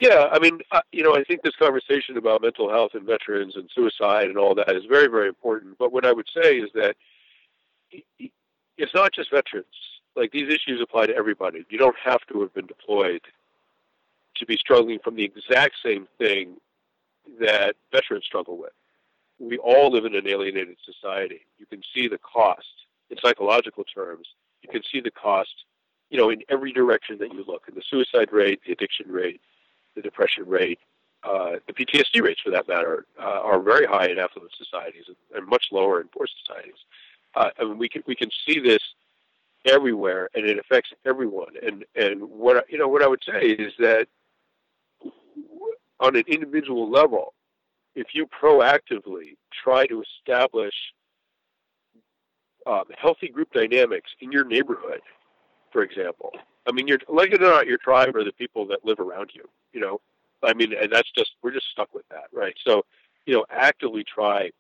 Yeah, 0.01 0.29
I 0.33 0.41
mean, 0.41 0.59
uh, 0.73 0.81
you 0.91 1.05
know, 1.05 1.15
I 1.15 1.23
think 1.23 1.43
this 1.43 1.55
conversation 1.57 2.17
about 2.17 2.43
mental 2.43 2.69
health 2.69 2.93
and 2.95 3.07
veterans 3.07 3.55
and 3.55 3.71
suicide 3.73 4.27
and 4.27 4.37
all 4.37 4.55
that 4.57 4.75
is 4.75 4.85
very, 4.89 5.07
very 5.07 5.29
important. 5.29 5.79
But 5.79 5.93
what 5.93 6.05
I 6.05 6.13
would 6.13 6.27
say 6.35 6.59
is 6.59 6.71
that 6.75 6.97
it's 8.77 8.95
not 8.95 9.13
just 9.15 9.31
veterans. 9.31 9.67
Like 10.17 10.33
these 10.33 10.49
issues 10.49 10.81
apply 10.83 11.07
to 11.07 11.15
everybody. 11.15 11.65
You 11.71 11.79
don't 11.79 11.97
have 12.05 12.21
to 12.33 12.41
have 12.41 12.53
been 12.53 12.67
deployed 12.67 13.23
to 14.37 14.47
be 14.47 14.57
struggling 14.57 14.99
from 14.99 15.17
the 15.17 15.25
exact 15.25 15.77
same 15.85 16.07
thing 16.19 16.57
that 17.41 17.77
veterans 17.93 18.25
struggle 18.25 18.59
with. 18.59 18.73
We 19.39 19.59
all 19.59 19.91
live 19.91 20.05
in 20.05 20.15
an 20.15 20.29
alienated 20.29 20.77
society. 20.85 21.41
You 21.59 21.67
can 21.67 21.83
see 21.95 22.09
the 22.09 22.19
cost 22.19 22.67
in 23.11 23.19
psychological 23.19 23.85
terms 23.85 24.29
You 24.63 24.69
can 24.69 24.83
see 24.91 25.01
the 25.01 25.11
cost, 25.11 25.65
you 26.11 26.19
know, 26.19 26.31
in 26.31 26.43
every 26.49 26.73
direction 26.73 27.19
that 27.19 27.33
you 27.33 27.45
look. 27.47 27.65
In 27.69 27.75
the 27.75 27.83
suicide 27.89 28.33
rate, 28.33 28.61
the 28.67 28.73
addiction 28.73 29.11
rate, 29.11 29.41
the 29.95 30.03
depression 30.03 30.47
rate, 30.47 30.79
uh, 31.23 31.57
the 31.67 31.73
PTSD 31.73 32.23
rates, 32.23 32.41
for 32.43 32.51
that 32.51 32.69
matter, 32.69 33.07
uh, 33.19 33.41
are 33.43 33.61
very 33.61 33.87
high 33.87 34.07
in 34.07 34.19
affluent 34.19 34.53
societies 34.57 35.05
and, 35.35 35.47
much 35.47 35.67
lower 35.73 36.01
in 36.01 36.09
poor 36.09 36.27
societies. 36.27 36.75
Uh, 37.35 37.51
I 37.59 37.65
mean, 37.65 37.79
we 37.79 37.89
can 37.89 38.03
we 38.07 38.15
can 38.15 38.31
see 38.47 38.61
this 38.61 38.83
everywhere, 39.65 40.29
and 40.35 40.45
it 40.45 40.59
affects 40.59 40.93
everyone. 41.05 41.55
And 41.63 41.85
and 41.97 42.23
what 42.23 42.71
you 42.71 42.79
know, 42.79 42.89
what 42.89 43.03
I 43.03 43.09
would 43.09 43.25
say 43.25 43.41
is 43.41 43.73
that 43.79 44.07
on 46.05 46.17
an 46.17 46.25
individual 46.29 46.91
level, 46.91 47.33
if 47.95 48.09
you 48.13 48.27
proactively 48.27 49.37
try 49.65 49.87
to 49.87 50.03
establish 50.03 50.75
um, 52.67 52.85
healthy 52.99 53.29
group 53.29 53.53
dynamics 53.53 54.11
in 54.21 54.31
your 54.31 54.45
neighborhood, 54.45 55.01
for 55.73 55.83
example, 55.83 56.33
I 56.67 56.73
mean, 56.73 56.87
you're 56.87 56.99
like 57.09 57.33
it 57.33 57.43
or 57.43 57.51
not, 57.51 57.67
your 57.67 57.79
tribe 57.79 58.15
are 58.17 58.25
the 58.25 58.33
people 58.33 58.67
that 58.69 58.85
live 58.85 59.01
around 59.01 59.31
you. 59.35 59.49
You 59.73 59.81
know, 59.81 60.01
I 60.43 60.55
mean, 60.55 60.73
and 60.81 60.91
that's 60.93 61.11
just 61.17 61.33
we're 61.43 61.53
just 61.53 61.71
stuck 61.73 61.93
with 61.95 62.09
that, 62.11 62.25
right? 62.33 62.55
So, 62.67 62.83
you 63.27 63.35
know, 63.35 63.45
actively 63.51 64.05
try 64.05 64.51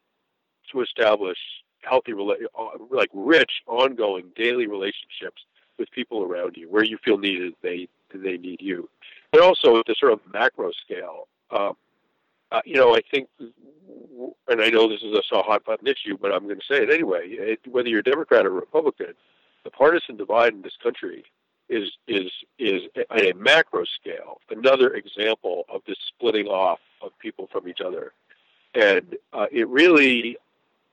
to 0.73 0.81
establish 0.81 1.39
healthy, 1.83 2.13
uh, 2.13 2.65
like 2.91 3.11
rich, 3.13 3.51
ongoing, 3.67 4.31
daily 4.37 4.67
relationships 4.67 5.43
with 5.79 5.91
people 5.91 6.23
around 6.23 6.57
you, 6.57 6.71
where 6.71 6.85
you 6.85 6.99
feel 7.05 7.19
needed, 7.19 7.55
they 7.63 7.89
they 8.15 8.37
need 8.37 8.61
you, 8.61 8.89
but 9.33 9.41
also 9.43 9.79
at 9.79 9.87
the 9.87 9.95
sort 9.99 10.13
of 10.13 10.21
macro 10.33 10.71
scale. 10.85 11.27
Um, 11.55 11.77
uh, 12.53 12.61
you 12.65 12.77
know, 12.77 12.95
I 12.95 13.01
think, 13.11 13.29
and 14.49 14.61
I 14.61 14.69
know 14.69 14.89
this 14.89 15.03
is 15.03 15.17
a 15.33 15.43
hot 15.43 15.65
button 15.65 15.87
issue, 15.87 16.17
but 16.21 16.33
I'm 16.33 16.45
going 16.45 16.61
to 16.61 16.67
say 16.67 16.83
it 16.83 16.91
anyway. 16.91 17.29
It, 17.29 17.61
whether 17.69 17.89
you're 17.89 18.03
Democrat 18.03 18.47
or 18.47 18.51
Republican, 18.51 19.15
the 19.65 19.71
partisan 19.71 20.17
divide 20.17 20.53
in 20.53 20.63
this 20.63 20.77
country 20.83 21.25
is 21.69 21.91
is 22.07 22.31
is 22.59 22.83
at 22.97 23.25
a 23.25 23.33
macro 23.35 23.85
scale 23.85 24.39
another 24.51 24.95
example 24.95 25.65
of 25.73 25.81
this 25.87 25.97
splitting 26.09 26.47
off 26.47 26.79
of 27.03 27.11
people 27.19 27.49
from 27.51 27.67
each 27.67 27.81
other, 27.81 28.13
and 28.75 29.17
uh, 29.33 29.47
it 29.51 29.67
really 29.69 30.37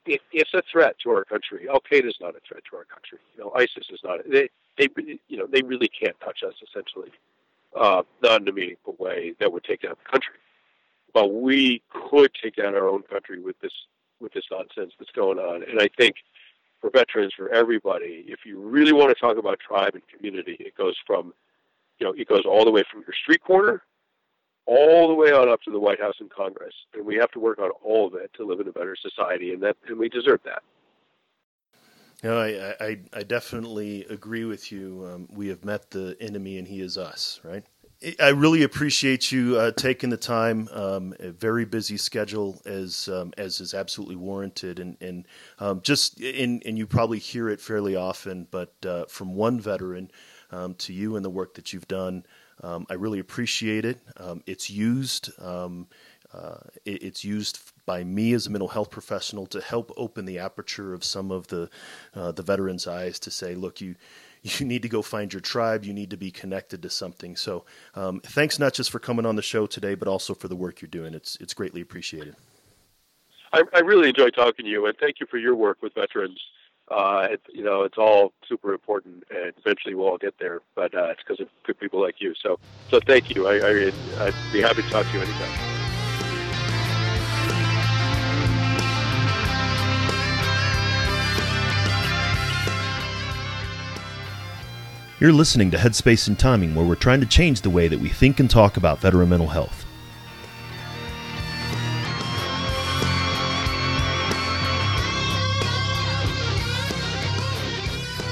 it, 0.06 0.20
it's 0.32 0.54
a 0.54 0.62
threat 0.70 0.96
to 1.02 1.10
our 1.10 1.24
country. 1.24 1.68
Al 1.68 1.80
Qaeda 1.80 2.08
is 2.08 2.16
not 2.20 2.34
a 2.34 2.40
threat 2.48 2.62
to 2.70 2.76
our 2.76 2.84
country. 2.84 3.18
You 3.36 3.44
know, 3.44 3.52
ISIS 3.54 3.86
is 3.90 4.00
not. 4.02 4.20
They 4.28 4.48
they 4.78 4.88
you 5.28 5.36
know 5.36 5.46
they 5.46 5.62
really 5.62 5.88
can't 5.88 6.18
touch 6.20 6.42
us 6.42 6.54
essentially, 6.66 7.10
uh, 7.78 8.02
not 8.22 8.40
in 8.40 8.48
a 8.48 8.52
meaningful 8.52 8.96
way 8.98 9.34
that 9.38 9.52
would 9.52 9.64
take 9.64 9.82
down 9.82 9.94
the 10.02 10.10
country. 10.10 10.34
But 11.14 11.32
we 11.34 11.82
could 11.90 12.30
take 12.42 12.56
down 12.56 12.74
our 12.74 12.88
own 12.88 13.02
country 13.02 13.40
with 13.40 13.58
this 13.60 13.72
with 14.20 14.32
this 14.32 14.44
nonsense 14.50 14.92
that's 14.98 15.10
going 15.12 15.38
on, 15.38 15.64
and 15.68 15.80
I 15.80 15.88
think 15.98 16.16
for 16.80 16.90
veterans, 16.90 17.32
for 17.36 17.48
everybody, 17.48 18.24
if 18.28 18.40
you 18.46 18.60
really 18.60 18.92
want 18.92 19.10
to 19.10 19.20
talk 19.20 19.36
about 19.36 19.58
tribe 19.60 19.94
and 19.94 20.02
community, 20.08 20.56
it 20.60 20.76
goes 20.76 20.96
from, 21.06 21.32
you 21.98 22.06
know, 22.06 22.12
it 22.16 22.28
goes 22.28 22.42
all 22.46 22.64
the 22.64 22.70
way 22.70 22.84
from 22.90 23.00
your 23.00 23.14
street 23.20 23.42
corner 23.42 23.82
all 24.66 25.08
the 25.08 25.14
way 25.14 25.32
on 25.32 25.48
up 25.48 25.60
to 25.62 25.70
the 25.70 25.78
White 25.78 26.00
House 26.00 26.14
and 26.20 26.30
Congress, 26.30 26.74
and 26.94 27.04
we 27.04 27.16
have 27.16 27.30
to 27.32 27.40
work 27.40 27.58
on 27.58 27.70
all 27.82 28.06
of 28.06 28.14
it 28.14 28.30
to 28.34 28.44
live 28.46 28.60
in 28.60 28.68
a 28.68 28.72
better 28.72 28.96
society, 28.96 29.52
and 29.52 29.62
that 29.62 29.76
and 29.88 29.98
we 29.98 30.08
deserve 30.08 30.40
that. 30.44 30.62
No, 32.22 32.38
I, 32.38 32.74
I, 32.84 32.98
I 33.12 33.22
definitely 33.24 34.04
agree 34.04 34.44
with 34.44 34.70
you. 34.70 35.10
Um, 35.12 35.28
we 35.32 35.48
have 35.48 35.64
met 35.64 35.90
the 35.90 36.16
enemy, 36.20 36.58
and 36.58 36.68
he 36.68 36.80
is 36.80 36.96
us, 36.96 37.40
right? 37.42 37.64
I 38.18 38.30
really 38.30 38.62
appreciate 38.62 39.30
you 39.30 39.56
uh, 39.56 39.70
taking 39.72 40.10
the 40.10 40.16
time. 40.16 40.68
Um, 40.72 41.14
a 41.20 41.30
very 41.30 41.64
busy 41.64 41.96
schedule, 41.96 42.60
as 42.64 43.08
um, 43.08 43.32
as 43.38 43.60
is 43.60 43.74
absolutely 43.74 44.16
warranted, 44.16 44.78
and 44.78 44.96
and 45.00 45.26
um, 45.58 45.80
just 45.82 46.20
and 46.20 46.62
and 46.66 46.76
you 46.76 46.86
probably 46.86 47.18
hear 47.18 47.48
it 47.48 47.60
fairly 47.60 47.94
often, 47.94 48.48
but 48.50 48.74
uh, 48.84 49.04
from 49.06 49.34
one 49.34 49.60
veteran 49.60 50.10
um, 50.50 50.74
to 50.74 50.92
you 50.92 51.16
and 51.16 51.24
the 51.24 51.30
work 51.30 51.54
that 51.54 51.72
you've 51.72 51.88
done, 51.88 52.24
um, 52.62 52.86
I 52.90 52.94
really 52.94 53.18
appreciate 53.18 53.84
it. 53.84 54.00
Um, 54.16 54.42
it's 54.46 54.68
used. 54.70 55.30
Uh, 56.34 56.56
it, 56.86 57.02
it's 57.02 57.24
used 57.24 57.60
by 57.84 58.02
me 58.02 58.32
as 58.32 58.46
a 58.46 58.50
mental 58.50 58.68
health 58.68 58.90
professional 58.90 59.44
to 59.46 59.60
help 59.60 59.92
open 59.98 60.24
the 60.24 60.38
aperture 60.38 60.94
of 60.94 61.04
some 61.04 61.30
of 61.30 61.46
the 61.48 61.68
uh, 62.14 62.32
the 62.32 62.42
veterans' 62.42 62.86
eyes 62.86 63.18
to 63.18 63.30
say, 63.30 63.54
look, 63.54 63.80
you 63.80 63.94
you 64.58 64.66
need 64.66 64.82
to 64.82 64.88
go 64.88 65.02
find 65.02 65.32
your 65.32 65.40
tribe. 65.40 65.84
You 65.84 65.92
need 65.92 66.10
to 66.10 66.16
be 66.16 66.30
connected 66.30 66.82
to 66.82 66.90
something. 66.90 67.36
So, 67.36 67.64
um, 67.94 68.20
thanks 68.20 68.58
not 68.58 68.74
just 68.74 68.90
for 68.90 68.98
coming 68.98 69.24
on 69.24 69.36
the 69.36 69.42
show 69.42 69.66
today, 69.66 69.94
but 69.94 70.08
also 70.08 70.34
for 70.34 70.48
the 70.48 70.56
work 70.56 70.80
you're 70.80 70.88
doing. 70.88 71.14
It's 71.14 71.36
it's 71.36 71.54
greatly 71.54 71.80
appreciated. 71.80 72.36
I, 73.52 73.62
I 73.74 73.80
really 73.80 74.08
enjoy 74.08 74.30
talking 74.30 74.64
to 74.64 74.70
you, 74.70 74.86
and 74.86 74.96
thank 74.98 75.20
you 75.20 75.26
for 75.26 75.36
your 75.36 75.54
work 75.54 75.82
with 75.82 75.94
veterans. 75.94 76.40
Uh, 76.88 77.28
it, 77.30 77.40
you 77.52 77.62
know, 77.62 77.82
it's 77.82 77.98
all 77.98 78.32
super 78.48 78.72
important, 78.72 79.24
and 79.30 79.52
eventually 79.58 79.94
we'll 79.94 80.08
all 80.08 80.18
get 80.18 80.34
there. 80.38 80.60
But 80.74 80.94
uh, 80.94 81.10
it's 81.10 81.20
because 81.26 81.40
of 81.40 81.48
good 81.64 81.78
people 81.78 82.00
like 82.00 82.16
you. 82.18 82.34
So, 82.42 82.58
so 82.90 82.98
thank 83.06 83.34
you. 83.34 83.46
I, 83.46 83.58
I, 83.58 84.26
I'd 84.26 84.34
be 84.52 84.60
happy 84.60 84.82
to 84.82 84.90
talk 84.90 85.06
to 85.06 85.12
you 85.12 85.20
anytime. 85.20 85.81
You're 95.22 95.32
listening 95.32 95.70
to 95.70 95.76
Headspace 95.76 96.26
and 96.26 96.36
Timing, 96.36 96.74
where 96.74 96.84
we're 96.84 96.96
trying 96.96 97.20
to 97.20 97.26
change 97.26 97.60
the 97.60 97.70
way 97.70 97.86
that 97.86 98.00
we 98.00 98.08
think 98.08 98.40
and 98.40 98.50
talk 98.50 98.76
about 98.76 98.98
veteran 98.98 99.28
mental 99.28 99.46
health. 99.46 99.86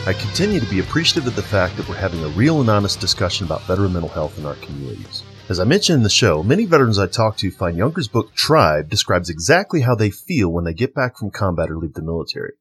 I 0.04 0.14
continue 0.14 0.58
to 0.58 0.66
be 0.66 0.80
appreciative 0.80 1.28
of 1.28 1.36
the 1.36 1.44
fact 1.44 1.76
that 1.76 1.88
we're 1.88 1.94
having 1.94 2.24
a 2.24 2.28
real 2.30 2.60
and 2.60 2.68
honest 2.68 2.98
discussion 2.98 3.46
about 3.46 3.62
veteran 3.68 3.92
mental 3.92 4.10
health 4.10 4.36
in 4.36 4.44
our 4.44 4.56
communities. 4.56 5.22
As 5.48 5.60
I 5.60 5.64
mentioned 5.64 5.98
in 5.98 6.02
the 6.02 6.10
show, 6.10 6.42
many 6.42 6.64
veterans 6.64 6.98
I 6.98 7.06
talk 7.06 7.36
to 7.36 7.52
find 7.52 7.78
Junger's 7.78 8.08
book 8.08 8.34
Tribe 8.34 8.90
describes 8.90 9.30
exactly 9.30 9.82
how 9.82 9.94
they 9.94 10.10
feel 10.10 10.48
when 10.48 10.64
they 10.64 10.74
get 10.74 10.92
back 10.92 11.18
from 11.18 11.30
combat 11.30 11.70
or 11.70 11.76
leave 11.76 11.94
the 11.94 12.02
military. 12.02 12.54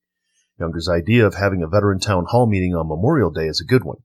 Junger's 0.59 0.87
idea 0.87 1.25
of 1.25 1.33
having 1.33 1.63
a 1.63 1.67
veteran 1.67 1.99
town 1.99 2.25
hall 2.29 2.45
meeting 2.45 2.75
on 2.75 2.87
Memorial 2.87 3.31
Day 3.31 3.47
is 3.47 3.59
a 3.59 3.65
good 3.65 3.83
one. 3.83 3.97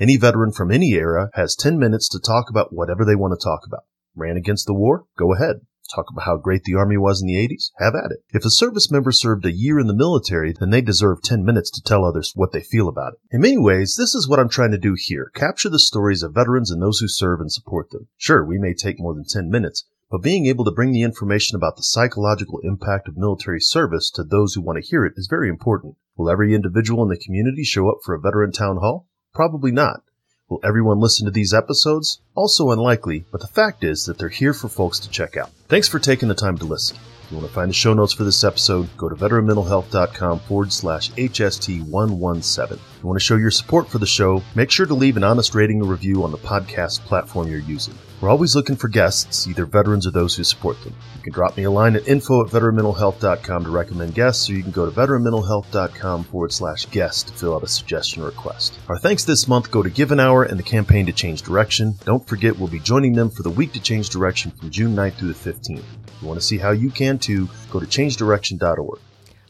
Any 0.00 0.16
veteran 0.16 0.50
from 0.50 0.70
any 0.70 0.92
era 0.92 1.28
has 1.34 1.54
10 1.54 1.78
minutes 1.78 2.08
to 2.08 2.18
talk 2.18 2.48
about 2.48 2.72
whatever 2.72 3.04
they 3.04 3.14
want 3.14 3.38
to 3.38 3.44
talk 3.44 3.66
about. 3.66 3.84
Ran 4.16 4.38
against 4.38 4.66
the 4.66 4.72
war? 4.72 5.04
Go 5.18 5.34
ahead. 5.34 5.56
Talk 5.94 6.06
about 6.10 6.24
how 6.24 6.38
great 6.38 6.64
the 6.64 6.74
Army 6.74 6.96
was 6.96 7.20
in 7.20 7.26
the 7.26 7.34
80s? 7.34 7.70
Have 7.78 7.94
at 7.94 8.10
it. 8.10 8.24
If 8.32 8.46
a 8.46 8.50
service 8.50 8.90
member 8.90 9.12
served 9.12 9.44
a 9.44 9.52
year 9.52 9.78
in 9.78 9.88
the 9.88 9.94
military, 9.94 10.54
then 10.58 10.70
they 10.70 10.80
deserve 10.80 11.20
10 11.22 11.44
minutes 11.44 11.70
to 11.72 11.82
tell 11.82 12.06
others 12.06 12.32
what 12.34 12.50
they 12.50 12.62
feel 12.62 12.88
about 12.88 13.12
it. 13.12 13.18
In 13.30 13.42
many 13.42 13.58
ways, 13.58 13.96
this 13.96 14.14
is 14.14 14.26
what 14.26 14.38
I'm 14.38 14.48
trying 14.48 14.70
to 14.70 14.78
do 14.78 14.96
here. 14.96 15.30
Capture 15.34 15.68
the 15.68 15.78
stories 15.78 16.22
of 16.22 16.32
veterans 16.32 16.70
and 16.70 16.80
those 16.80 17.00
who 17.00 17.08
serve 17.08 17.40
and 17.40 17.52
support 17.52 17.90
them. 17.90 18.08
Sure, 18.16 18.42
we 18.42 18.56
may 18.58 18.72
take 18.72 18.98
more 18.98 19.12
than 19.12 19.26
10 19.28 19.50
minutes, 19.50 19.84
but 20.10 20.22
being 20.22 20.46
able 20.46 20.64
to 20.64 20.70
bring 20.70 20.92
the 20.92 21.02
information 21.02 21.56
about 21.56 21.76
the 21.76 21.82
psychological 21.82 22.60
impact 22.64 23.06
of 23.06 23.18
military 23.18 23.60
service 23.60 24.10
to 24.12 24.24
those 24.24 24.54
who 24.54 24.62
want 24.62 24.82
to 24.82 24.88
hear 24.88 25.04
it 25.04 25.12
is 25.16 25.28
very 25.28 25.50
important. 25.50 25.96
Will 26.16 26.30
every 26.30 26.54
individual 26.54 27.02
in 27.02 27.10
the 27.10 27.22
community 27.22 27.64
show 27.64 27.90
up 27.90 27.98
for 28.02 28.14
a 28.14 28.20
veteran 28.20 28.52
town 28.52 28.78
hall? 28.78 29.08
Probably 29.32 29.70
not. 29.70 30.02
Will 30.48 30.60
everyone 30.64 30.98
listen 30.98 31.26
to 31.26 31.30
these 31.30 31.54
episodes? 31.54 32.20
Also 32.34 32.70
unlikely, 32.70 33.24
but 33.30 33.40
the 33.40 33.46
fact 33.46 33.84
is 33.84 34.04
that 34.06 34.18
they're 34.18 34.28
here 34.28 34.52
for 34.52 34.68
folks 34.68 34.98
to 34.98 35.08
check 35.08 35.36
out. 35.36 35.50
Thanks 35.68 35.86
for 35.86 36.00
taking 36.00 36.28
the 36.28 36.34
time 36.34 36.58
to 36.58 36.64
listen. 36.64 36.96
If 37.22 37.30
you 37.30 37.36
want 37.36 37.48
to 37.48 37.54
find 37.54 37.70
the 37.70 37.74
show 37.74 37.94
notes 37.94 38.12
for 38.12 38.24
this 38.24 38.42
episode, 38.42 38.88
go 38.96 39.08
to 39.08 39.14
veteranmentalhealth.com 39.14 40.40
forward 40.40 40.72
slash 40.72 41.12
HST117. 41.12 42.72
If 42.72 42.80
you 43.00 43.06
want 43.06 43.20
to 43.20 43.24
show 43.24 43.36
your 43.36 43.52
support 43.52 43.88
for 43.88 43.98
the 43.98 44.06
show, 44.06 44.42
make 44.56 44.72
sure 44.72 44.86
to 44.86 44.94
leave 44.94 45.16
an 45.16 45.22
honest 45.22 45.54
rating 45.54 45.80
or 45.80 45.84
review 45.84 46.24
on 46.24 46.32
the 46.32 46.38
podcast 46.38 46.98
platform 47.02 47.48
you're 47.48 47.60
using. 47.60 47.94
We're 48.20 48.28
always 48.28 48.54
looking 48.54 48.76
for 48.76 48.88
guests, 48.88 49.48
either 49.48 49.64
veterans 49.64 50.06
or 50.06 50.10
those 50.10 50.36
who 50.36 50.44
support 50.44 50.82
them. 50.84 50.94
You 51.16 51.22
can 51.22 51.32
drop 51.32 51.56
me 51.56 51.62
a 51.62 51.70
line 51.70 51.96
at 51.96 52.06
info 52.06 52.44
at 52.44 52.50
veteranmentalhealth.com 52.50 53.64
to 53.64 53.70
recommend 53.70 54.14
guests, 54.14 54.50
or 54.50 54.52
you 54.52 54.62
can 54.62 54.72
go 54.72 54.84
to 54.84 54.92
veteranmentalhealth.com 54.94 56.24
forward 56.24 56.52
slash 56.52 56.84
guest 56.86 57.28
to 57.28 57.32
fill 57.32 57.54
out 57.54 57.62
a 57.62 57.68
suggestion 57.68 58.22
request. 58.22 58.78
Our 58.88 58.98
thanks 58.98 59.24
this 59.24 59.48
month 59.48 59.70
go 59.70 59.82
to 59.82 59.88
Give 59.88 60.12
an 60.12 60.20
Hour 60.20 60.42
and 60.42 60.58
the 60.58 60.62
Campaign 60.62 61.06
to 61.06 61.12
Change 61.12 61.40
Direction. 61.40 61.94
Don't 62.04 62.26
forget, 62.26 62.58
we'll 62.58 62.68
be 62.68 62.78
joining 62.78 63.14
them 63.14 63.30
for 63.30 63.42
the 63.42 63.48
Week 63.48 63.72
to 63.72 63.80
Change 63.80 64.10
Direction 64.10 64.50
from 64.50 64.68
June 64.68 64.94
9th 64.94 65.14
through 65.14 65.32
the 65.32 65.50
15th. 65.52 65.78
If 65.78 66.22
you 66.22 66.28
want 66.28 66.38
to 66.38 66.46
see 66.46 66.58
how 66.58 66.72
you 66.72 66.90
can 66.90 67.18
too, 67.18 67.48
go 67.70 67.80
to 67.80 67.86
changedirection.org. 67.86 69.00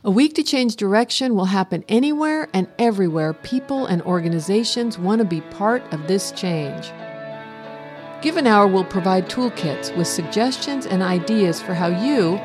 A 0.05 0.11
week 0.11 0.35
to 0.37 0.43
change 0.43 0.77
direction 0.77 1.35
will 1.35 1.45
happen 1.45 1.85
anywhere 1.89 2.49
and 2.55 2.68
everywhere 2.79 3.35
people 3.35 3.85
and 3.87 4.01
organizations 4.03 4.97
want 4.97 5.18
to 5.18 5.27
be 5.27 5.41
part 5.43 5.83
of 5.93 6.07
this 6.07 6.31
change. 6.33 6.91
Give 8.23 8.37
an 8.37 8.47
Hour 8.47 8.66
will 8.66 8.85
provide 8.85 9.31
toolkits 9.31 9.97
with 9.97 10.07
suggestions 10.07 10.85
and 10.85 11.03
ideas 11.03 11.59
for 11.59 11.73
how 11.73 11.87
you 11.87 12.39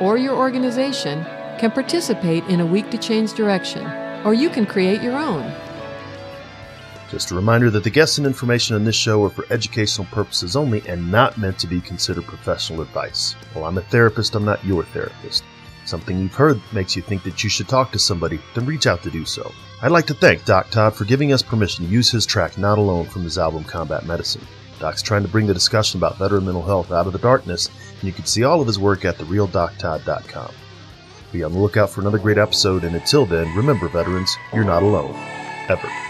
or 0.00 0.16
your 0.16 0.34
organization 0.34 1.22
can 1.56 1.70
participate 1.70 2.42
in 2.46 2.58
a 2.58 2.66
week 2.66 2.90
to 2.90 2.98
change 2.98 3.34
direction, 3.34 3.86
or 4.24 4.34
you 4.34 4.50
can 4.50 4.66
create 4.66 5.02
your 5.02 5.16
own. 5.16 5.54
Just 7.12 7.30
a 7.30 7.36
reminder 7.36 7.70
that 7.70 7.84
the 7.84 7.90
guests 7.90 8.18
and 8.18 8.26
information 8.26 8.74
on 8.74 8.82
this 8.82 8.96
show 8.96 9.24
are 9.24 9.30
for 9.30 9.44
educational 9.50 10.08
purposes 10.10 10.56
only 10.56 10.82
and 10.88 11.12
not 11.12 11.38
meant 11.38 11.60
to 11.60 11.68
be 11.68 11.80
considered 11.80 12.24
professional 12.24 12.82
advice. 12.82 13.36
While 13.52 13.66
I'm 13.66 13.78
a 13.78 13.82
therapist, 13.82 14.34
I'm 14.34 14.44
not 14.44 14.64
your 14.64 14.82
therapist. 14.82 15.44
Something 15.84 16.18
you've 16.18 16.34
heard 16.34 16.60
makes 16.72 16.96
you 16.96 17.02
think 17.02 17.22
that 17.22 17.44
you 17.44 17.50
should 17.50 17.68
talk 17.68 17.92
to 17.92 18.00
somebody, 18.00 18.40
then 18.56 18.66
reach 18.66 18.88
out 18.88 19.04
to 19.04 19.10
do 19.12 19.24
so. 19.24 19.52
I'd 19.80 19.92
like 19.92 20.06
to 20.06 20.14
thank 20.14 20.44
Doc 20.44 20.70
Todd 20.70 20.94
for 20.96 21.04
giving 21.04 21.32
us 21.32 21.40
permission 21.40 21.84
to 21.84 21.90
use 21.90 22.10
his 22.10 22.26
track 22.26 22.58
Not 22.58 22.78
Alone 22.78 23.06
from 23.06 23.22
his 23.22 23.38
album 23.38 23.62
Combat 23.62 24.04
Medicine. 24.06 24.42
Doc's 24.80 25.02
trying 25.02 25.22
to 25.22 25.28
bring 25.28 25.46
the 25.46 25.54
discussion 25.54 26.00
about 26.00 26.16
veteran 26.16 26.46
mental 26.46 26.62
health 26.62 26.90
out 26.90 27.06
of 27.06 27.12
the 27.12 27.18
darkness, 27.18 27.68
and 28.00 28.04
you 28.04 28.12
can 28.12 28.24
see 28.24 28.44
all 28.44 28.60
of 28.60 28.66
his 28.66 28.78
work 28.78 29.04
at 29.04 29.18
therealdoctodd.com. 29.18 30.52
Be 31.32 31.44
on 31.44 31.52
the 31.52 31.58
lookout 31.58 31.90
for 31.90 32.00
another 32.00 32.18
great 32.18 32.38
episode, 32.38 32.82
and 32.82 32.96
until 32.96 33.26
then, 33.26 33.54
remember, 33.54 33.88
veterans, 33.88 34.34
you're 34.52 34.64
not 34.64 34.82
alone. 34.82 35.14
Ever. 35.68 36.09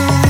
Try 0.00 0.29